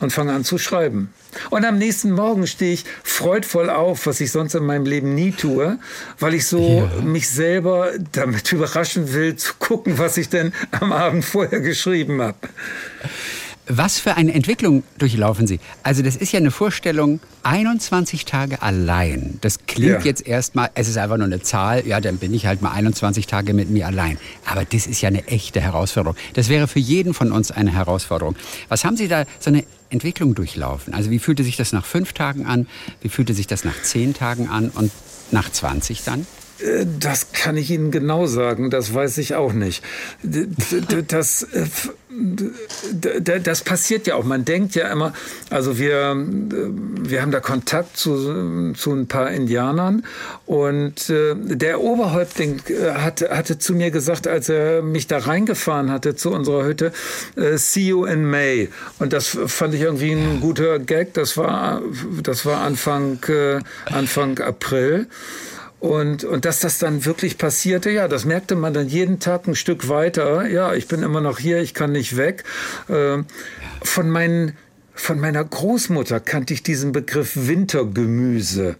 und 0.00 0.12
fange 0.12 0.32
an 0.32 0.44
zu 0.44 0.58
schreiben. 0.58 1.12
Und 1.50 1.64
am 1.64 1.78
nächsten 1.78 2.12
Morgen 2.12 2.46
stehe 2.46 2.74
ich 2.74 2.84
freudvoll 3.02 3.70
auf, 3.70 4.06
was 4.06 4.20
ich 4.20 4.30
sonst 4.30 4.54
in 4.54 4.64
meinem 4.64 4.86
Leben 4.86 5.14
nie 5.14 5.32
tue, 5.32 5.78
weil 6.20 6.34
ich 6.34 6.46
so 6.46 6.88
ja. 6.96 7.02
mich 7.02 7.28
selber 7.28 7.90
damit 8.12 8.52
überraschen 8.52 9.12
will, 9.12 9.34
zu 9.36 9.54
gucken, 9.58 9.98
was 9.98 10.16
ich 10.16 10.28
denn 10.28 10.52
am 10.70 10.92
Abend 10.92 11.24
vorher 11.24 11.60
geschrieben 11.60 12.22
habe. 12.22 12.38
Was 13.66 13.98
für 13.98 14.16
eine 14.16 14.34
Entwicklung 14.34 14.82
durchlaufen 14.98 15.46
Sie? 15.46 15.58
Also 15.82 16.02
das 16.02 16.16
ist 16.16 16.32
ja 16.32 16.38
eine 16.38 16.50
Vorstellung, 16.50 17.20
21 17.44 18.26
Tage 18.26 18.60
allein. 18.60 19.38
Das 19.40 19.66
klingt 19.66 20.00
ja. 20.00 20.00
jetzt 20.00 20.26
erstmal, 20.26 20.68
es 20.74 20.86
ist 20.86 20.98
einfach 20.98 21.16
nur 21.16 21.24
eine 21.24 21.40
Zahl, 21.40 21.86
ja, 21.86 21.98
dann 22.00 22.18
bin 22.18 22.34
ich 22.34 22.44
halt 22.44 22.60
mal 22.60 22.72
21 22.72 23.26
Tage 23.26 23.54
mit 23.54 23.70
mir 23.70 23.86
allein. 23.86 24.18
Aber 24.44 24.66
das 24.66 24.86
ist 24.86 25.00
ja 25.00 25.08
eine 25.08 25.26
echte 25.28 25.62
Herausforderung. 25.62 26.16
Das 26.34 26.50
wäre 26.50 26.68
für 26.68 26.78
jeden 26.78 27.14
von 27.14 27.32
uns 27.32 27.50
eine 27.50 27.72
Herausforderung. 27.72 28.36
Was 28.68 28.84
haben 28.84 28.98
Sie 28.98 29.08
da 29.08 29.24
so 29.40 29.48
eine 29.48 29.64
Entwicklung 29.88 30.34
durchlaufen? 30.34 30.92
Also 30.92 31.10
wie 31.10 31.18
fühlte 31.18 31.42
sich 31.42 31.56
das 31.56 31.72
nach 31.72 31.86
fünf 31.86 32.12
Tagen 32.12 32.44
an? 32.44 32.66
Wie 33.00 33.08
fühlte 33.08 33.32
sich 33.32 33.46
das 33.46 33.64
nach 33.64 33.80
zehn 33.80 34.12
Tagen 34.12 34.48
an 34.48 34.68
und 34.68 34.92
nach 35.30 35.50
20 35.50 36.04
dann? 36.04 36.26
Äh, 36.58 36.86
das 37.00 37.32
kann 37.32 37.56
ich 37.56 37.70
Ihnen 37.70 37.90
genau 37.90 38.26
sagen, 38.26 38.70
das 38.70 38.94
weiß 38.94 39.18
ich 39.18 39.34
auch 39.34 39.52
nicht. 39.52 39.82
Das, 40.22 41.42
äh, 41.42 41.66
das 43.40 43.62
passiert 43.62 44.06
ja 44.06 44.14
auch. 44.14 44.24
Man 44.24 44.44
denkt 44.44 44.74
ja 44.74 44.90
immer, 44.90 45.12
also 45.50 45.78
wir, 45.78 46.14
wir 46.16 47.22
haben 47.22 47.32
da 47.32 47.40
Kontakt 47.40 47.96
zu, 47.96 48.72
zu 48.74 48.92
ein 48.92 49.08
paar 49.08 49.30
Indianern 49.30 50.04
und 50.46 51.10
äh, 51.10 51.34
der 51.34 51.80
Oberhäuptling 51.80 52.62
hatte, 52.94 53.30
hatte 53.30 53.58
zu 53.58 53.74
mir 53.74 53.90
gesagt, 53.90 54.28
als 54.28 54.48
er 54.48 54.82
mich 54.82 55.08
da 55.08 55.18
reingefahren 55.18 55.90
hatte 55.90 56.14
zu 56.14 56.30
unserer 56.30 56.64
Hütte, 56.64 56.92
see 57.56 57.88
you 57.88 58.04
in 58.04 58.24
May. 58.24 58.68
Und 58.98 59.12
das 59.12 59.36
fand 59.46 59.74
ich 59.74 59.80
irgendwie 59.80 60.12
ein 60.12 60.40
guter 60.40 60.78
Gag. 60.78 61.14
Das 61.14 61.36
war, 61.36 61.82
das 62.22 62.46
war 62.46 62.60
Anfang, 62.60 63.18
Anfang 63.86 64.38
April. 64.38 65.08
Und, 65.84 66.24
und 66.24 66.46
dass 66.46 66.60
das 66.60 66.78
dann 66.78 67.04
wirklich 67.04 67.36
passierte, 67.36 67.90
ja, 67.90 68.08
das 68.08 68.24
merkte 68.24 68.56
man 68.56 68.72
dann 68.72 68.88
jeden 68.88 69.20
Tag 69.20 69.46
ein 69.46 69.54
Stück 69.54 69.90
weiter. 69.90 70.48
Ja, 70.48 70.72
ich 70.72 70.88
bin 70.88 71.02
immer 71.02 71.20
noch 71.20 71.38
hier, 71.38 71.60
ich 71.60 71.74
kann 71.74 71.92
nicht 71.92 72.16
weg. 72.16 72.44
Ähm, 72.88 73.26
von 73.82 74.08
meinen 74.08 74.56
von 74.94 75.20
meiner 75.20 75.44
Großmutter 75.44 76.20
kannte 76.20 76.54
ich 76.54 76.62
diesen 76.62 76.92
Begriff 76.92 77.32
Wintergemüse, 77.34 78.76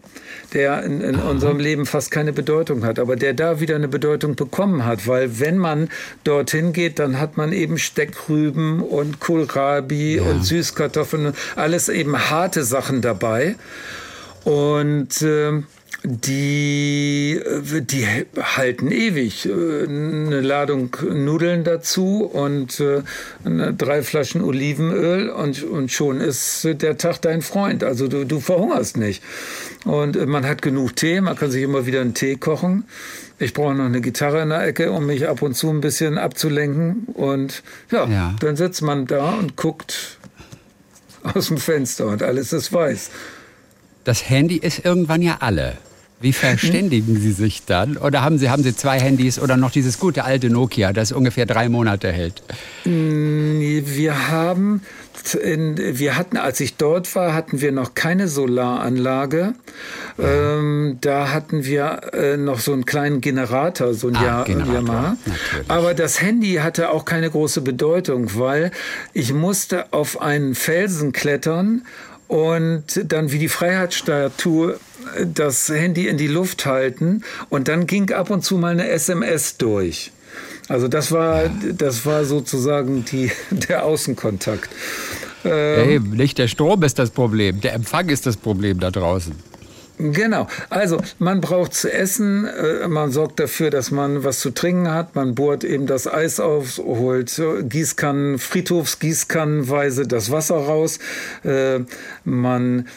der 0.54 0.82
in, 0.84 1.02
in 1.02 1.16
unserem 1.16 1.58
Leben 1.58 1.84
fast 1.84 2.10
keine 2.10 2.32
Bedeutung 2.32 2.86
hat, 2.86 2.98
aber 2.98 3.16
der 3.16 3.34
da 3.34 3.60
wieder 3.60 3.74
eine 3.74 3.88
Bedeutung 3.88 4.34
bekommen 4.34 4.86
hat, 4.86 5.06
weil 5.06 5.40
wenn 5.40 5.58
man 5.58 5.90
dorthin 6.22 6.72
geht, 6.72 7.00
dann 7.00 7.20
hat 7.20 7.36
man 7.36 7.52
eben 7.52 7.76
Steckrüben 7.76 8.80
und 8.80 9.20
Kohlrabi 9.20 10.16
ja. 10.16 10.22
und 10.22 10.46
Süßkartoffeln, 10.46 11.34
alles 11.56 11.90
eben 11.90 12.30
harte 12.30 12.64
Sachen 12.64 13.02
dabei. 13.02 13.56
Und 14.44 15.20
äh, 15.20 15.62
die, 16.04 17.40
äh, 17.42 17.80
die 17.80 18.06
halten 18.38 18.90
ewig. 18.90 19.46
Äh, 19.46 19.84
eine 19.84 20.40
Ladung 20.40 20.94
Nudeln 21.12 21.64
dazu 21.64 22.24
und 22.24 22.78
äh, 22.80 23.02
drei 23.44 24.02
Flaschen 24.02 24.42
Olivenöl 24.42 25.30
und, 25.30 25.62
und 25.64 25.90
schon 25.90 26.20
ist 26.20 26.64
der 26.64 26.98
Tag 26.98 27.22
dein 27.22 27.42
Freund. 27.42 27.82
Also 27.82 28.08
du, 28.08 28.24
du 28.24 28.40
verhungerst 28.40 28.98
nicht. 28.98 29.22
Und 29.84 30.26
man 30.26 30.46
hat 30.46 30.62
genug 30.62 30.96
Tee, 30.96 31.20
man 31.20 31.36
kann 31.36 31.50
sich 31.50 31.62
immer 31.62 31.86
wieder 31.86 32.02
einen 32.02 32.14
Tee 32.14 32.36
kochen. 32.36 32.84
Ich 33.38 33.52
brauche 33.52 33.74
noch 33.74 33.84
eine 33.84 34.00
Gitarre 34.00 34.42
in 34.42 34.50
der 34.50 34.64
Ecke, 34.66 34.92
um 34.92 35.06
mich 35.06 35.26
ab 35.28 35.42
und 35.42 35.54
zu 35.54 35.70
ein 35.70 35.80
bisschen 35.80 36.18
abzulenken. 36.18 37.06
Und 37.14 37.62
ja, 37.90 38.06
ja. 38.06 38.34
dann 38.40 38.56
sitzt 38.56 38.82
man 38.82 39.06
da 39.06 39.32
und 39.32 39.56
guckt 39.56 40.18
aus 41.22 41.48
dem 41.48 41.58
Fenster 41.58 42.06
und 42.06 42.22
alles 42.22 42.52
ist 42.52 42.72
weiß. 42.72 43.10
Das 44.04 44.28
Handy 44.28 44.56
ist 44.58 44.84
irgendwann 44.84 45.22
ja 45.22 45.38
alle. 45.40 45.78
Wie 46.24 46.32
verständigen 46.32 47.20
Sie 47.20 47.32
sich 47.32 47.66
dann? 47.66 47.98
Oder 47.98 48.22
haben 48.22 48.38
Sie, 48.38 48.48
haben 48.48 48.62
Sie 48.62 48.74
zwei 48.74 48.98
Handys 48.98 49.38
oder 49.38 49.58
noch 49.58 49.70
dieses 49.70 49.98
gute 49.98 50.24
alte 50.24 50.48
Nokia, 50.48 50.94
das 50.94 51.12
ungefähr 51.12 51.44
drei 51.44 51.68
Monate 51.68 52.10
hält? 52.10 52.42
Mm, 52.87 53.60
wir 53.60 54.28
haben, 54.28 54.80
in, 55.42 55.76
wir 55.76 56.16
hatten, 56.16 56.38
als 56.38 56.60
ich 56.60 56.76
dort 56.78 57.14
war, 57.14 57.34
hatten 57.34 57.60
wir 57.60 57.72
noch 57.72 57.94
keine 57.94 58.28
Solaranlage. 58.28 59.52
Ähm, 60.18 60.96
da 61.02 61.30
hatten 61.30 61.66
wir 61.66 62.00
äh, 62.14 62.38
noch 62.38 62.58
so 62.58 62.72
einen 62.72 62.87
kleinen 62.87 63.20
Generator, 63.20 63.92
so 63.92 64.08
ein 64.08 64.16
ah, 64.16 64.44
Generator, 64.44 64.74
Yamaha. 64.76 65.16
Aber 65.68 65.92
das 65.92 66.22
Handy 66.22 66.54
hatte 66.54 66.88
auch 66.88 67.04
keine 67.04 67.28
große 67.28 67.60
Bedeutung, 67.60 68.30
weil 68.38 68.70
ich 69.12 69.34
musste 69.34 69.92
auf 69.92 70.22
einen 70.22 70.54
Felsen 70.54 71.12
klettern 71.12 71.82
und 72.28 73.12
dann 73.12 73.30
wie 73.30 73.38
die 73.38 73.48
Freiheitsstatue 73.48 74.78
das 75.32 75.68
Handy 75.68 76.08
in 76.08 76.16
die 76.16 76.26
Luft 76.26 76.66
halten 76.66 77.22
und 77.48 77.68
dann 77.68 77.86
ging 77.86 78.12
ab 78.12 78.30
und 78.30 78.44
zu 78.44 78.56
mal 78.56 78.72
eine 78.72 78.88
SMS 78.88 79.56
durch. 79.56 80.12
Also 80.68 80.88
das 80.88 81.12
war, 81.12 81.44
das 81.48 82.06
war 82.06 82.24
sozusagen 82.24 83.04
die, 83.04 83.30
der 83.50 83.84
Außenkontakt. 83.84 84.70
Ähm, 85.44 85.84
hey, 85.84 86.00
nicht 86.00 86.38
der 86.38 86.48
Strom 86.48 86.82
ist 86.82 86.98
das 86.98 87.10
Problem, 87.10 87.60
der 87.60 87.74
Empfang 87.74 88.08
ist 88.08 88.26
das 88.26 88.36
Problem 88.36 88.80
da 88.80 88.90
draußen. 88.90 89.34
Genau. 89.96 90.48
Also 90.70 91.00
man 91.20 91.40
braucht 91.40 91.74
zu 91.74 91.92
essen, 91.92 92.46
äh, 92.46 92.88
man 92.88 93.12
sorgt 93.12 93.38
dafür, 93.38 93.70
dass 93.70 93.92
man 93.92 94.24
was 94.24 94.40
zu 94.40 94.50
trinken 94.50 94.90
hat, 94.90 95.14
man 95.14 95.36
bohrt 95.36 95.62
eben 95.62 95.86
das 95.86 96.08
Eis 96.08 96.40
auf, 96.40 96.78
holt 96.78 97.40
Gießkannen, 97.62 98.38
Friedhofsgießkannenweise 98.38 100.08
das 100.08 100.32
Wasser 100.32 100.56
raus, 100.56 100.98
äh, 101.44 101.80
man 102.24 102.88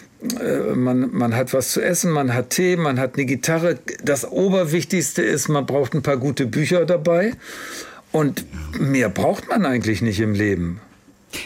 man, 0.76 1.12
man 1.12 1.36
hat 1.36 1.54
was 1.54 1.72
zu 1.72 1.82
essen, 1.82 2.12
man 2.12 2.34
hat 2.34 2.52
Tee, 2.52 2.76
man 2.76 3.00
hat 3.00 3.16
eine 3.16 3.26
Gitarre. 3.26 3.78
Das 4.04 4.30
Oberwichtigste 4.30 5.22
ist, 5.22 5.48
man 5.50 5.66
braucht 5.66 5.94
ein 5.94 6.02
paar 6.02 6.18
gute 6.18 6.46
Bücher 6.46 6.86
dabei. 6.86 7.34
Und 8.12 8.46
mehr 8.80 9.10
braucht 9.10 9.50
man 9.50 9.66
eigentlich 9.66 10.02
nicht 10.02 10.20
im 10.20 10.34
Leben. 10.34 10.80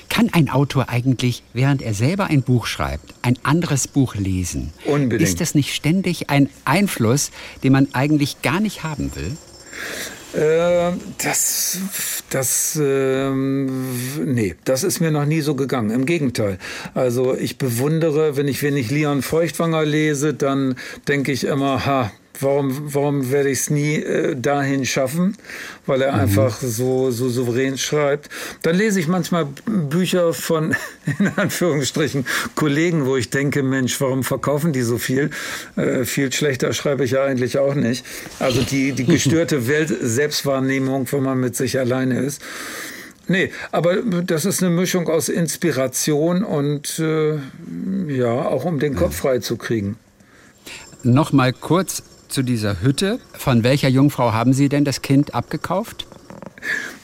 Kann 0.10 0.30
ein 0.32 0.50
Autor 0.50 0.90
eigentlich, 0.90 1.44
während 1.54 1.82
er 1.82 1.94
selber 1.94 2.26
ein 2.26 2.44
Buch 2.44 2.68
schreibt, 2.68 3.14
ein 3.24 3.38
anderes 3.44 3.88
Buch 3.88 4.16
lesen? 4.16 4.72
Unbedingt. 4.86 5.28
Ist 5.28 5.42
das 5.42 5.56
nicht 5.56 5.74
ständig 5.74 6.30
ein 6.30 6.50
Einfluss, 6.66 7.32
den 7.64 7.74
man 7.74 7.88
eigentlich 7.94 8.42
gar 8.42 8.60
nicht 8.60 8.84
haben 8.84 9.12
will? 9.16 9.36
Äh, 10.34 10.94
das, 11.18 11.80
das, 12.30 12.80
äh, 12.82 13.30
nee, 13.32 14.56
das 14.64 14.84
ist 14.84 15.02
mir 15.02 15.12
noch 15.12 15.26
nie 15.26 15.42
so 15.42 15.56
gegangen. 15.56 15.92
Im 15.92 16.06
Gegenteil. 16.06 16.58
Also 16.94 17.36
ich 17.36 17.58
bewundere, 17.58 18.38
wenn 18.38 18.48
ich 18.48 18.64
wenig 18.64 18.92
Leon 18.92 19.22
Feuchtwanger 19.22 19.84
lese, 19.84 20.34
dann 20.34 20.76
denke 21.08 21.32
ich 21.32 21.44
immer, 21.44 21.86
ha, 21.86 22.12
warum, 22.42 22.94
warum 22.94 23.32
werde 23.32 23.50
ich 23.50 23.60
es 23.60 23.70
nie 23.70 23.96
äh, 23.96 24.36
dahin 24.36 24.86
schaffen? 24.86 25.38
Weil 25.86 26.02
er 26.02 26.14
mhm. 26.14 26.20
einfach 26.20 26.60
so, 26.60 27.12
so 27.12 27.30
souverän 27.30 27.78
schreibt. 27.78 28.30
Dann 28.62 28.76
lese 28.76 29.00
ich 29.00 29.08
manchmal 29.08 29.48
Bücher 29.66 30.34
von, 30.34 30.76
in 31.20 31.32
Anführungsstrichen, 31.36 32.26
Kollegen, 32.56 33.06
wo 33.06 33.18
ich 33.18 33.30
denke, 33.30 33.64
Mensch, 33.64 34.00
warum 34.02 34.24
verkaufen 34.24 34.74
die 34.74 34.82
so 34.82 34.98
viel? 34.98 35.30
Äh, 35.76 36.06
viel 36.06 36.32
schlechter 36.32 36.74
schreibe 36.74 37.04
ich 37.04 37.12
ja 37.12 37.24
eigentlich 37.24 37.58
auch 37.58 37.76
nicht. 37.76 38.06
Also 38.40 38.62
die, 38.62 38.94
die 38.94 39.06
gestörte 39.06 39.68
Welt 39.68 39.94
Selbstwahrnehmung, 40.02 41.12
wenn 41.12 41.24
man 41.24 41.40
mit 41.40 41.56
sich 41.56 41.80
alleine 41.80 42.20
ist. 42.20 42.42
Nee, 43.28 43.52
aber 43.72 44.02
das 44.02 44.46
ist 44.46 44.62
eine 44.62 44.76
Mischung 44.76 45.08
aus 45.08 45.30
Inspiration 45.30 46.44
und 46.44 47.00
äh, 47.00 47.40
ja, 48.08 48.34
auch 48.34 48.66
um 48.66 48.80
den 48.80 48.96
Kopf 48.96 49.16
frei 49.16 49.40
zu 49.40 49.58
kriegen. 49.58 49.98
Nochmal 51.04 51.54
kurz 51.54 52.04
zu 52.32 52.44
dieser 52.44 52.82
Hütte. 52.82 53.20
Von 53.34 53.64
welcher 53.64 53.90
Jungfrau 53.90 54.34
haben 54.34 54.54
Sie 54.54 54.70
denn 54.70 54.86
das 54.86 55.02
Kind 55.02 55.36
abgekauft? 55.36 56.08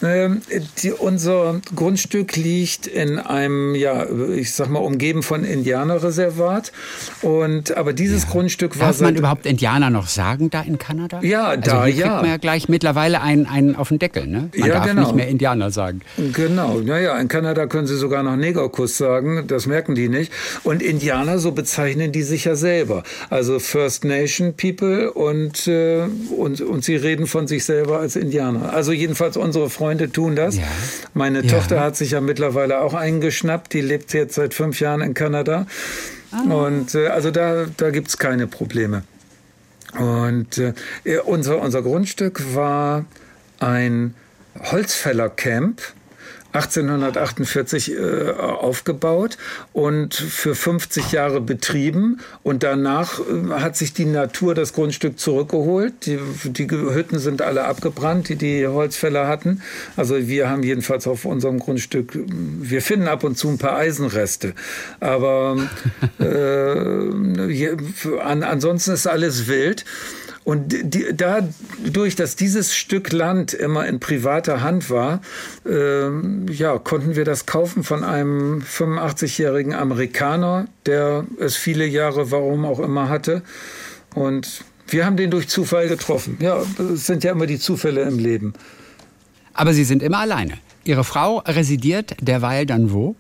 Ähm, 0.04 0.42
die, 0.82 0.92
unser 0.92 1.60
Grundstück 1.76 2.36
liegt 2.36 2.86
in 2.88 3.18
einem, 3.18 3.74
ja, 3.74 4.06
ich 4.36 4.54
sag 4.54 4.70
mal, 4.70 4.80
umgeben 4.80 5.24
von 5.24 5.44
Indianerreservat. 5.44 6.72
Und, 7.22 7.76
aber 7.76 7.94
dieses 7.94 8.24
ja. 8.24 8.30
Grundstück 8.30 8.80
war. 8.80 8.88
Darf 8.88 9.02
man 9.02 9.16
überhaupt 9.16 9.46
Indianer 9.46 9.90
noch 9.90 10.08
sagen 10.08 10.50
da 10.50 10.62
in 10.62 10.78
Kanada? 10.78 11.20
Ja, 11.22 11.46
also 11.48 11.62
da, 11.62 11.86
hier 11.86 11.96
ja. 11.96 12.08
kriegt 12.08 12.22
man 12.22 12.30
ja 12.30 12.38
gleich 12.38 12.70
mittlerweile 12.70 13.22
einen, 13.22 13.48
einen 13.48 13.76
auf 13.76 13.90
den 13.90 14.00
Deckel, 14.00 14.28
ne? 14.28 14.50
Man 14.56 14.68
ja, 14.68 14.76
darf 14.76 14.88
genau. 14.88 15.02
nicht 15.02 15.16
mehr 15.16 15.28
Indianer 15.28 15.72
sagen. 15.72 16.02
Genau, 16.34 16.80
naja, 16.80 17.18
in 17.18 17.28
Kanada 17.28 17.66
können 17.66 17.88
sie 17.88 17.98
sogar 17.98 18.22
noch 18.22 18.36
Negerkuss 18.36 18.98
sagen, 18.98 19.46
das 19.48 19.66
merken 19.66 19.96
die 19.96 20.10
nicht. 20.10 20.32
Und 20.64 20.84
Indianer, 20.84 21.40
so 21.40 21.52
bezeichnen 21.52 22.12
die 22.12 22.24
sich 22.24 22.46
ja 22.46 22.56
selber. 22.56 23.04
Also 23.30 23.60
First 23.60 24.06
Nation 24.06 24.54
People 24.56 25.12
und, 25.12 25.68
äh, 25.68 26.04
und, 26.38 26.62
und 26.62 26.84
sie 26.84 26.96
reden 26.96 27.26
von 27.26 27.48
sich 27.48 27.66
selber 27.66 28.00
als 28.00 28.16
Indianer. 28.16 28.74
Also 28.74 28.92
jedenfalls 28.92 29.38
unsere 29.38 29.70
Freunde 29.70 29.87
Freunde 29.88 30.12
tun 30.12 30.36
das. 30.36 30.58
Ja. 30.58 30.64
Meine 31.14 31.46
ja. 31.46 31.54
Tochter 31.54 31.80
hat 31.80 31.96
sich 31.96 32.12
ja 32.12 32.20
mittlerweile 32.20 32.82
auch 32.82 32.94
eingeschnappt. 32.94 33.72
Die 33.72 33.80
lebt 33.80 34.12
jetzt 34.12 34.36
seit 34.36 34.54
fünf 34.54 34.82
Jahren 34.82 35.00
in 35.00 35.14
Kanada. 35.14 35.66
Ah. 36.34 36.42
Und 36.42 36.94
äh, 36.94 37.08
also 37.08 37.32
da, 37.32 37.68
da 37.78 37.90
gibt 37.90 38.10
es 38.10 38.18
keine 38.18 38.48
Probleme. 38.48 39.04
Und 39.98 40.58
äh, 40.58 40.74
unser, 41.24 41.62
unser 41.62 41.82
Grundstück 41.84 42.54
war 42.54 43.06
ein 43.60 44.14
Holzfällercamp 44.60 45.82
1848 46.58 47.92
äh, 47.92 48.32
aufgebaut 48.32 49.38
und 49.74 50.14
für 50.14 50.56
50 50.56 51.12
Jahre 51.12 51.42
betrieben. 51.42 52.20
Und 52.44 52.64
danach 52.64 53.20
äh, 53.20 53.52
hat 53.60 53.76
sich 53.76 53.94
die 53.94 54.06
Natur 54.06 54.56
das 54.56 54.74
Grundstück 54.74 55.20
zurückgeholt. 55.20 56.06
Die, 56.06 56.20
die 56.44 56.70
Hütten 56.70 57.20
sind 57.20 57.42
alle 57.42 57.66
abgebrannt, 57.66 58.30
die 58.30 58.36
die 58.36 58.68
Holzfäller 58.68 59.28
hatten. 59.28 59.62
Also 59.96 60.28
wir 60.28 60.50
haben 60.50 60.64
jedenfalls 60.64 61.08
auf 61.08 61.26
unserem 61.26 61.60
Grundstück, 61.60 62.14
wir 62.16 62.82
finden 62.82 63.08
ab 63.08 63.24
und 63.24 63.38
zu 63.38 63.50
ein 63.50 63.58
paar 63.58 63.76
Eisenreste. 63.76 64.54
Aber 65.00 65.58
äh, 66.20 66.26
an, 68.24 68.44
ansonsten 68.44 68.92
ist 68.92 69.08
alles 69.08 69.48
wild. 69.48 69.86
Und 70.48 70.72
die, 70.72 71.06
dadurch, 71.14 72.16
dass 72.16 72.38
dieses 72.38 72.74
Stück 72.74 73.12
Land 73.12 73.54
immer 73.54 73.86
in 73.86 74.00
privater 74.00 74.62
Hand 74.62 74.90
war, 74.90 75.20
äh, 75.66 76.08
ja, 76.54 76.78
konnten 76.80 77.18
wir 77.18 77.26
das 77.26 77.46
kaufen 77.46 77.84
von 77.84 78.06
einem 78.06 78.62
85-jährigen 78.62 79.74
Amerikaner, 79.74 80.70
der 80.86 81.26
es 81.38 81.58
viele 81.58 81.86
Jahre, 81.86 82.32
warum 82.32 82.64
auch 82.64 82.80
immer, 82.80 83.10
hatte. 83.10 83.42
Und 84.16 84.64
wir 84.88 85.06
haben 85.06 85.18
den 85.18 85.32
durch 85.32 85.50
Zufall 85.50 85.90
getroffen. 85.90 86.38
Ja, 86.40 86.64
es 86.94 87.06
sind 87.06 87.26
ja 87.26 87.34
immer 87.34 87.46
die 87.46 87.60
Zufälle 87.60 88.04
im 88.04 88.18
Leben. 88.18 88.54
Aber 89.54 89.74
Sie 89.74 89.84
sind 89.84 90.02
immer 90.02 90.20
alleine. 90.20 90.54
Ihre 90.86 91.04
Frau 91.04 91.40
residiert 91.40 92.16
derweil 92.22 92.66
dann 92.66 92.94
wo? 92.94 93.18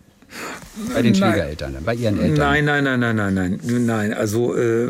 Bei 0.93 1.01
den 1.01 1.15
Schwiegereltern, 1.15 1.77
bei 1.83 1.95
Ihren 1.95 2.19
Eltern? 2.19 2.37
Nein, 2.37 2.65
nein, 2.65 2.83
nein, 2.83 2.99
nein, 2.99 3.15
nein, 3.15 3.33
nein. 3.33 3.59
Nein, 3.85 4.13
also 4.13 4.55
äh, 4.55 4.89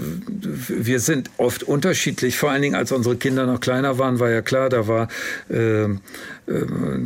wir 0.68 1.00
sind 1.00 1.30
oft 1.38 1.64
unterschiedlich. 1.64 2.38
Vor 2.38 2.52
allen 2.52 2.62
Dingen, 2.62 2.76
als 2.76 2.92
unsere 2.92 3.16
Kinder 3.16 3.46
noch 3.46 3.60
kleiner 3.60 3.98
waren, 3.98 4.20
war 4.20 4.30
ja 4.30 4.42
klar, 4.42 4.70
da 4.70 4.88
war, 4.88 5.08
äh, 5.50 5.84
äh, 5.84 5.88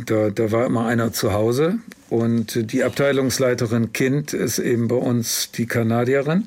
da, 0.06 0.30
da 0.30 0.50
war 0.50 0.66
immer 0.66 0.86
einer 0.86 1.12
zu 1.12 1.32
Hause. 1.32 1.78
Und 2.12 2.70
die 2.72 2.84
Abteilungsleiterin 2.84 3.94
Kind 3.94 4.34
ist 4.34 4.58
eben 4.58 4.86
bei 4.86 4.96
uns 4.96 5.50
die 5.52 5.64
Kanadierin. 5.64 6.46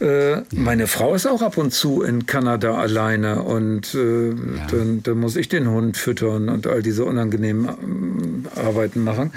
Äh, 0.00 0.38
meine 0.50 0.88
Frau 0.88 1.14
ist 1.14 1.26
auch 1.26 1.42
ab 1.42 1.58
und 1.58 1.72
zu 1.72 2.02
in 2.02 2.26
Kanada 2.26 2.74
alleine 2.74 3.44
und 3.44 3.94
äh, 3.94 4.30
ja. 4.30 4.34
dann, 4.68 5.00
dann, 5.04 5.18
muss 5.18 5.36
ich 5.36 5.48
den 5.48 5.70
Hund 5.70 5.96
füttern 5.96 6.48
und 6.48 6.66
all 6.66 6.82
diese 6.82 7.04
unangenehmen 7.04 8.48
äh, 8.56 8.60
Arbeiten 8.60 9.04
machen. 9.04 9.30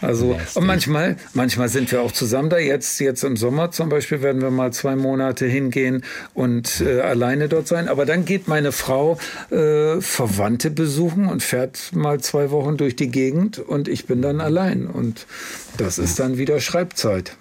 Also 0.00 0.38
und 0.54 0.64
manchmal, 0.64 1.16
manchmal 1.32 1.68
sind 1.68 1.90
wir 1.90 2.00
auch 2.00 2.12
zusammen 2.12 2.48
da. 2.48 2.58
Jetzt, 2.58 3.00
jetzt 3.00 3.24
im 3.24 3.36
Sommer 3.36 3.72
zum 3.72 3.88
Beispiel 3.88 4.22
werden 4.22 4.42
wir 4.42 4.52
mal 4.52 4.72
zwei 4.72 4.94
Monate 4.94 5.44
hingehen 5.44 6.04
und 6.34 6.80
äh, 6.80 7.00
alleine 7.00 7.48
dort 7.48 7.66
sein. 7.66 7.88
Aber 7.88 8.06
dann 8.06 8.26
geht 8.26 8.46
meine 8.46 8.70
Frau 8.70 9.18
äh, 9.50 10.00
Verwandte 10.00 10.70
besuchen 10.70 11.26
und 11.26 11.42
fährt 11.42 11.90
mal 11.94 12.20
zwei 12.20 12.52
Wochen 12.52 12.76
durch 12.76 12.94
die 12.94 13.08
Gegend 13.08 13.58
und 13.58 13.88
ich 13.88 14.06
bin 14.06 14.22
dann 14.22 14.40
allein. 14.40 14.83
Und 14.86 15.26
das 15.76 15.98
ist 15.98 16.18
dann 16.18 16.38
wieder 16.38 16.60
Schreibzeit. 16.60 17.36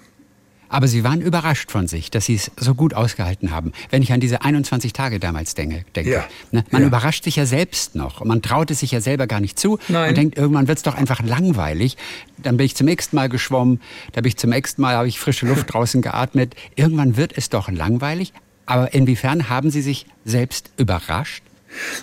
Aber 0.74 0.88
Sie 0.88 1.04
waren 1.04 1.22
überrascht 1.22 1.70
von 1.70 1.88
sich, 1.88 2.10
dass 2.10 2.26
Sie 2.26 2.34
es 2.34 2.50
so 2.58 2.74
gut 2.74 2.96
ausgehalten 2.96 3.52
haben. 3.52 3.74
Wenn 3.92 4.02
ich 4.02 4.12
an 4.12 4.20
diese 4.20 4.42
21 4.42 4.92
Tage 4.92 5.20
damals 5.20 5.54
denke. 5.54 5.86
denke 5.96 6.10
ja. 6.10 6.26
ne? 6.50 6.64
Man 6.72 6.82
ja. 6.82 6.88
überrascht 6.88 7.26
sich 7.26 7.36
ja 7.36 7.46
selbst 7.46 7.94
noch. 7.94 8.26
Man 8.26 8.42
traut 8.42 8.72
es 8.72 8.80
sich 8.80 8.90
ja 8.90 9.00
selber 9.00 9.28
gar 9.28 9.40
nicht 9.40 9.60
zu. 9.60 9.78
Nein. 9.88 10.08
Man 10.08 10.16
denkt, 10.16 10.36
irgendwann 10.36 10.68
wird 10.68 10.80
es 10.80 10.84
doch 10.84 10.96
einfach 10.96 11.22
langweilig. 11.22 11.96
Dann 12.40 12.58
bin 12.58 12.66
ich 12.66 12.76
zum 12.76 12.86
nächsten 12.86 13.16
Mal 13.16 13.30
geschwommen. 13.30 13.82
Da 14.14 14.22
bin 14.22 14.30
ich 14.30 14.38
zum 14.38 14.50
nächsten 14.50 14.82
Mal, 14.82 14.96
habe 14.96 15.08
ich 15.08 15.20
frische 15.20 15.46
Luft 15.46 15.66
draußen 15.72 16.02
geatmet. 16.02 16.56
Irgendwann 16.76 17.18
wird 17.18 17.38
es 17.38 17.50
doch 17.50 17.70
langweilig. 17.70 18.34
Aber 18.66 18.96
inwiefern 18.96 19.50
haben 19.50 19.70
Sie 19.70 19.84
sich 19.84 20.08
selbst 20.26 20.72
überrascht? 20.78 21.44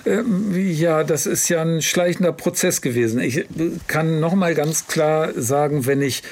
Ähm, 0.06 0.54
ja, 0.54 1.04
das 1.04 1.26
ist 1.26 1.48
ja 1.48 1.62
ein 1.62 1.82
schleichender 1.82 2.32
Prozess 2.32 2.80
gewesen. 2.80 3.20
Ich 3.20 3.46
kann 3.86 4.20
noch 4.20 4.34
mal 4.34 4.54
ganz 4.54 4.86
klar 4.86 5.30
sagen, 5.36 5.86
wenn 5.86 6.02
ich 6.02 6.22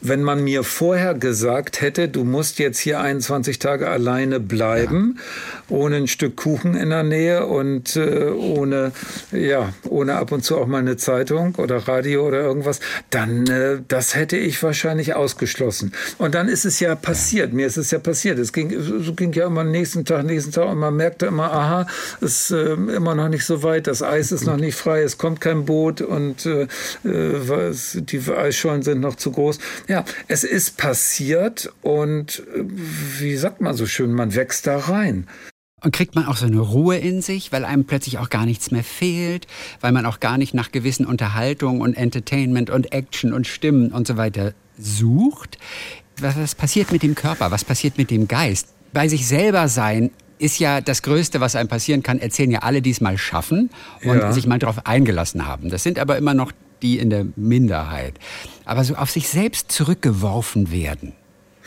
wenn 0.00 0.22
man 0.22 0.44
mir 0.44 0.62
vorher 0.62 1.14
gesagt 1.14 1.80
hätte, 1.80 2.08
du 2.08 2.24
musst 2.24 2.58
jetzt 2.58 2.78
hier 2.78 3.00
21 3.00 3.58
Tage 3.58 3.88
alleine 3.88 4.40
bleiben, 4.40 5.18
ja. 5.18 5.76
ohne 5.76 5.96
ein 5.96 6.08
Stück 6.08 6.36
Kuchen 6.36 6.74
in 6.74 6.90
der 6.90 7.02
Nähe 7.02 7.46
und 7.46 7.96
äh, 7.96 8.30
ohne, 8.30 8.92
ja, 9.32 9.72
ohne 9.88 10.16
ab 10.16 10.32
und 10.32 10.44
zu 10.44 10.58
auch 10.58 10.66
mal 10.66 10.78
eine 10.78 10.96
Zeitung 10.96 11.54
oder 11.56 11.88
Radio 11.88 12.26
oder 12.26 12.40
irgendwas, 12.42 12.80
dann 13.10 13.46
äh, 13.46 13.78
das 13.88 14.14
hätte 14.14 14.36
ich 14.36 14.62
wahrscheinlich 14.62 15.14
ausgeschlossen. 15.14 15.92
Und 16.18 16.34
dann 16.34 16.48
ist 16.48 16.64
es 16.64 16.80
ja 16.80 16.94
passiert. 16.94 17.52
Mir 17.52 17.66
ist 17.66 17.76
es 17.76 17.90
ja 17.90 17.98
passiert. 17.98 18.38
Es 18.38 18.52
ging, 18.52 18.74
so 18.80 19.14
ging 19.14 19.32
ja 19.32 19.46
immer 19.46 19.64
nächsten 19.64 20.04
Tag, 20.04 20.24
nächsten 20.24 20.52
Tag 20.52 20.68
und 20.68 20.78
man 20.78 20.94
merkte 20.96 21.26
immer, 21.26 21.52
aha, 21.52 21.86
es 22.20 22.50
ist 22.50 22.50
äh, 22.52 22.74
immer 22.74 23.14
noch 23.14 23.28
nicht 23.28 23.44
so 23.44 23.62
weit, 23.62 23.86
das 23.86 24.02
Eis 24.02 24.32
ist 24.32 24.46
noch 24.46 24.56
nicht 24.56 24.76
frei, 24.76 25.02
es 25.02 25.18
kommt 25.18 25.40
kein 25.40 25.64
Boot 25.64 26.00
und 26.00 26.46
äh, 26.46 26.66
äh 27.04 27.72
die 27.94 28.20
Eisschollen 28.30 28.82
sind 28.82 29.00
noch 29.00 29.16
zu 29.16 29.30
groß. 29.30 29.58
Ja, 29.88 30.04
es 30.28 30.44
ist 30.44 30.76
passiert 30.76 31.72
und 31.82 32.42
äh, 32.54 32.64
wie 33.20 33.36
sagt 33.36 33.60
man 33.60 33.74
so 33.74 33.86
schön, 33.86 34.12
man 34.12 34.34
wächst 34.34 34.66
da 34.66 34.78
rein. 34.78 35.26
Und 35.82 35.92
kriegt 35.92 36.14
man 36.14 36.26
auch 36.26 36.36
so 36.36 36.46
eine 36.46 36.60
Ruhe 36.60 36.96
in 36.96 37.22
sich, 37.22 37.52
weil 37.52 37.64
einem 37.64 37.84
plötzlich 37.84 38.18
auch 38.18 38.30
gar 38.30 38.46
nichts 38.46 38.70
mehr 38.70 38.82
fehlt, 38.82 39.46
weil 39.80 39.92
man 39.92 40.06
auch 40.06 40.20
gar 40.20 40.38
nicht 40.38 40.54
nach 40.54 40.72
gewissen 40.72 41.06
Unterhaltungen 41.06 41.80
und 41.80 41.94
Entertainment 41.94 42.70
und 42.70 42.92
Action 42.92 43.32
und 43.32 43.46
Stimmen 43.46 43.92
und 43.92 44.06
so 44.06 44.16
weiter 44.16 44.54
sucht. 44.78 45.58
Was, 46.18 46.36
was 46.36 46.54
passiert 46.54 46.92
mit 46.92 47.02
dem 47.02 47.14
Körper? 47.14 47.50
Was 47.50 47.64
passiert 47.64 47.98
mit 47.98 48.10
dem 48.10 48.26
Geist? 48.26 48.68
bei 48.96 49.08
sich 49.08 49.28
selber 49.28 49.68
sein 49.68 50.10
ist 50.38 50.58
ja 50.58 50.80
das 50.80 51.02
Größte, 51.02 51.38
was 51.38 51.54
einem 51.54 51.68
passieren 51.68 52.02
kann, 52.02 52.18
erzählen 52.18 52.50
ja 52.50 52.60
alle, 52.60 52.80
die 52.80 52.90
es 52.90 53.02
mal 53.02 53.18
schaffen 53.18 53.68
und 54.04 54.18
ja. 54.18 54.32
sich 54.32 54.46
mal 54.46 54.58
darauf 54.58 54.86
eingelassen 54.86 55.46
haben. 55.46 55.68
Das 55.68 55.82
sind 55.82 55.98
aber 55.98 56.16
immer 56.16 56.32
noch 56.32 56.52
die 56.82 56.98
in 56.98 57.10
der 57.10 57.26
Minderheit. 57.36 58.14
Aber 58.64 58.84
so 58.84 58.96
auf 58.96 59.10
sich 59.10 59.28
selbst 59.28 59.72
zurückgeworfen 59.72 60.70
werden, 60.70 61.12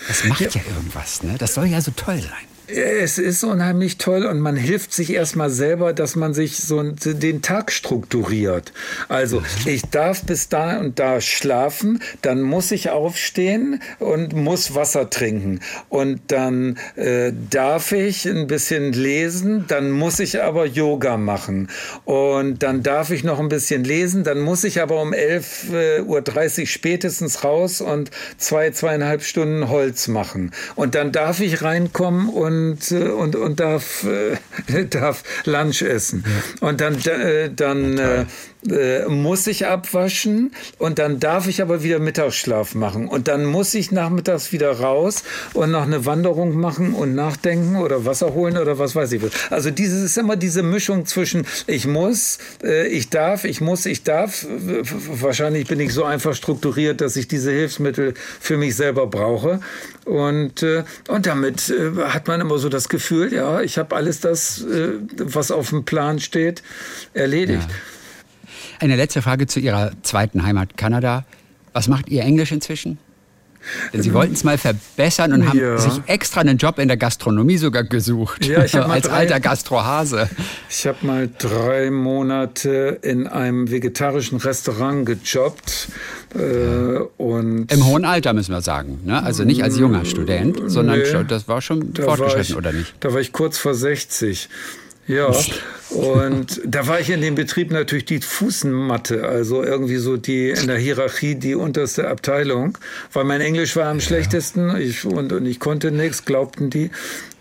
das 0.08 0.24
macht 0.26 0.42
ja, 0.42 0.50
ja 0.50 0.62
irgendwas. 0.76 1.24
Ne? 1.24 1.36
Das 1.38 1.54
soll 1.54 1.66
ja 1.66 1.82
so 1.82 1.92
toll 1.92 2.20
sein. 2.22 2.48
Es 2.72 3.18
ist 3.18 3.44
unheimlich 3.44 3.98
toll 3.98 4.26
und 4.26 4.40
man 4.40 4.56
hilft 4.56 4.94
sich 4.94 5.14
erstmal 5.14 5.50
selber, 5.50 5.94
dass 5.94 6.16
man 6.16 6.36
sich 6.36 6.58
so 6.58 6.84
den 6.84 7.42
Tag 7.42 7.72
strukturiert. 7.72 8.74
Also 9.08 9.42
ich 9.66 9.82
darf 9.90 10.22
bis 10.22 10.50
da 10.50 10.80
und 10.80 11.00
da 11.00 11.20
schlafen, 11.20 12.00
dann 12.22 12.42
muss 12.42 12.72
ich 12.72 12.92
aufstehen 12.92 13.82
und 13.98 14.34
muss 14.34 14.76
Wasser 14.76 15.10
trinken. 15.10 15.62
Und 15.90 16.22
dann 16.28 16.78
äh, 16.96 17.32
darf 17.50 17.92
ich 17.92 18.26
ein 18.26 18.46
bisschen 18.46 18.94
lesen, 18.94 19.66
dann 19.68 19.90
muss 19.90 20.20
ich 20.20 20.44
aber 20.44 20.66
Yoga 20.66 21.18
machen. 21.18 21.70
Und 22.06 22.62
dann 22.62 22.84
darf 22.84 23.10
ich 23.10 23.24
noch 23.24 23.40
ein 23.40 23.50
bisschen 23.50 23.84
lesen, 23.84 24.24
dann 24.24 24.42
muss 24.42 24.64
ich 24.64 24.80
aber 24.82 25.02
um 25.02 25.12
11.30 25.12 25.74
äh, 25.74 26.02
Uhr 26.02 26.68
spätestens 26.68 27.44
raus 27.44 27.82
und 27.82 28.12
zwei, 28.38 28.70
zweieinhalb 28.70 29.24
Stunden 29.24 29.70
Holz 29.70 30.08
machen. 30.08 30.52
Und 30.76 30.94
dann 30.94 31.12
darf 31.12 31.40
ich 31.40 31.64
reinkommen 31.64 32.30
und 32.30 32.59
und, 32.60 32.92
und, 32.92 33.36
und 33.36 33.60
darf, 33.60 34.06
äh, 34.06 34.86
darf 34.90 35.24
Lunch 35.46 35.82
essen. 35.82 36.24
Und 36.62 36.82
dann, 36.82 36.96
äh, 37.06 37.50
dann 37.54 37.98
äh, 37.98 38.26
äh, 38.68 39.08
muss 39.08 39.48
ich 39.48 39.68
abwaschen 39.68 40.52
und 40.80 41.00
dann 41.00 41.20
darf 41.22 41.48
ich 41.48 41.62
aber 41.62 41.82
wieder 41.82 42.00
Mittagsschlaf 42.00 42.76
machen. 42.76 43.08
Und 43.08 43.30
dann 43.30 43.46
muss 43.46 43.74
ich 43.74 43.92
nachmittags 43.92 44.52
wieder 44.52 44.72
raus 44.72 45.24
und 45.54 45.72
noch 45.72 45.84
eine 45.84 46.06
Wanderung 46.06 46.56
machen 46.60 46.94
und 46.94 47.16
nachdenken 47.16 47.78
oder 47.78 48.06
Wasser 48.06 48.34
holen 48.34 48.58
oder 48.58 48.78
was 48.78 48.96
weiß 48.96 49.14
ich. 49.14 49.22
Also 49.50 49.72
dieses 49.72 50.04
ist 50.04 50.18
immer 50.18 50.36
diese 50.36 50.62
Mischung 50.62 51.06
zwischen 51.06 51.46
ich 51.68 51.88
muss, 51.88 52.40
äh, 52.62 52.88
ich 52.88 53.10
darf, 53.10 53.46
ich 53.46 53.62
muss, 53.62 53.86
ich 53.86 54.04
darf. 54.04 54.46
Wahrscheinlich 54.50 55.68
bin 55.68 55.80
ich 55.80 55.94
so 55.94 56.04
einfach 56.04 56.36
strukturiert, 56.36 57.00
dass 57.00 57.16
ich 57.16 57.30
diese 57.30 57.52
Hilfsmittel 57.52 58.14
für 58.42 58.58
mich 58.58 58.76
selber 58.76 59.08
brauche. 59.08 59.62
Und, 60.10 60.64
äh, 60.64 60.84
und 61.08 61.28
damit 61.28 61.70
äh, 61.70 61.92
hat 62.08 62.28
man 62.28 62.42
immer 62.42 62.58
so 62.58 62.68
das 62.68 62.90
Gefühl, 62.90 63.32
ja, 63.32 63.62
ich 63.62 63.78
habe 63.78 63.96
alles 63.96 64.20
das, 64.20 64.64
äh, 64.64 64.94
was 65.18 65.52
auf 65.52 65.70
dem 65.70 65.86
Plan 65.86 66.20
steht, 66.20 66.64
erledigt. 67.14 67.70
Ja. 67.70 67.76
Eine 68.80 68.96
letzte 68.96 69.22
Frage 69.22 69.46
zu 69.46 69.60
Ihrer 69.60 69.92
zweiten 70.02 70.44
Heimat 70.44 70.78
Kanada. 70.78 71.26
Was 71.74 71.88
macht 71.88 72.10
Ihr 72.10 72.24
Englisch 72.24 72.52
inzwischen? 72.52 72.98
Denn 73.94 74.02
Sie 74.02 74.14
wollten 74.14 74.34
es 74.34 74.44
mal 74.44 74.58
verbessern 74.58 75.34
und 75.34 75.48
haben 75.48 75.60
ja. 75.60 75.78
sich 75.78 76.02
extra 76.08 76.42
einen 76.42 76.58
Job 76.58 76.80
in 76.80 76.88
der 76.88 76.98
Gastronomie 76.98 77.58
sogar 77.58 77.84
gesucht. 77.84 78.46
Ja, 78.46 78.64
ich 78.64 78.76
als 78.76 79.08
drei, 79.08 79.14
alter 79.14 79.40
Gastrohase. 79.40 80.30
Ich 80.70 80.88
habe 80.88 81.06
mal 81.06 81.30
drei 81.38 81.92
Monate 81.92 83.00
in 83.02 83.28
einem 83.28 83.70
vegetarischen 83.70 84.40
Restaurant 84.40 85.06
gejobbt. 85.06 85.90
Äh, 86.36 87.00
und 87.18 87.72
Im 87.72 87.86
hohen 87.86 88.06
Alter 88.06 88.34
müssen 88.34 88.54
wir 88.54 88.62
sagen. 88.62 89.00
Ne? 89.06 89.22
Also 89.24 89.44
nicht 89.44 89.64
als 89.64 89.78
junger 89.78 90.06
Student, 90.06 90.60
sondern 90.68 91.00
nee, 91.00 91.24
das 91.28 91.48
war 91.48 91.62
schon 91.62 91.94
fortgeschritten, 91.96 92.42
ich, 92.42 92.56
oder 92.56 92.72
nicht? 92.72 92.94
Da 93.00 93.14
war 93.14 93.20
ich 93.20 93.32
kurz 93.32 93.58
vor 93.58 93.74
60. 93.74 94.50
Ja, 95.10 95.34
und 95.90 96.62
da 96.66 96.86
war 96.86 97.00
ich 97.00 97.10
in 97.10 97.22
dem 97.22 97.34
Betrieb 97.34 97.72
natürlich 97.72 98.06
die 98.06 98.20
Fußenmatte, 98.20 99.28
also 99.28 99.64
irgendwie 99.64 99.96
so 99.96 100.18
die 100.18 100.52
in 100.52 100.68
der 100.68 100.78
Hierarchie 100.78 101.34
die 101.34 101.56
unterste 101.56 102.08
Abteilung, 102.08 102.78
weil 103.12 103.24
mein 103.24 103.42
Englisch 103.42 103.76
war 103.76 103.88
am 103.88 103.98
ja. 103.98 104.04
schlechtesten 104.04 104.78
ich, 104.78 105.06
und, 105.06 105.34
und 105.34 105.48
ich 105.48 105.60
konnte 105.60 105.90
nichts, 105.90 106.26
glaubten 106.26 106.70
die, 106.70 106.92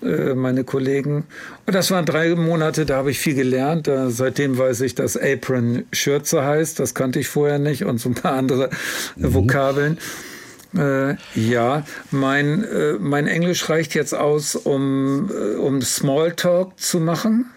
äh, 0.02 0.34
meine 0.34 0.64
Kollegen. 0.64 1.24
Und 1.66 1.74
das 1.74 1.90
waren 1.90 2.06
drei 2.06 2.34
Monate, 2.36 2.86
da 2.86 2.96
habe 2.96 3.10
ich 3.10 3.18
viel 3.18 3.34
gelernt. 3.34 3.86
Da, 3.86 4.08
seitdem 4.08 4.56
weiß 4.56 4.80
ich, 4.80 4.94
dass 4.94 5.18
Apron 5.18 5.84
Schürze 5.92 6.42
heißt, 6.42 6.80
das 6.80 6.94
kannte 6.94 7.20
ich 7.20 7.28
vorher 7.28 7.58
nicht 7.58 7.84
und 7.84 8.00
so 8.00 8.08
ein 8.08 8.14
paar 8.14 8.32
andere 8.32 8.70
mhm. 9.16 9.34
Vokabeln. 9.34 9.98
Äh, 10.74 11.16
ja, 11.34 11.84
mein, 12.10 12.64
äh, 12.64 12.94
mein 12.98 13.26
Englisch 13.26 13.68
reicht 13.68 13.94
jetzt 13.94 14.14
aus, 14.14 14.56
um, 14.56 15.30
äh, 15.30 15.56
um 15.56 15.82
Smalltalk 15.82 16.78
zu 16.78 17.00
machen 17.00 17.50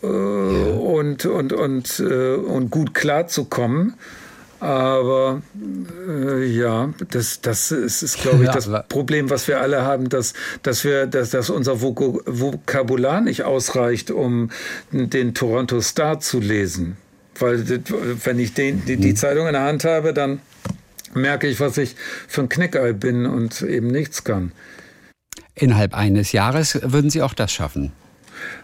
und, 0.00 1.26
und, 1.26 1.52
und, 1.52 2.00
äh, 2.00 2.34
und 2.34 2.70
gut 2.70 2.94
klarzukommen. 2.94 3.94
Aber 4.58 5.42
äh, 6.08 6.44
ja, 6.46 6.92
das, 7.10 7.42
das 7.42 7.70
ist, 7.70 8.02
ist 8.02 8.22
glaube 8.22 8.44
ich, 8.44 8.50
das 8.50 8.70
Problem, 8.88 9.28
was 9.28 9.48
wir 9.48 9.60
alle 9.60 9.82
haben, 9.82 10.08
dass, 10.08 10.32
dass, 10.62 10.82
wir, 10.82 11.06
dass, 11.06 11.30
dass 11.30 11.50
unser 11.50 11.82
Vokabular 11.82 13.20
nicht 13.20 13.42
ausreicht, 13.42 14.10
um 14.10 14.50
den 14.92 15.34
Toronto 15.34 15.80
Star 15.82 16.20
zu 16.20 16.40
lesen. 16.40 16.96
Weil 17.38 17.64
wenn 18.24 18.38
ich 18.38 18.54
den, 18.54 18.82
die, 18.86 18.96
die 18.96 19.10
mhm. 19.10 19.16
Zeitung 19.16 19.46
in 19.46 19.52
der 19.52 19.62
Hand 19.62 19.84
habe, 19.84 20.14
dann 20.14 20.40
merke 21.12 21.48
ich, 21.48 21.60
was 21.60 21.76
ich 21.76 21.94
für 22.26 22.42
ein 22.42 22.48
Knickei 22.48 22.92
bin 22.92 23.26
und 23.26 23.60
eben 23.60 23.88
nichts 23.88 24.24
kann. 24.24 24.52
Innerhalb 25.54 25.94
eines 25.94 26.32
Jahres 26.32 26.80
würden 26.82 27.10
Sie 27.10 27.22
auch 27.22 27.34
das 27.34 27.52
schaffen? 27.52 27.92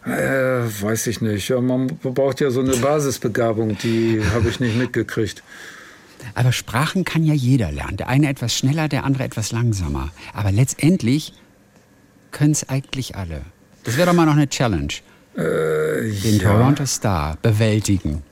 Äh, 0.05 0.11
weiß 0.11 1.07
ich 1.07 1.21
nicht. 1.21 1.49
Ja, 1.49 1.61
man 1.61 1.87
braucht 1.87 2.41
ja 2.41 2.51
so 2.51 2.61
eine 2.61 2.77
Basisbegabung, 2.77 3.79
die 3.79 4.21
habe 4.35 4.49
ich 4.49 4.61
nicht 4.61 4.77
mitgekriegt. 4.77 5.43
Aber 6.35 6.53
Sprachen 6.53 7.05
kann 7.05 7.25
ja 7.25 7.35
jeder 7.35 7.73
lernen. 7.73 7.97
Der 7.97 8.09
eine 8.09 8.29
etwas 8.29 8.57
schneller, 8.57 8.89
der 8.89 9.05
andere 9.05 9.25
etwas 9.25 9.53
langsamer. 9.53 10.11
Aber 10.33 10.53
letztendlich 10.53 11.35
können 12.31 12.53
es 12.53 12.69
eigentlich 12.69 13.17
alle. 13.17 13.43
Das 13.85 13.97
wäre 13.97 14.07
doch 14.07 14.15
mal 14.15 14.27
noch 14.27 14.35
eine 14.35 14.49
Challenge. 14.49 14.93
Äh, 15.37 16.11
Den 16.23 16.39
ja. 16.39 16.51
Toronto 16.51 16.87
Star 16.87 17.37
bewältigen. 17.41 18.23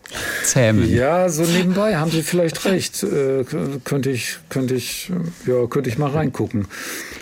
Zähmen. 0.43 0.93
Ja, 0.93 1.29
so 1.29 1.45
nebenbei 1.45 1.97
haben 1.97 2.11
Sie 2.11 2.23
vielleicht 2.23 2.65
recht. 2.65 3.03
Äh, 3.05 3.45
könnte 3.85 4.11
ich, 4.11 4.39
könnte 4.49 4.75
ich, 4.75 5.11
ja, 5.47 5.67
könnte 5.69 5.89
ich 5.89 5.99
mal 5.99 6.11
reingucken. 6.11 6.67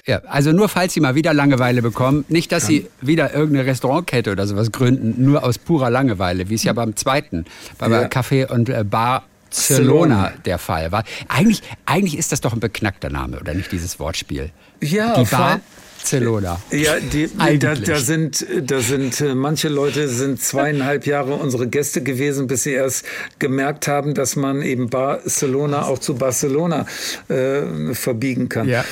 Ja, 0.07 0.23
also 0.27 0.53
nur 0.53 0.71
falls 0.71 0.95
Sie 0.95 1.01
mal 1.01 1.15
wieder 1.15 1.35
Langeweile 1.35 1.83
bekommen, 1.83 2.25
nicht, 2.29 2.51
dass 2.51 2.67
Sie 2.67 2.87
wieder 3.03 3.35
irgendeine 3.35 3.67
Restaurantkette 3.67 4.33
oder 4.33 4.47
sowas 4.47 4.73
gründen, 4.73 5.23
nur 5.23 5.45
aus 5.45 5.59
purer 5.59 5.91
Langeweile, 5.91 6.49
wie 6.49 6.55
es 6.55 6.65
ja 6.65 6.73
beim 6.73 6.97
zweiten, 6.97 7.45
beim 7.77 7.93
ja. 7.93 8.03
Café 8.05 8.51
und 8.51 8.71
äh, 8.71 8.85
Bar 8.85 9.25
Barcelona 9.51 10.33
der 10.45 10.59
Fall 10.59 10.93
war. 10.93 11.05
Eigentlich, 11.29 11.63
eigentlich 11.87 12.19
ist 12.19 12.33
das 12.33 12.41
doch 12.41 12.53
ein 12.53 12.61
beknackter 12.61 13.11
Name, 13.11 13.41
oder 13.41 13.55
nicht, 13.55 13.73
dieses 13.73 13.99
Wortspiel? 13.99 14.51
Ja, 14.83 15.23
die 15.23 15.25
Bar 15.25 15.61
Barcelona. 15.99 16.61
Ja, 16.71 17.01
die, 17.01 17.29
da, 17.59 17.75
da, 17.75 17.97
sind, 17.99 18.47
da 18.63 18.81
sind 18.81 19.21
äh, 19.21 19.35
manche 19.35 19.69
Leute 19.69 20.09
sind 20.09 20.41
zweieinhalb 20.41 21.07
Jahre 21.07 21.35
unsere 21.35 21.67
Gäste 21.67 22.03
gewesen, 22.03 22.47
bis 22.47 22.63
sie 22.63 22.73
erst 22.73 23.05
gemerkt 23.39 23.89
haben, 23.89 24.15
dass 24.15 24.37
man 24.37 24.63
eben 24.63 24.89
Barcelona 24.89 25.87
auch 25.87 25.99
zu 25.99 26.15
Barcelona 26.15 26.87
äh, 27.29 27.95
verbiegen 27.95 28.49
kann. 28.49 28.69
Ja. 28.69 28.85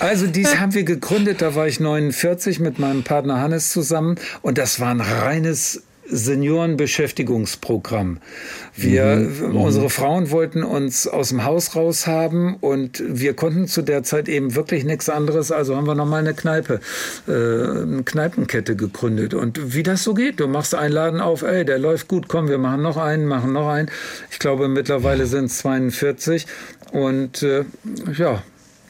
Also 0.00 0.26
dies 0.26 0.58
haben 0.58 0.74
wir 0.74 0.84
gegründet, 0.84 1.42
da 1.42 1.54
war 1.54 1.68
ich 1.68 1.80
49 1.80 2.60
mit 2.60 2.78
meinem 2.78 3.04
Partner 3.04 3.40
Hannes 3.40 3.70
zusammen 3.70 4.16
und 4.42 4.58
das 4.58 4.80
war 4.80 4.90
ein 4.90 5.00
reines 5.00 5.82
Seniorenbeschäftigungsprogramm. 6.06 8.18
Wir, 8.74 9.16
mhm. 9.16 9.50
mhm. 9.50 9.56
unsere 9.56 9.90
Frauen 9.90 10.30
wollten 10.30 10.62
uns 10.62 11.06
aus 11.06 11.28
dem 11.30 11.44
Haus 11.44 11.76
raus 11.76 12.06
haben 12.06 12.56
und 12.56 13.02
wir 13.06 13.34
konnten 13.34 13.68
zu 13.68 13.82
der 13.82 14.02
Zeit 14.02 14.28
eben 14.28 14.54
wirklich 14.54 14.84
nichts 14.84 15.08
anderes. 15.08 15.52
Also 15.52 15.76
haben 15.76 15.86
wir 15.86 15.94
nochmal 15.94 16.20
eine 16.20 16.34
Kneipe, 16.34 16.80
äh, 17.26 17.32
eine 17.32 18.02
Kneipenkette 18.04 18.76
gegründet. 18.76 19.34
Und 19.34 19.74
wie 19.74 19.82
das 19.82 20.04
so 20.04 20.14
geht, 20.14 20.40
du 20.40 20.48
machst 20.48 20.74
einen 20.74 20.92
Laden 20.92 21.20
auf, 21.20 21.42
ey, 21.42 21.64
der 21.64 21.78
läuft 21.78 22.08
gut, 22.08 22.28
komm, 22.28 22.48
wir 22.48 22.58
machen 22.58 22.82
noch 22.82 22.96
einen, 22.96 23.26
machen 23.26 23.52
noch 23.52 23.68
einen. 23.68 23.90
Ich 24.30 24.38
glaube, 24.38 24.68
mittlerweile 24.68 25.26
sind 25.26 25.46
es 25.46 25.58
42. 25.58 26.46
Und 26.92 27.42
äh, 27.42 27.64
ja, 28.16 28.42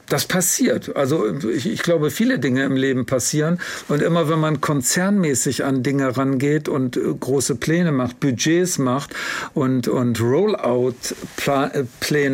das 0.09 0.27
passiert. 0.27 0.95
Also 0.97 1.27
ich, 1.49 1.67
ich, 1.67 1.83
glaube, 1.83 2.11
viele 2.11 2.39
Dinge 2.39 2.65
im 2.65 2.77
Leben 2.77 3.07
passieren. 3.07 3.59
Und 3.89 4.03
immer 4.03 4.29
wenn 4.29 4.39
man 4.39 4.61
konzernmäßig 4.61 5.65
an 5.65 5.83
Dinge 5.83 6.17
rangeht 6.17 6.69
und 6.69 6.97
äh, 6.97 7.01
große 7.19 7.57
Pläne 7.57 7.93
macht, 7.93 8.21
Budgets 8.21 8.79
macht 8.79 9.15
und, 9.55 9.89
und 9.89 10.21
Rollout-Pläne 10.21 11.21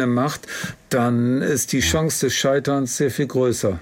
macht, 0.06 0.46
dann 0.88 1.40
ist 1.42 1.72
die 1.72 1.80
Chance 1.80 2.26
des 2.26 2.34
Scheiterns 2.34 2.96
sehr 2.96 3.10
viel 3.10 3.26
größer. 3.26 3.78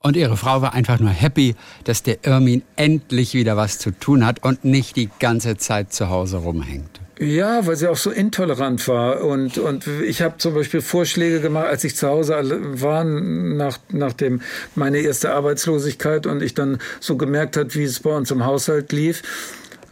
Und 0.00 0.16
ihre 0.16 0.36
Frau 0.36 0.62
war 0.62 0.74
einfach 0.74 1.00
nur 1.00 1.10
happy, 1.10 1.56
dass 1.82 2.04
der 2.04 2.24
Irmin 2.24 2.62
endlich 2.76 3.34
wieder 3.34 3.56
was 3.56 3.78
zu 3.78 3.90
tun 3.90 4.24
hat 4.24 4.44
und 4.44 4.64
nicht 4.64 4.94
die 4.94 5.10
ganze 5.18 5.56
Zeit 5.56 5.92
zu 5.92 6.08
Hause 6.08 6.36
rumhängt. 6.36 7.00
Ja, 7.18 7.66
weil 7.66 7.74
sie 7.74 7.88
auch 7.88 7.96
so 7.96 8.12
intolerant 8.12 8.86
war. 8.86 9.24
Und, 9.24 9.58
und 9.58 9.88
ich 9.88 10.22
habe 10.22 10.38
zum 10.38 10.54
Beispiel 10.54 10.82
Vorschläge 10.82 11.40
gemacht, 11.40 11.66
als 11.66 11.82
ich 11.82 11.96
zu 11.96 12.06
Hause 12.06 12.36
war, 12.80 13.02
nach, 13.02 13.78
nach 13.90 14.12
dem, 14.12 14.40
meine 14.76 14.98
erste 14.98 15.32
Arbeitslosigkeit 15.32 16.26
und 16.26 16.42
ich 16.42 16.54
dann 16.54 16.78
so 17.00 17.16
gemerkt 17.16 17.56
hat, 17.56 17.74
wie 17.74 17.82
es 17.82 17.98
bei 17.98 18.10
uns 18.10 18.30
im 18.30 18.44
Haushalt 18.44 18.92
lief 18.92 19.22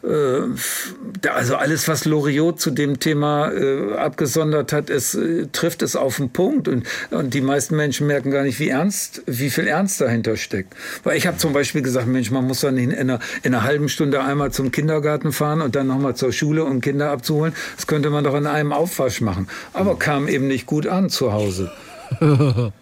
also 0.07 1.57
alles, 1.57 1.89
was 1.89 2.05
Loriot 2.05 2.61
zu 2.61 2.71
dem 2.71 3.01
Thema 3.01 3.51
äh, 3.53 3.95
abgesondert 3.95 4.73
hat, 4.73 4.89
es 4.89 5.15
äh, 5.15 5.47
trifft 5.51 5.83
es 5.83 5.97
auf 5.97 6.17
den 6.17 6.31
Punkt 6.31 6.69
und, 6.69 6.87
und 7.11 7.35
die 7.35 7.41
meisten 7.41 7.77
Menschen 7.77 8.07
merken 8.07 8.31
gar 8.31 8.45
nicht, 8.45 8.61
wie 8.61 8.69
ernst, 8.69 9.23
wie 9.27 9.51
viel 9.51 9.67
Ernst 9.67 10.01
dahinter 10.01 10.37
steckt. 10.37 10.75
Weil 11.03 11.17
ich 11.17 11.27
habe 11.27 11.39
zum 11.39 11.53
Beispiel 11.53 11.83
gesagt, 11.83 12.07
Mensch, 12.07 12.31
man 12.31 12.47
muss 12.47 12.61
dann 12.61 12.77
in, 12.77 12.91
in, 12.91 12.99
einer, 12.99 13.19
in 13.43 13.55
einer 13.55 13.65
halben 13.65 13.89
Stunde 13.89 14.23
einmal 14.23 14.53
zum 14.53 14.71
Kindergarten 14.71 15.33
fahren 15.33 15.61
und 15.61 15.75
dann 15.75 15.89
nochmal 15.89 16.15
zur 16.15 16.33
Schule, 16.33 16.65
um 16.65 16.81
Kinder 16.81 17.11
abzuholen. 17.11 17.55
Das 17.75 17.87
könnte 17.87 18.11
man 18.11 18.23
doch 18.23 18.35
in 18.35 18.47
einem 18.47 18.73
Aufwasch 18.73 19.21
machen. 19.21 19.49
Aber 19.73 19.99
kam 19.99 20.29
eben 20.29 20.47
nicht 20.47 20.67
gut 20.67 20.87
an 20.87 21.11
zu 21.11 21.33
Hause. 21.33 21.73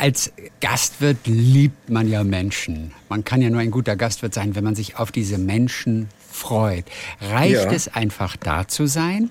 Als 0.00 0.32
Gastwirt 0.60 1.26
liebt 1.26 1.90
man 1.90 2.08
ja 2.08 2.24
Menschen. 2.24 2.92
Man 3.08 3.24
kann 3.24 3.42
ja 3.42 3.50
nur 3.50 3.60
ein 3.60 3.70
guter 3.70 3.96
Gastwirt 3.96 4.34
sein, 4.34 4.54
wenn 4.54 4.64
man 4.64 4.74
sich 4.74 4.96
auf 4.96 5.12
diese 5.12 5.38
Menschen 5.38 6.08
freut. 6.42 6.84
Reicht 7.20 7.54
ja. 7.54 7.72
es 7.72 7.88
einfach 7.88 8.36
da 8.36 8.68
zu 8.68 8.86
sein? 8.86 9.30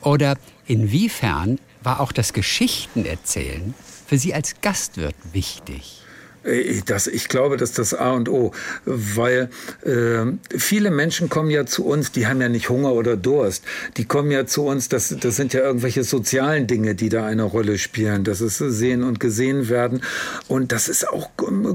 Oder 0.00 0.36
inwiefern 0.66 1.58
war 1.82 2.00
auch 2.00 2.12
das 2.12 2.32
Geschichtenerzählen 2.32 3.74
für 4.06 4.16
Sie 4.18 4.32
als 4.32 4.60
Gastwirt 4.60 5.16
wichtig? 5.32 6.02
Äh, 6.44 6.80
das, 6.86 7.06
ich 7.06 7.28
glaube, 7.28 7.56
das 7.56 7.70
ist 7.70 7.78
das 7.78 7.94
A 7.94 8.12
und 8.12 8.28
O, 8.28 8.52
weil 8.84 9.48
äh, 9.84 10.32
viele 10.56 10.90
Menschen 10.90 11.28
kommen 11.28 11.50
ja 11.50 11.66
zu 11.66 11.84
uns, 11.86 12.12
die 12.12 12.26
haben 12.26 12.40
ja 12.40 12.48
nicht 12.48 12.68
Hunger 12.68 12.92
oder 12.92 13.16
Durst. 13.16 13.64
Die 13.96 14.04
kommen 14.04 14.30
ja 14.30 14.46
zu 14.46 14.64
uns, 14.64 14.88
das, 14.88 15.14
das 15.20 15.36
sind 15.36 15.52
ja 15.52 15.60
irgendwelche 15.60 16.04
sozialen 16.04 16.66
Dinge, 16.66 16.94
die 16.94 17.08
da 17.08 17.26
eine 17.26 17.44
Rolle 17.44 17.78
spielen. 17.78 18.24
Das 18.24 18.40
ist 18.40 18.58
sehen 18.58 19.02
und 19.02 19.20
gesehen 19.20 19.68
werden. 19.68 20.02
Und 20.48 20.72
das 20.72 20.88
ist 20.88 21.08
auch 21.08 21.30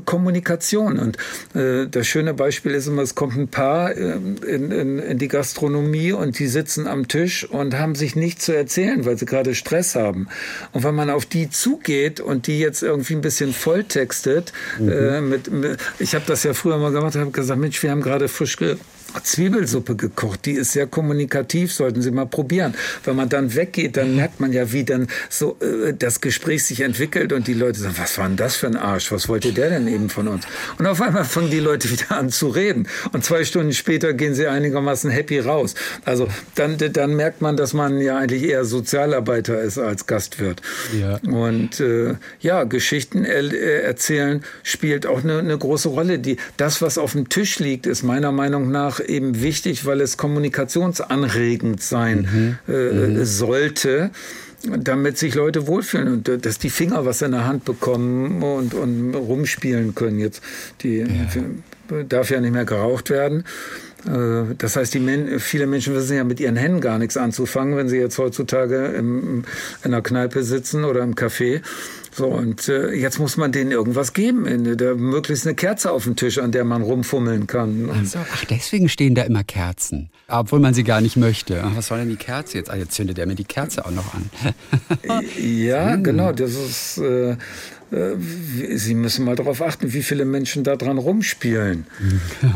Kommunikation. 0.05 0.99
Und 0.99 1.18
äh, 1.55 1.88
das 1.88 2.07
schöne 2.07 2.34
Beispiel 2.34 2.74
ist 2.74 2.88
immer, 2.88 3.01
es 3.01 3.15
kommt 3.15 3.36
ein 3.36 3.47
Paar 3.47 3.95
äh, 3.95 4.18
in, 4.47 4.72
in, 4.72 4.99
in 4.99 5.18
die 5.18 5.28
Gastronomie 5.28 6.11
und 6.11 6.39
die 6.39 6.47
sitzen 6.47 6.88
am 6.88 7.07
Tisch 7.07 7.45
und 7.49 7.78
haben 7.78 7.95
sich 7.95 8.15
nichts 8.15 8.45
zu 8.45 8.55
erzählen, 8.55 9.05
weil 9.05 9.18
sie 9.18 9.26
gerade 9.26 9.55
Stress 9.55 9.95
haben. 9.95 10.28
Und 10.74 10.84
wenn 10.84 10.95
man 10.95 11.09
auf 11.09 11.26
die 11.26 11.49
zugeht 11.49 12.20
und 12.20 12.47
die 12.47 12.59
jetzt 12.59 12.84
irgendwie 12.84 13.15
ein 13.15 13.22
bisschen 13.22 13.53
volltextet, 13.53 14.53
Mhm. 14.79 14.89
Äh, 14.89 15.21
mit, 15.21 15.51
mit, 15.51 15.79
ich 15.99 16.15
habe 16.15 16.25
das 16.27 16.43
ja 16.43 16.53
früher 16.53 16.77
mal 16.77 16.91
gemacht, 16.91 17.15
habe 17.15 17.31
gesagt, 17.31 17.59
Mensch, 17.59 17.81
wir 17.83 17.91
haben 17.91 18.01
gerade 18.01 18.27
frisch 18.27 18.57
ge 18.57 18.77
Zwiebelsuppe 19.24 19.95
gekocht. 19.95 20.45
Die 20.45 20.53
ist 20.53 20.74
sehr 20.74 20.88
kommunikativ, 20.88 21.74
sollten 21.74 22.01
Sie 22.01 22.11
mal 22.11 22.26
probieren. 22.26 22.76
Wenn 23.03 23.15
man 23.15 23.30
dann 23.30 23.55
weggeht, 23.55 23.97
dann 23.97 24.15
merkt 24.15 24.39
man 24.39 24.53
ja, 24.53 24.72
wie 24.72 24.84
dann 24.84 25.07
so 25.30 25.57
äh, 25.61 25.93
das 25.93 26.22
Gespräch 26.22 26.65
sich 26.65 26.82
entwickelt 26.82 27.34
und 27.34 27.47
die 27.47 27.53
Leute 27.53 27.80
sagen, 27.80 27.95
was 27.97 28.18
war 28.18 28.28
denn 28.28 28.38
das 28.38 28.55
für 28.55 28.68
ein 28.68 28.76
Arsch? 28.76 29.11
Was 29.11 29.30
wollte 29.30 29.51
der 29.53 29.70
denn 29.70 29.88
eben 29.88 30.09
von 30.09 30.28
uns? 30.28 30.45
Und 30.78 30.86
auf 30.86 31.01
einmal 31.01 31.26
fangen 31.26 31.51
die 31.51 31.59
Leute 31.59 31.89
wieder 31.91 32.11
an 32.11 32.30
zu 32.30 32.47
reden. 32.47 32.88
Und 33.11 33.24
zwei 33.24 33.43
Stunden 33.43 33.74
später 33.74 34.13
gehen 34.13 34.36
sie 34.36 34.47
einigermaßen 34.47 35.09
happy 35.09 35.39
raus. 35.39 35.76
Also 36.05 36.28
dann, 36.55 36.78
dann 36.78 37.15
merkt 37.15 37.41
man, 37.41 37.57
dass 37.57 37.74
man 37.74 37.99
ja 37.99 38.18
eigentlich 38.18 38.43
eher 38.43 38.65
Sozialarbeiter 38.65 39.61
ist 39.61 39.78
als 39.78 40.05
Gastwirt. 40.05 40.61
Ja. 40.99 41.20
Und 41.30 41.80
äh, 41.80 42.15
ja, 42.39 42.63
Geschichten 42.63 43.26
er 43.26 43.43
äh, 43.53 43.82
erzählen 43.82 44.43
spielt 44.63 45.05
auch 45.05 45.24
eine, 45.24 45.39
eine 45.39 45.57
große 45.57 45.89
Rolle. 45.89 46.20
Die, 46.20 46.38
das, 46.57 46.82
was 46.82 46.97
auf 46.97 47.13
dem 47.13 47.30
Tisch 47.30 47.59
liegt, 47.59 47.86
ist 47.86 48.03
meiner 48.03 48.32
Meinung 48.32 48.72
nach 48.72 48.99
eben 49.07 49.41
wichtig, 49.41 49.85
weil 49.85 50.01
es 50.01 50.17
kommunikationsanregend 50.17 51.81
sein 51.81 52.57
mhm. 52.67 52.73
Äh, 52.73 52.91
mhm. 52.91 53.25
sollte 53.25 54.11
damit 54.63 55.17
sich 55.17 55.35
Leute 55.35 55.67
wohlfühlen 55.67 56.07
und 56.11 56.29
äh, 56.29 56.37
dass 56.37 56.59
die 56.59 56.69
Finger 56.69 57.05
was 57.05 57.21
in 57.21 57.31
der 57.31 57.45
Hand 57.45 57.65
bekommen 57.65 58.41
und, 58.41 58.73
und 58.73 59.13
rumspielen 59.13 59.95
können. 59.95 60.19
Jetzt 60.19 60.41
die 60.81 60.99
ja. 60.99 62.03
darf 62.09 62.31
ja 62.31 62.41
nicht 62.41 62.53
mehr 62.53 62.65
geraucht 62.65 63.09
werden. 63.09 63.43
Äh, 64.07 64.55
das 64.57 64.75
heißt, 64.75 64.95
Men 64.95 65.39
viele 65.39 65.67
Menschen 65.67 65.93
wissen 65.93 66.17
ja 66.17 66.23
mit 66.23 66.39
ihren 66.39 66.55
Händen 66.55 66.81
gar 66.81 66.97
nichts 66.97 67.17
anzufangen, 67.17 67.77
wenn 67.77 67.89
sie 67.89 67.97
jetzt 67.97 68.17
heutzutage 68.17 68.87
im, 68.87 69.43
in 69.83 69.93
einer 69.93 70.01
Kneipe 70.01 70.43
sitzen 70.43 70.85
oder 70.85 71.03
im 71.03 71.15
Café 71.15 71.61
so, 72.17 72.25
und 72.25 72.67
äh, 72.67 72.93
jetzt 72.93 73.19
muss 73.19 73.37
man 73.37 73.51
denen 73.51 73.71
irgendwas 73.71 74.13
geben, 74.13 74.47
in, 74.47 74.75
der, 74.75 74.95
möglichst 74.95 75.45
eine 75.45 75.53
Kerze 75.53 75.91
auf 75.91 76.05
dem 76.05 76.15
Tisch, 76.15 76.39
an 76.39 76.51
der 76.51 76.63
man 76.63 76.81
rumfummeln 76.81 77.45
kann. 77.45 77.91
Ach, 77.93 78.05
so, 78.05 78.17
ach, 78.17 78.43
deswegen 78.45 78.89
stehen 78.89 79.13
da 79.13 79.21
immer 79.21 79.43
Kerzen, 79.43 80.09
obwohl 80.27 80.59
man 80.59 80.73
sie 80.73 80.83
gar 80.83 80.99
nicht 80.99 81.15
möchte. 81.15 81.61
Ach, 81.63 81.75
was 81.75 81.85
soll 81.85 81.99
denn 81.99 82.09
die 82.09 82.15
Kerze 82.15 82.57
jetzt? 82.57 82.71
Ah, 82.71 82.75
jetzt 82.75 82.93
zündet 82.93 83.19
er 83.19 83.27
mir 83.27 83.35
die 83.35 83.45
Kerze 83.45 83.85
auch 83.85 83.91
noch 83.91 84.15
an. 84.15 84.31
ja, 85.39 85.93
hm. 85.93 86.03
genau, 86.03 86.31
das 86.31 86.55
ist... 86.55 86.97
Äh, 86.97 87.37
äh, 87.91 88.15
Sie 88.75 88.95
müssen 88.95 89.23
mal 89.23 89.35
darauf 89.35 89.61
achten, 89.61 89.93
wie 89.93 90.01
viele 90.01 90.25
Menschen 90.25 90.63
da 90.63 90.75
dran 90.75 90.97
rumspielen. 90.97 91.85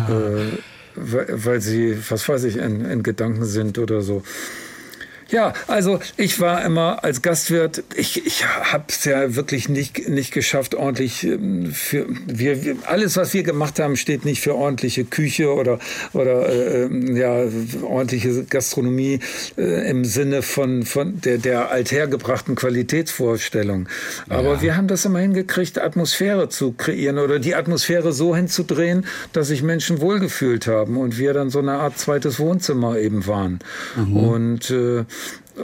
äh, 0.10 0.58
weil 0.96 1.62
sie, 1.62 1.98
was 2.10 2.28
weiß 2.28 2.44
ich, 2.46 2.58
in, 2.58 2.86
in 2.86 3.04
Gedanken 3.04 3.46
sind 3.46 3.78
oder 3.78 4.02
so. 4.02 4.24
Ja, 5.32 5.54
also 5.68 6.00
ich 6.18 6.40
war 6.42 6.64
immer 6.66 7.04
als 7.04 7.22
Gastwirt, 7.22 7.84
ich, 7.96 8.26
ich 8.26 8.46
habe 8.46 8.84
es 8.90 9.06
ja 9.06 9.36
wirklich 9.36 9.70
nicht, 9.70 10.10
nicht 10.10 10.34
geschafft, 10.34 10.76
ordentlich 10.76 11.24
ähm, 11.24 11.72
für 11.72 12.06
wir, 12.28 12.76
alles, 12.86 13.16
was 13.16 13.34
wir 13.34 13.44
gemacht 13.44 13.80
haben, 13.80 13.96
steht 13.96 14.26
nicht 14.26 14.42
für 14.42 14.56
ordentliche 14.56 15.06
Küche 15.06 15.54
oder, 15.54 15.80
oder 16.12 16.50
äh, 16.50 16.84
ähm, 16.84 17.16
ja, 17.16 17.46
ordentliche 17.84 18.44
Gastronomie 18.44 19.20
äh, 19.58 19.90
im 19.90 20.04
Sinne 20.04 20.42
von, 20.42 20.84
von 20.84 21.22
der, 21.22 21.38
der 21.38 21.72
althergebrachten 21.72 22.56
Qualitätsvorstellung. 22.56 23.88
Aber 24.28 24.56
ja. 24.56 24.62
wir 24.62 24.78
haben 24.78 24.88
das 24.88 25.06
immer 25.06 25.20
hingekriegt, 25.20 25.80
Atmosphäre 25.80 26.50
zu 26.50 26.74
kreieren 26.74 27.20
oder 27.20 27.40
die 27.40 27.56
Atmosphäre 27.56 28.12
so 28.12 28.36
hinzudrehen, 28.36 29.06
dass 29.32 29.48
sich 29.48 29.64
Menschen 29.64 30.02
wohlgefühlt 30.02 30.68
haben 30.68 30.98
und 30.98 31.18
wir 31.18 31.34
dann 31.34 31.50
so 31.50 31.60
eine 31.60 31.74
Art 31.74 31.98
zweites 31.98 32.38
Wohnzimmer 32.40 32.98
eben 32.98 33.26
waren. 33.28 33.60
Mhm. 33.96 34.18
Und 34.18 34.72
äh, 34.72 35.06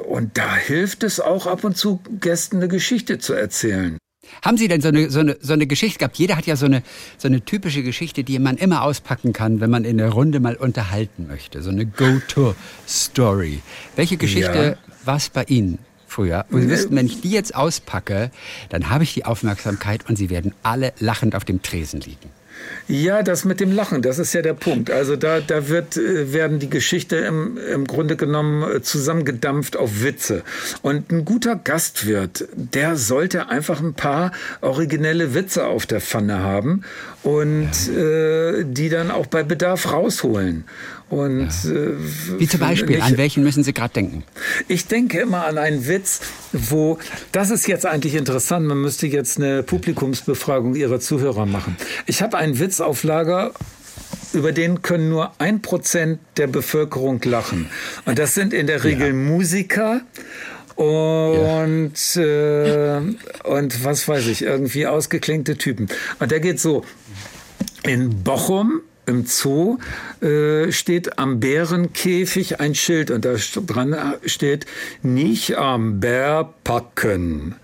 und 0.07 0.37
da 0.37 0.55
hilft 0.55 1.03
es 1.03 1.19
auch 1.19 1.45
ab 1.47 1.63
und 1.63 1.77
zu, 1.77 1.99
Gästen 2.19 2.57
eine 2.57 2.67
Geschichte 2.67 3.19
zu 3.19 3.33
erzählen. 3.33 3.97
Haben 4.41 4.57
Sie 4.57 4.67
denn 4.67 4.81
so 4.81 4.89
eine, 4.89 5.09
so 5.09 5.19
eine, 5.19 5.37
so 5.39 5.53
eine 5.53 5.67
Geschichte 5.67 5.99
gehabt? 5.99 6.17
Jeder 6.17 6.35
hat 6.35 6.45
ja 6.45 6.55
so 6.55 6.65
eine, 6.65 6.83
so 7.17 7.27
eine 7.27 7.41
typische 7.41 7.83
Geschichte, 7.83 8.23
die 8.23 8.39
man 8.39 8.57
immer 8.57 8.83
auspacken 8.83 9.33
kann, 9.33 9.61
wenn 9.61 9.69
man 9.69 9.85
in 9.85 9.97
der 9.97 10.09
Runde 10.09 10.39
mal 10.39 10.55
unterhalten 10.55 11.27
möchte. 11.27 11.61
So 11.61 11.69
eine 11.69 11.85
Go-To-Story. 11.85 13.61
Welche 13.95 14.17
Geschichte 14.17 14.77
ja. 14.77 14.93
war 15.05 15.17
es 15.17 15.29
bei 15.29 15.43
Ihnen 15.45 15.79
früher? 16.07 16.45
Und 16.51 16.61
Sie 16.61 16.69
wissen, 16.69 16.95
wenn 16.95 17.05
ich 17.05 17.21
die 17.21 17.31
jetzt 17.31 17.55
auspacke, 17.55 18.31
dann 18.69 18.89
habe 18.89 19.03
ich 19.03 19.13
die 19.13 19.25
Aufmerksamkeit 19.25 20.07
und 20.09 20.17
Sie 20.17 20.29
werden 20.29 20.53
alle 20.63 20.93
lachend 20.99 21.35
auf 21.35 21.45
dem 21.45 21.61
Tresen 21.61 22.01
liegen. 22.01 22.36
Ja, 22.87 23.21
das 23.21 23.43
mit 23.43 23.59
dem 23.59 23.73
Lachen, 23.73 24.01
das 24.01 24.17
ist 24.17 24.33
ja 24.33 24.41
der 24.41 24.53
Punkt. 24.53 24.91
Also 24.91 25.15
da, 25.15 25.41
da 25.41 25.67
wird, 25.67 25.97
äh, 25.97 26.31
werden 26.33 26.59
die 26.59 26.69
Geschichte 26.69 27.17
im, 27.17 27.57
im 27.57 27.85
Grunde 27.85 28.15
genommen 28.15 28.63
äh, 28.63 28.81
zusammengedampft 28.81 29.75
auf 29.75 30.03
Witze. 30.03 30.43
Und 30.81 31.11
ein 31.11 31.25
guter 31.25 31.55
Gastwirt, 31.55 32.47
der 32.55 32.95
sollte 32.95 33.49
einfach 33.49 33.81
ein 33.81 33.93
paar 33.93 34.31
originelle 34.61 35.33
Witze 35.33 35.65
auf 35.65 35.85
der 35.85 35.99
Pfanne 35.99 36.39
haben 36.39 36.83
und 37.23 37.71
ja. 37.87 37.99
äh, 37.99 38.65
die 38.65 38.89
dann 38.89 39.11
auch 39.11 39.25
bei 39.25 39.43
Bedarf 39.43 39.91
rausholen. 39.91 40.63
Und, 41.09 41.49
ja. 41.63 41.71
äh, 41.71 41.93
Wie 42.37 42.47
zum 42.47 42.59
Beispiel, 42.59 42.97
ich, 42.97 43.03
an 43.03 43.17
welchen 43.17 43.43
müssen 43.43 43.63
Sie 43.63 43.73
gerade 43.73 43.93
denken? 43.93 44.23
Ich 44.67 44.87
denke 44.87 45.19
immer 45.19 45.45
an 45.45 45.57
einen 45.57 45.87
Witz, 45.87 46.19
wo, 46.51 46.99
das 47.31 47.49
ist 47.49 47.67
jetzt 47.67 47.85
eigentlich 47.85 48.15
interessant, 48.15 48.67
man 48.67 48.81
müsste 48.81 49.07
jetzt 49.07 49.37
eine 49.37 49.63
Publikumsbefragung 49.63 50.75
Ihrer 50.75 50.99
Zuhörer 50.99 51.45
machen. 51.45 51.77
Ich 52.07 52.21
habe 52.21 52.37
einen 52.37 52.59
Witz 52.59 52.81
auf 52.81 53.03
Lager, 53.03 53.53
über 54.33 54.51
den 54.51 54.81
können 54.81 55.09
nur 55.09 55.31
ein 55.39 55.61
Prozent 55.61 56.19
der 56.35 56.47
Bevölkerung 56.47 57.21
lachen. 57.23 57.69
Und 58.05 58.19
das 58.19 58.35
sind 58.35 58.53
in 58.53 58.67
der 58.67 58.83
Regel 58.83 59.07
ja. 59.07 59.13
Musiker 59.13 60.01
und, 60.75 62.15
ja. 62.15 62.97
äh, 62.97 63.01
und 63.45 63.83
was 63.83 64.07
weiß 64.07 64.27
ich, 64.27 64.41
irgendwie 64.41 64.87
ausgeklingte 64.87 65.57
Typen. 65.57 65.87
Und 66.19 66.31
der 66.31 66.39
geht 66.39 66.59
so. 66.59 66.83
In 67.83 68.23
Bochum 68.23 68.81
im 69.07 69.25
Zoo 69.25 69.79
äh, 70.21 70.71
steht 70.71 71.17
am 71.17 71.39
Bärenkäfig 71.39 72.59
ein 72.59 72.75
Schild 72.75 73.09
und 73.09 73.25
da 73.25 73.35
dran 73.65 73.95
steht 74.25 74.65
nicht 75.01 75.57
am 75.57 75.99
Bär 75.99 76.53
packen. 76.63 77.55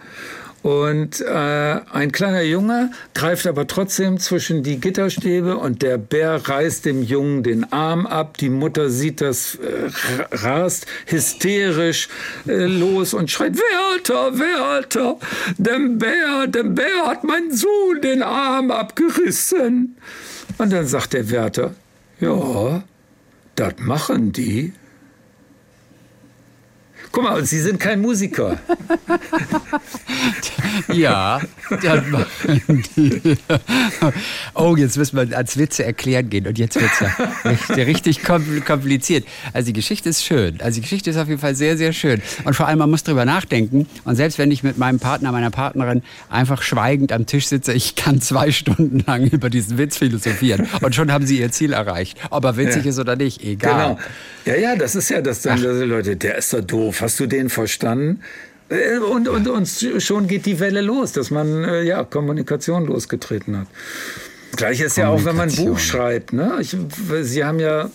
Und 0.64 1.20
äh, 1.20 1.82
ein 1.92 2.14
kleiner 2.14 2.42
Junge 2.42 2.92
greift 3.14 3.48
aber 3.48 3.68
trotzdem 3.68 4.18
zwischen 4.18 4.64
die 4.64 4.80
Gitterstäbe 4.80 5.58
und 5.58 5.82
der 5.82 5.98
Bär 5.98 6.36
reißt 6.48 6.86
dem 6.86 7.04
Jungen 7.04 7.44
den 7.44 7.74
Arm 7.74 8.08
ab. 8.08 8.38
Die 8.38 8.50
Mutter 8.50 8.90
sieht 8.90 9.20
das, 9.20 9.56
äh, 9.56 9.90
rast 10.32 10.86
hysterisch 11.06 12.08
äh, 12.48 12.66
los 12.66 13.14
und 13.14 13.30
schreit, 13.30 13.58
Wärter, 13.58 14.40
Wärter, 14.40 15.18
dem 15.58 15.98
Bär, 15.98 16.48
dem 16.48 16.76
Bär 16.76 17.08
hat 17.08 17.26
mein 17.26 17.52
Sohn 17.52 18.00
den 18.02 18.24
Arm 18.24 18.72
abgerissen. 18.72 19.98
Und 20.58 20.72
dann 20.72 20.88
sagt 20.88 21.14
der 21.14 21.30
Wärter, 21.30 21.74
ja, 22.20 22.84
das 23.56 23.74
machen 23.80 24.32
die. 24.32 24.74
Guck 27.14 27.24
mal, 27.26 27.46
Sie 27.46 27.60
sind 27.60 27.80
kein 27.80 28.02
Musiker. 28.02 28.58
ja. 30.92 31.40
Oh, 34.56 34.76
jetzt 34.76 34.98
müssen 34.98 35.18
wir 35.18 35.38
als 35.38 35.58
Witze 35.58 35.84
erklären 35.86 36.30
gehen 36.30 36.48
und 36.48 36.58
jetzt 36.58 36.80
wird 36.80 36.92
es 37.44 37.68
ja 37.70 37.84
richtig, 37.84 38.24
kompliziert. 38.24 39.26
Also 39.54 39.68
die 39.68 39.74
Geschichte 39.74 40.10
ist 40.10 40.24
schön. 40.24 40.60
Also 40.62 40.76
die 40.76 40.82
Geschichte 40.82 41.10
ist 41.10 41.18
auf 41.18 41.28
jeden 41.28 41.40
Fall 41.40 41.56
sehr, 41.56 41.78
sehr 41.78 41.94
schön. 41.94 42.22
Und 42.46 42.56
vor 42.56 42.68
allem, 42.68 42.80
man 42.80 42.90
muss 42.90 43.04
drüber 43.04 43.26
nachdenken. 43.26 43.88
Und 44.06 44.16
selbst 44.16 44.38
wenn 44.40 44.52
ich 44.52 44.64
mit 44.64 44.78
meinem 44.78 45.00
Partner, 45.00 45.32
meiner 45.32 45.52
Partnerin 45.52 46.02
einfach 46.30 46.62
schweigend 46.62 47.12
am 47.12 47.26
Tisch 47.26 47.48
sitze, 47.48 47.74
ich 47.74 47.96
kann 47.96 48.22
zwei 48.22 48.52
Stunden 48.52 49.04
lang 49.06 49.26
über 49.28 49.50
diesen 49.50 49.78
Witz 49.78 49.98
philosophieren. 49.98 50.68
Und 50.82 50.96
schon 50.96 51.12
haben 51.12 51.26
sie 51.28 51.40
ihr 51.40 51.52
Ziel 51.52 51.74
erreicht. 51.74 52.18
Ob 52.30 52.44
er 52.46 52.58
witzig 52.58 52.86
ja. 52.86 52.90
ist 52.90 53.00
oder 53.00 53.16
nicht, 53.16 53.44
egal. 53.44 53.96
Genau. 53.96 54.00
Ja, 54.46 54.56
ja, 54.56 54.76
das 54.76 54.96
ist 54.96 55.10
ja 55.10 55.22
das 55.22 55.42
dann, 55.42 55.62
Leute, 55.62 56.18
der 56.18 56.38
ist 56.38 56.54
doch 56.54 56.62
doof. 56.62 57.03
Hast 57.04 57.20
du 57.20 57.28
den 57.28 57.50
verstanden? 57.50 58.22
Äh, 58.70 58.98
und, 59.00 59.28
und, 59.28 59.50
und 59.50 59.68
schon 59.98 60.28
geht 60.28 60.46
die 60.46 60.62
Welle 60.62 60.80
los, 60.80 61.12
dass 61.12 61.32
man 61.32 61.66
äh, 61.66 61.84
ja, 61.84 62.06
Kommunikation 62.06 62.86
losgetreten 62.86 63.58
hat. 63.58 63.68
Gleich 64.56 64.80
ist 64.80 64.96
ja 64.96 65.10
auch, 65.10 65.26
wenn 65.26 65.36
man 65.36 65.50
ein 65.50 65.56
Buch 65.56 65.80
schreibt. 65.80 66.32
Ne? 66.32 66.60
Ich, 66.62 66.78
Sie 67.24 67.44
haben 67.44 67.60
ja 67.60 67.90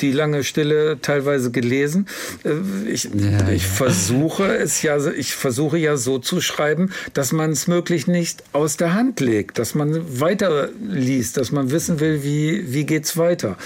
die 0.00 0.10
lange 0.10 0.42
Stille 0.42 0.98
teilweise 1.00 1.52
gelesen. 1.52 2.06
Äh, 2.44 2.90
ich, 2.90 3.04
ja, 3.04 3.50
ich 3.50 3.62
ja. 3.62 3.68
versuche 3.68 4.56
es 4.56 4.82
ja, 4.82 4.98
ich 5.06 5.34
versuche 5.34 5.78
ja 5.78 5.96
so 5.96 6.18
zu 6.18 6.40
schreiben, 6.40 6.90
dass 7.14 7.30
man 7.30 7.52
es 7.52 7.68
möglich 7.68 8.08
nicht 8.08 8.42
aus 8.52 8.78
der 8.78 8.94
Hand 8.94 9.20
legt, 9.20 9.60
dass 9.60 9.76
man 9.76 10.20
weiter 10.20 10.70
liest, 10.82 11.36
dass 11.36 11.52
man 11.52 11.70
wissen 11.70 12.00
will, 12.00 12.24
wie, 12.24 12.72
wie 12.72 12.84
geht's 12.84 13.16
weiter. 13.16 13.56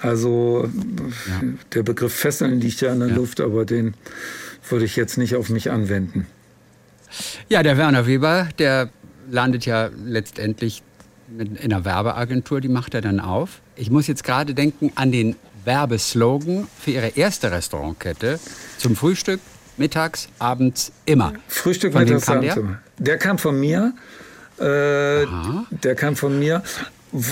Also 0.00 0.64
ja. 0.64 1.48
der 1.74 1.82
Begriff 1.82 2.14
Fesseln 2.14 2.60
liegt 2.60 2.80
ja 2.80 2.92
in 2.92 3.00
der 3.00 3.08
Luft, 3.08 3.40
aber 3.40 3.64
den 3.64 3.94
würde 4.68 4.84
ich 4.84 4.96
jetzt 4.96 5.18
nicht 5.18 5.36
auf 5.36 5.50
mich 5.50 5.70
anwenden. 5.70 6.26
Ja, 7.48 7.62
der 7.62 7.76
Werner 7.76 8.06
Weber, 8.06 8.48
der 8.58 8.90
landet 9.30 9.66
ja 9.66 9.90
letztendlich 10.04 10.82
in 11.38 11.58
einer 11.58 11.84
Werbeagentur, 11.84 12.60
die 12.60 12.68
macht 12.68 12.94
er 12.94 13.00
dann 13.00 13.20
auf. 13.20 13.60
Ich 13.76 13.90
muss 13.90 14.06
jetzt 14.06 14.24
gerade 14.24 14.54
denken 14.54 14.92
an 14.94 15.12
den 15.12 15.36
Werbeslogan 15.64 16.66
für 16.78 16.92
ihre 16.92 17.08
erste 17.08 17.52
Restaurantkette 17.52 18.40
zum 18.78 18.96
Frühstück, 18.96 19.40
mittags, 19.76 20.28
abends, 20.38 20.92
immer. 21.04 21.34
Frühstück, 21.48 21.92
von 21.92 22.02
mittags, 22.02 22.28
abends, 22.28 22.56
immer. 22.56 22.78
Der 22.98 23.18
kam 23.18 23.38
von 23.38 23.58
mir. 23.58 23.92
Äh, 24.58 25.26
der 25.70 25.94
kam 25.94 26.16
von 26.16 26.38
mir. 26.38 26.62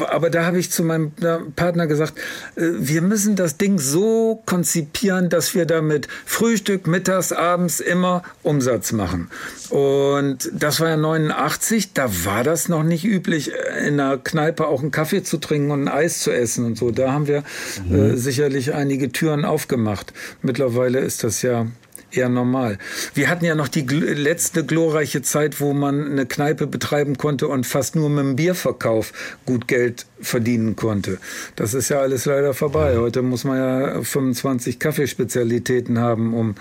Aber 0.08 0.30
da 0.30 0.44
habe 0.44 0.58
ich 0.58 0.70
zu 0.70 0.82
meinem 0.82 1.12
Partner 1.54 1.86
gesagt, 1.86 2.18
äh, 2.56 2.62
wir 2.78 3.02
müssen 3.02 3.36
das 3.36 3.56
Ding 3.56 3.78
so 3.78 4.42
konzipieren, 4.46 5.28
dass 5.28 5.54
wir 5.54 5.66
damit 5.66 6.08
Frühstück, 6.26 6.86
mittags, 6.86 7.32
abends 7.32 7.80
immer 7.80 8.22
Umsatz 8.42 8.92
machen. 8.92 9.30
Und 9.70 10.50
das 10.52 10.80
war 10.80 10.88
ja 10.88 10.96
89, 10.96 11.92
da 11.92 12.10
war 12.24 12.44
das 12.44 12.68
noch 12.68 12.82
nicht 12.82 13.04
üblich, 13.04 13.52
in 13.86 14.00
einer 14.00 14.18
Kneipe 14.18 14.66
auch 14.66 14.80
einen 14.80 14.90
Kaffee 14.90 15.22
zu 15.22 15.38
trinken 15.38 15.70
und 15.70 15.84
ein 15.84 15.88
Eis 15.88 16.20
zu 16.20 16.32
essen 16.32 16.64
und 16.64 16.78
so. 16.78 16.90
Da 16.90 17.12
haben 17.12 17.26
wir 17.26 17.44
mhm. 17.88 17.94
äh, 17.94 18.16
sicherlich 18.16 18.74
einige 18.74 19.10
Türen 19.12 19.44
aufgemacht. 19.44 20.12
Mittlerweile 20.42 20.98
ist 21.00 21.24
das 21.24 21.42
ja 21.42 21.66
eher 22.10 22.28
normal. 22.28 22.78
Wir 23.14 23.28
hatten 23.28 23.44
ja 23.44 23.54
noch 23.54 23.68
die 23.68 23.82
letzte 23.82 24.64
glorreiche 24.64 25.22
Zeit, 25.22 25.60
wo 25.60 25.72
man 25.72 26.10
eine 26.10 26.26
Kneipe 26.26 26.66
betreiben 26.66 27.18
konnte 27.18 27.48
und 27.48 27.66
fast 27.66 27.96
nur 27.96 28.08
mit 28.08 28.24
dem 28.24 28.36
Bierverkauf 28.36 29.12
gut 29.46 29.68
Geld 29.68 30.06
verdienen 30.20 30.76
konnte. 30.76 31.18
Das 31.56 31.74
ist 31.74 31.88
ja 31.88 32.00
alles 32.00 32.24
leider 32.24 32.54
vorbei. 32.54 32.96
Heute 32.98 33.22
muss 33.22 33.44
man 33.44 33.58
ja 33.58 34.02
25 34.02 34.78
Kaffeespezialitäten 34.78 35.98
haben, 35.98 36.34
um 36.34 36.54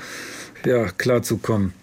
ja, 0.66 0.86
klarzukommen. 0.98 1.74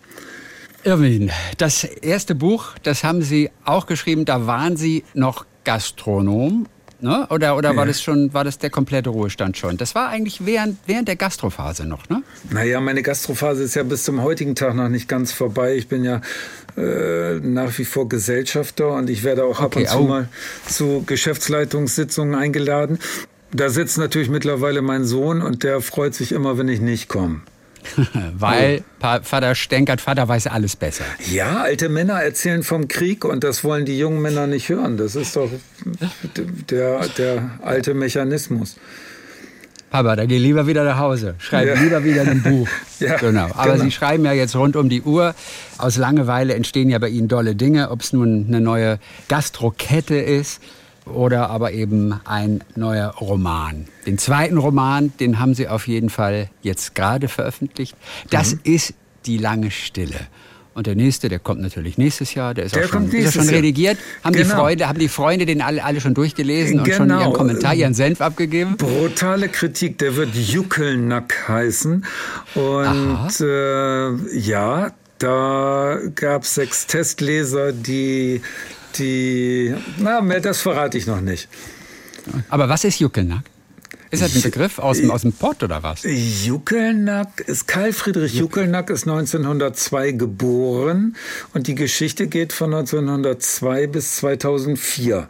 Irwin, 0.85 1.31
das 1.57 1.85
erste 1.85 2.35
Buch, 2.35 2.75
das 2.83 3.05
haben 3.05 3.23
Sie 3.23 3.51
auch 3.65 3.87
geschrieben, 3.87 4.27
da 4.27 4.47
waren 4.47 4.77
Sie 4.77 5.05
noch 5.15 5.47
Gastronom 5.65 6.67
Ne? 7.05 7.27
Oder, 7.29 7.59
oder 7.59 7.73
ja. 7.73 7.77
war 7.77 7.85
das 7.85 8.01
schon, 8.01 8.33
war 8.33 8.45
das 8.45 8.57
der 8.57 8.71
komplette 8.71 9.11
Ruhestand 9.11 9.59
schon? 9.59 9.77
Das 9.77 9.95
war 9.95 10.09
eigentlich 10.09 10.47
während, 10.47 10.79
während 10.87 11.07
der 11.07 11.17
Gastrophase 11.17 11.85
noch, 11.85 12.09
ne? 12.09 12.23
Naja, 12.49 12.81
meine 12.81 13.03
Gastrophase 13.03 13.63
ist 13.63 13.75
ja 13.75 13.83
bis 13.83 14.05
zum 14.05 14.23
heutigen 14.23 14.55
Tag 14.55 14.75
noch 14.75 14.89
nicht 14.89 15.07
ganz 15.07 15.31
vorbei. 15.31 15.77
Ich 15.77 15.89
bin 15.89 16.03
ja 16.03 16.23
äh, 16.79 17.41
nach 17.41 17.77
wie 17.77 17.85
vor 17.85 18.09
Gesellschafter 18.09 18.95
und 18.95 19.11
ich 19.11 19.23
werde 19.23 19.45
auch 19.45 19.61
okay, 19.61 19.65
ab 19.65 19.77
und 19.77 19.89
zu 19.89 20.09
mal 20.09 20.29
zu 20.67 21.05
Geschäftsleitungssitzungen 21.07 22.35
eingeladen. 22.35 22.99
Da 23.53 23.69
sitzt 23.69 23.99
natürlich 23.99 24.31
mittlerweile 24.31 24.81
mein 24.81 25.05
Sohn 25.05 25.43
und 25.43 25.63
der 25.63 25.83
freut 25.83 26.15
sich 26.15 26.33
immer, 26.33 26.57
wenn 26.57 26.69
ich 26.69 26.81
nicht 26.81 27.11
komme. 27.11 27.43
Weil. 28.39 28.83
Vater 29.01 29.55
stänkert, 29.55 30.01
Vater 30.01 30.27
weiß 30.27 30.47
alles 30.47 30.77
besser. 30.77 31.05
Ja, 31.31 31.63
alte 31.63 31.91
Männer 31.91 32.23
erzählen 32.23 32.63
vom 32.63 32.89
Krieg 32.89 33.25
und 33.25 33.45
das 33.45 33.65
wollen 33.65 33.85
die 33.85 33.99
jungen 33.99 34.23
Männer 34.23 34.47
nicht 34.47 34.71
hören. 34.71 34.97
Das 34.97 35.15
ist 35.15 35.37
doch 35.37 35.51
der, 36.71 37.07
der 37.19 37.51
alte 37.63 37.93
Mechanismus. 37.93 38.77
Papa, 39.91 40.17
dann 40.17 40.27
geh 40.27 40.39
lieber 40.39 40.67
wieder 40.67 40.83
nach 40.85 40.99
Hause. 40.99 41.37
Schreib 41.39 41.69
ja. 41.69 41.75
lieber 41.75 42.03
wieder 42.03 42.23
ein 42.23 42.43
Buch. 42.43 42.67
ja, 42.99 43.17
genau. 43.17 43.49
Aber 43.55 43.75
genau. 43.75 43.85
Sie 43.85 43.93
schreiben 43.93 44.25
ja 44.25 44.33
jetzt 44.33 44.57
rund 44.57 44.75
um 44.75 44.89
die 44.89 45.03
Uhr. 45.03 45.35
Aus 45.79 45.97
Langeweile 45.99 46.55
entstehen 46.55 46.91
ja 46.91 46.99
bei 46.99 47.11
Ihnen 47.11 47.29
dolle 47.29 47.55
Dinge, 47.55 47.91
ob 47.91 48.01
es 48.01 48.13
nun 48.13 48.47
eine 48.49 48.61
neue 48.61 48.99
Gastrokette 49.29 50.17
ist 50.17 50.61
oder 51.07 51.51
aber 51.51 51.73
eben 51.73 52.21
ein 52.25 52.63
neuer 52.77 53.09
Roman. 53.21 53.87
Den 54.07 54.19
zweiten 54.19 54.59
Roman, 54.59 55.13
den 55.21 55.39
haben 55.39 55.55
Sie 55.55 55.69
auf 55.69 55.87
jeden 55.87 56.11
Fall 56.11 56.49
jetzt 56.63 56.95
gerade 56.95 57.29
veröffentlicht. 57.29 57.97
Das 58.31 58.55
mhm. 58.55 58.61
ist 58.65 58.95
Die 59.27 59.39
lange 59.39 59.71
Stille. 59.71 60.21
Und 60.75 60.89
der 60.89 60.97
nächste, 60.97 61.29
der 61.29 61.39
kommt 61.39 61.63
natürlich 61.63 61.99
nächstes 61.99 62.35
Jahr, 62.35 62.53
der 62.53 62.65
ist, 62.65 62.75
der 62.75 62.85
auch 62.85 62.89
schon, 62.89 63.09
ist 63.11 63.35
schon 63.35 63.49
redigiert. 63.49 63.97
Haben, 64.25 64.33
genau. 64.35 64.45
die 64.45 64.55
Freunde, 64.55 64.89
haben 64.89 64.99
die 64.99 65.09
Freunde 65.09 65.47
den 65.47 65.63
alle, 65.63 65.85
alle 65.85 66.01
schon 66.01 66.15
durchgelesen 66.15 66.81
und 66.81 66.93
schon 66.93 67.09
ihren 67.09 67.19
genau. 67.21 67.33
Kommentar, 67.33 67.75
ihren 67.75 67.95
Senf 67.95 68.21
abgegeben? 68.21 68.77
Brutale 68.77 69.49
Kritik, 69.49 69.99
der 69.99 70.17
wird 70.17 70.35
Juckelnack 70.35 71.49
heißen. 71.49 72.05
Und 72.55 73.41
äh, 73.41 74.37
ja, 74.37 74.91
da 75.19 75.99
gab 76.17 76.43
es 76.43 76.55
sechs 76.57 76.87
Testleser, 76.89 77.73
die 77.73 78.43
die, 78.99 79.75
na, 79.99 80.21
mehr, 80.21 80.41
das 80.41 80.61
verrate 80.61 80.99
ich 80.99 81.07
noch 81.07 81.21
nicht. 81.21 81.49
Aber 82.49 82.69
was 82.69 82.85
ist 82.85 83.01
Juckelnack? 83.01 83.45
Ist 84.11 84.23
das 84.23 84.35
ein 84.37 84.43
Begriff 84.43 84.79
aus 84.79 84.99
dem, 84.99 85.11
aus 85.11 85.23
dem 85.23 85.33
Pott 85.33 85.63
oder 85.63 85.83
was? 85.83 86.03
Juckelnack 86.05 87.41
ist 87.41 87.67
Karl 87.67 87.93
Friedrich 87.93 88.35
Juckelnack 88.35 88.91
ist 88.91 89.09
1902 89.09 90.13
geboren 90.13 91.17
und 91.53 91.67
die 91.67 91.75
Geschichte 91.75 92.29
geht 92.29 92.53
von 92.53 92.73
1902 92.73 93.89
bis 93.89 94.17
2004. 94.17 95.29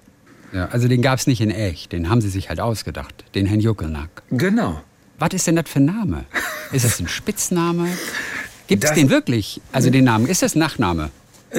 Ja, 0.53 0.67
also 0.67 0.87
den 0.87 1.03
gab 1.03 1.19
es 1.19 1.27
nicht 1.27 1.41
in 1.41 1.51
echt, 1.51 1.93
den 1.93 2.11
haben 2.11 2.21
sie 2.21 2.29
sich 2.29 2.49
halt 2.51 2.61
ausgedacht, 2.61 3.25
den 3.35 3.47
Herrn 3.47 3.61
Juckelnack. 3.61 4.23
Genau. 4.31 4.83
Was 5.19 5.31
ist 5.33 5.47
denn 5.47 5.57
das 5.57 5.69
für 5.69 5.81
ein 5.81 5.87
Name? 5.87 6.27
Ist 6.73 6.85
das 6.85 7.01
ein 7.01 7.09
Spitzname? 7.09 7.89
Gibt 8.67 8.85
es 8.85 8.93
den 8.93 9.11
wirklich? 9.11 9.61
Also 9.73 9.91
den 9.91 10.05
Namen, 10.05 10.27
ist 10.27 10.43
das 10.43 10.55
Nachname? 10.55 11.11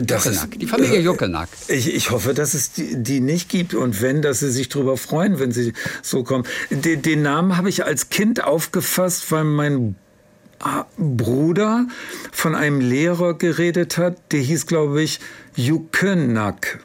Das 0.02 0.26
ist, 0.26 0.48
die 0.58 0.68
Familie 0.68 1.00
Juckelnack. 1.00 1.50
Ich, 1.68 1.94
ich 1.94 2.12
hoffe, 2.12 2.34
dass 2.34 2.54
es 2.54 2.74
die, 2.74 3.02
die, 3.02 3.22
nicht 3.22 3.50
gibt 3.50 3.74
und 3.74 4.02
wenn, 4.02 4.22
dass 4.22 4.40
sie 4.40 4.52
sich 4.52 4.68
darüber 4.68 4.98
freuen, 4.98 5.40
wenn 5.40 5.52
sie 5.52 5.74
so 6.02 6.24
kommen. 6.24 6.46
Den, 6.70 7.02
den 7.02 7.22
Namen 7.22 7.56
habe 7.56 7.70
ich 7.70 7.86
als 7.86 8.10
Kind 8.10 8.44
aufgefasst, 8.44 9.32
weil 9.32 9.46
mein 9.46 9.96
Bruder 10.98 11.88
von 12.32 12.56
einem 12.56 12.80
Lehrer 12.80 13.38
geredet 13.38 13.98
hat, 13.98 14.18
der 14.32 14.40
hieß, 14.40 14.66
glaube 14.66 15.02
ich, 15.02 15.20
Jukennack. 15.56 16.80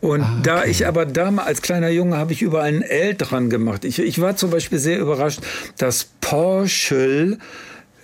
Und 0.00 0.22
ah, 0.22 0.32
okay. 0.32 0.40
da 0.42 0.64
ich 0.64 0.86
aber 0.86 1.04
damals 1.06 1.48
als 1.48 1.62
kleiner 1.62 1.88
Junge 1.88 2.16
habe 2.16 2.32
ich 2.32 2.42
überall 2.42 2.68
ein 2.68 2.82
L 2.82 3.14
dran 3.14 3.50
gemacht. 3.50 3.84
Ich, 3.84 3.98
ich 3.98 4.20
war 4.20 4.36
zum 4.36 4.50
Beispiel 4.50 4.78
sehr 4.78 5.00
überrascht, 5.00 5.40
dass 5.78 6.08
Porsche 6.20 7.38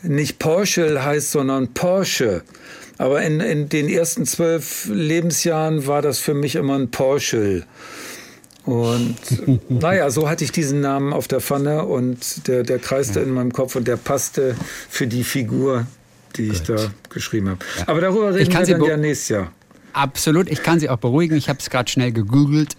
nicht 0.03 0.39
Porsche 0.39 1.05
heißt, 1.05 1.31
sondern 1.31 1.75
Porsche. 1.75 2.43
Aber 3.01 3.23
in, 3.23 3.41
in 3.41 3.71
den 3.71 3.89
ersten 3.89 4.27
zwölf 4.27 4.87
Lebensjahren 4.93 5.87
war 5.87 6.03
das 6.03 6.19
für 6.19 6.35
mich 6.35 6.55
immer 6.55 6.79
ein 6.79 6.91
Porsche. 6.91 7.63
Und 8.67 9.17
naja, 9.71 10.11
so 10.11 10.29
hatte 10.29 10.45
ich 10.45 10.53
diesen 10.53 10.83
Namen 10.83 11.15
auf 11.15 11.27
der 11.27 11.41
Pfanne 11.41 11.87
und 11.87 12.47
der, 12.47 12.63
der 12.63 12.79
kreiste 12.79 13.21
ja. 13.21 13.25
in 13.25 13.33
meinem 13.33 13.55
Kopf 13.55 13.75
und 13.75 13.89
der 13.89 13.97
passte 13.97 14.55
für 14.91 15.07
die 15.07 15.25
Figur, 15.25 15.87
die 16.37 16.49
Gut. 16.49 16.57
ich 16.57 16.63
da 16.65 16.77
geschrieben 17.09 17.49
habe. 17.49 17.65
Ja. 17.79 17.89
Aber 17.89 18.03
darüber 18.03 18.35
reden 18.35 18.53
wir 18.53 18.67
dann 18.67 18.85
ja 18.85 18.99
nächstes 18.99 19.31
Jahr. 19.31 19.53
Absolut, 19.93 20.49
ich 20.49 20.63
kann 20.63 20.81
Sie 20.81 20.89
auch 20.89 20.99
beruhigen. 20.99 21.37
Ich 21.37 21.49
habe 21.49 21.59
es 21.59 21.71
gerade 21.71 21.91
schnell 21.91 22.13
gegoogelt. 22.13 22.77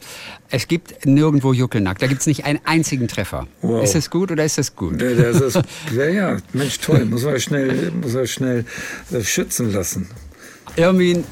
Es 0.49 0.67
gibt 0.67 1.05
nirgendwo 1.05 1.53
Juckelnack. 1.53 1.99
Da 1.99 2.07
gibt 2.07 2.21
es 2.21 2.27
nicht 2.27 2.45
einen 2.45 2.59
einzigen 2.65 3.07
Treffer. 3.07 3.47
Wow. 3.61 3.83
Ist 3.83 3.95
das 3.95 4.09
gut 4.09 4.31
oder 4.31 4.43
ist 4.43 4.57
das 4.57 4.75
gut? 4.75 5.01
Ja, 5.01 5.13
das 5.13 5.41
ist, 5.41 5.61
ja, 5.95 6.05
ja, 6.05 6.37
Mensch, 6.53 6.79
toll. 6.79 7.05
Muss 7.05 7.23
man 7.23 7.39
schnell, 7.39 7.91
muss 7.91 8.13
man 8.13 8.27
schnell 8.27 8.65
äh, 9.11 9.21
schützen 9.21 9.71
lassen. 9.71 10.09
Irmin, 10.75 11.23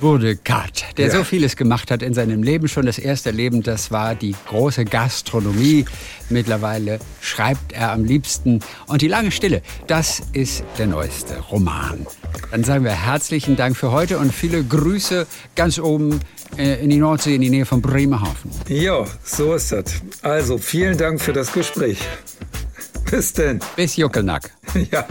Burdekat, 0.00 0.84
der 0.96 1.08
ja. 1.08 1.12
so 1.12 1.24
vieles 1.24 1.56
gemacht 1.56 1.90
hat 1.90 2.02
in 2.02 2.14
seinem 2.14 2.42
Leben. 2.42 2.68
Schon 2.68 2.86
das 2.86 2.98
erste 2.98 3.30
Leben, 3.30 3.62
das 3.62 3.90
war 3.90 4.14
die 4.14 4.34
große 4.48 4.84
Gastronomie. 4.84 5.84
Mittlerweile 6.30 6.98
schreibt 7.20 7.72
er 7.72 7.92
am 7.92 8.04
liebsten. 8.04 8.60
Und 8.86 9.02
die 9.02 9.08
lange 9.08 9.30
Stille, 9.30 9.62
das 9.86 10.22
ist 10.32 10.64
der 10.78 10.86
neueste 10.86 11.38
Roman. 11.50 12.06
Dann 12.50 12.64
sagen 12.64 12.84
wir 12.84 12.92
herzlichen 12.92 13.56
Dank 13.56 13.76
für 13.76 13.90
heute 13.90 14.18
und 14.18 14.32
viele 14.32 14.62
Grüße 14.62 15.26
ganz 15.56 15.78
oben 15.78 16.20
äh, 16.56 16.82
in 16.82 16.90
die 16.90 16.98
Nordsee, 16.98 17.34
in 17.34 17.40
die 17.40 17.50
Nähe 17.50 17.66
von 17.66 17.82
Bremerhaven. 17.82 18.50
Ja, 18.68 19.04
so 19.24 19.54
ist 19.54 19.72
das. 19.72 20.02
Also 20.22 20.58
vielen 20.58 20.96
Dank 20.96 21.20
für 21.20 21.32
das 21.32 21.52
Gespräch. 21.52 21.98
Bis 23.10 23.32
denn. 23.32 23.60
Bis 23.76 23.96
Juckelnack. 23.96 24.50
Ja. 24.90 25.06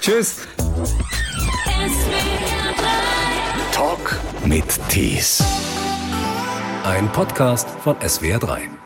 Tschüss. 0.00 0.36
Mit 4.44 4.64
Tees. 4.88 5.42
Ein 6.84 7.10
Podcast 7.12 7.68
von 7.82 7.96
SWR3. 7.96 8.77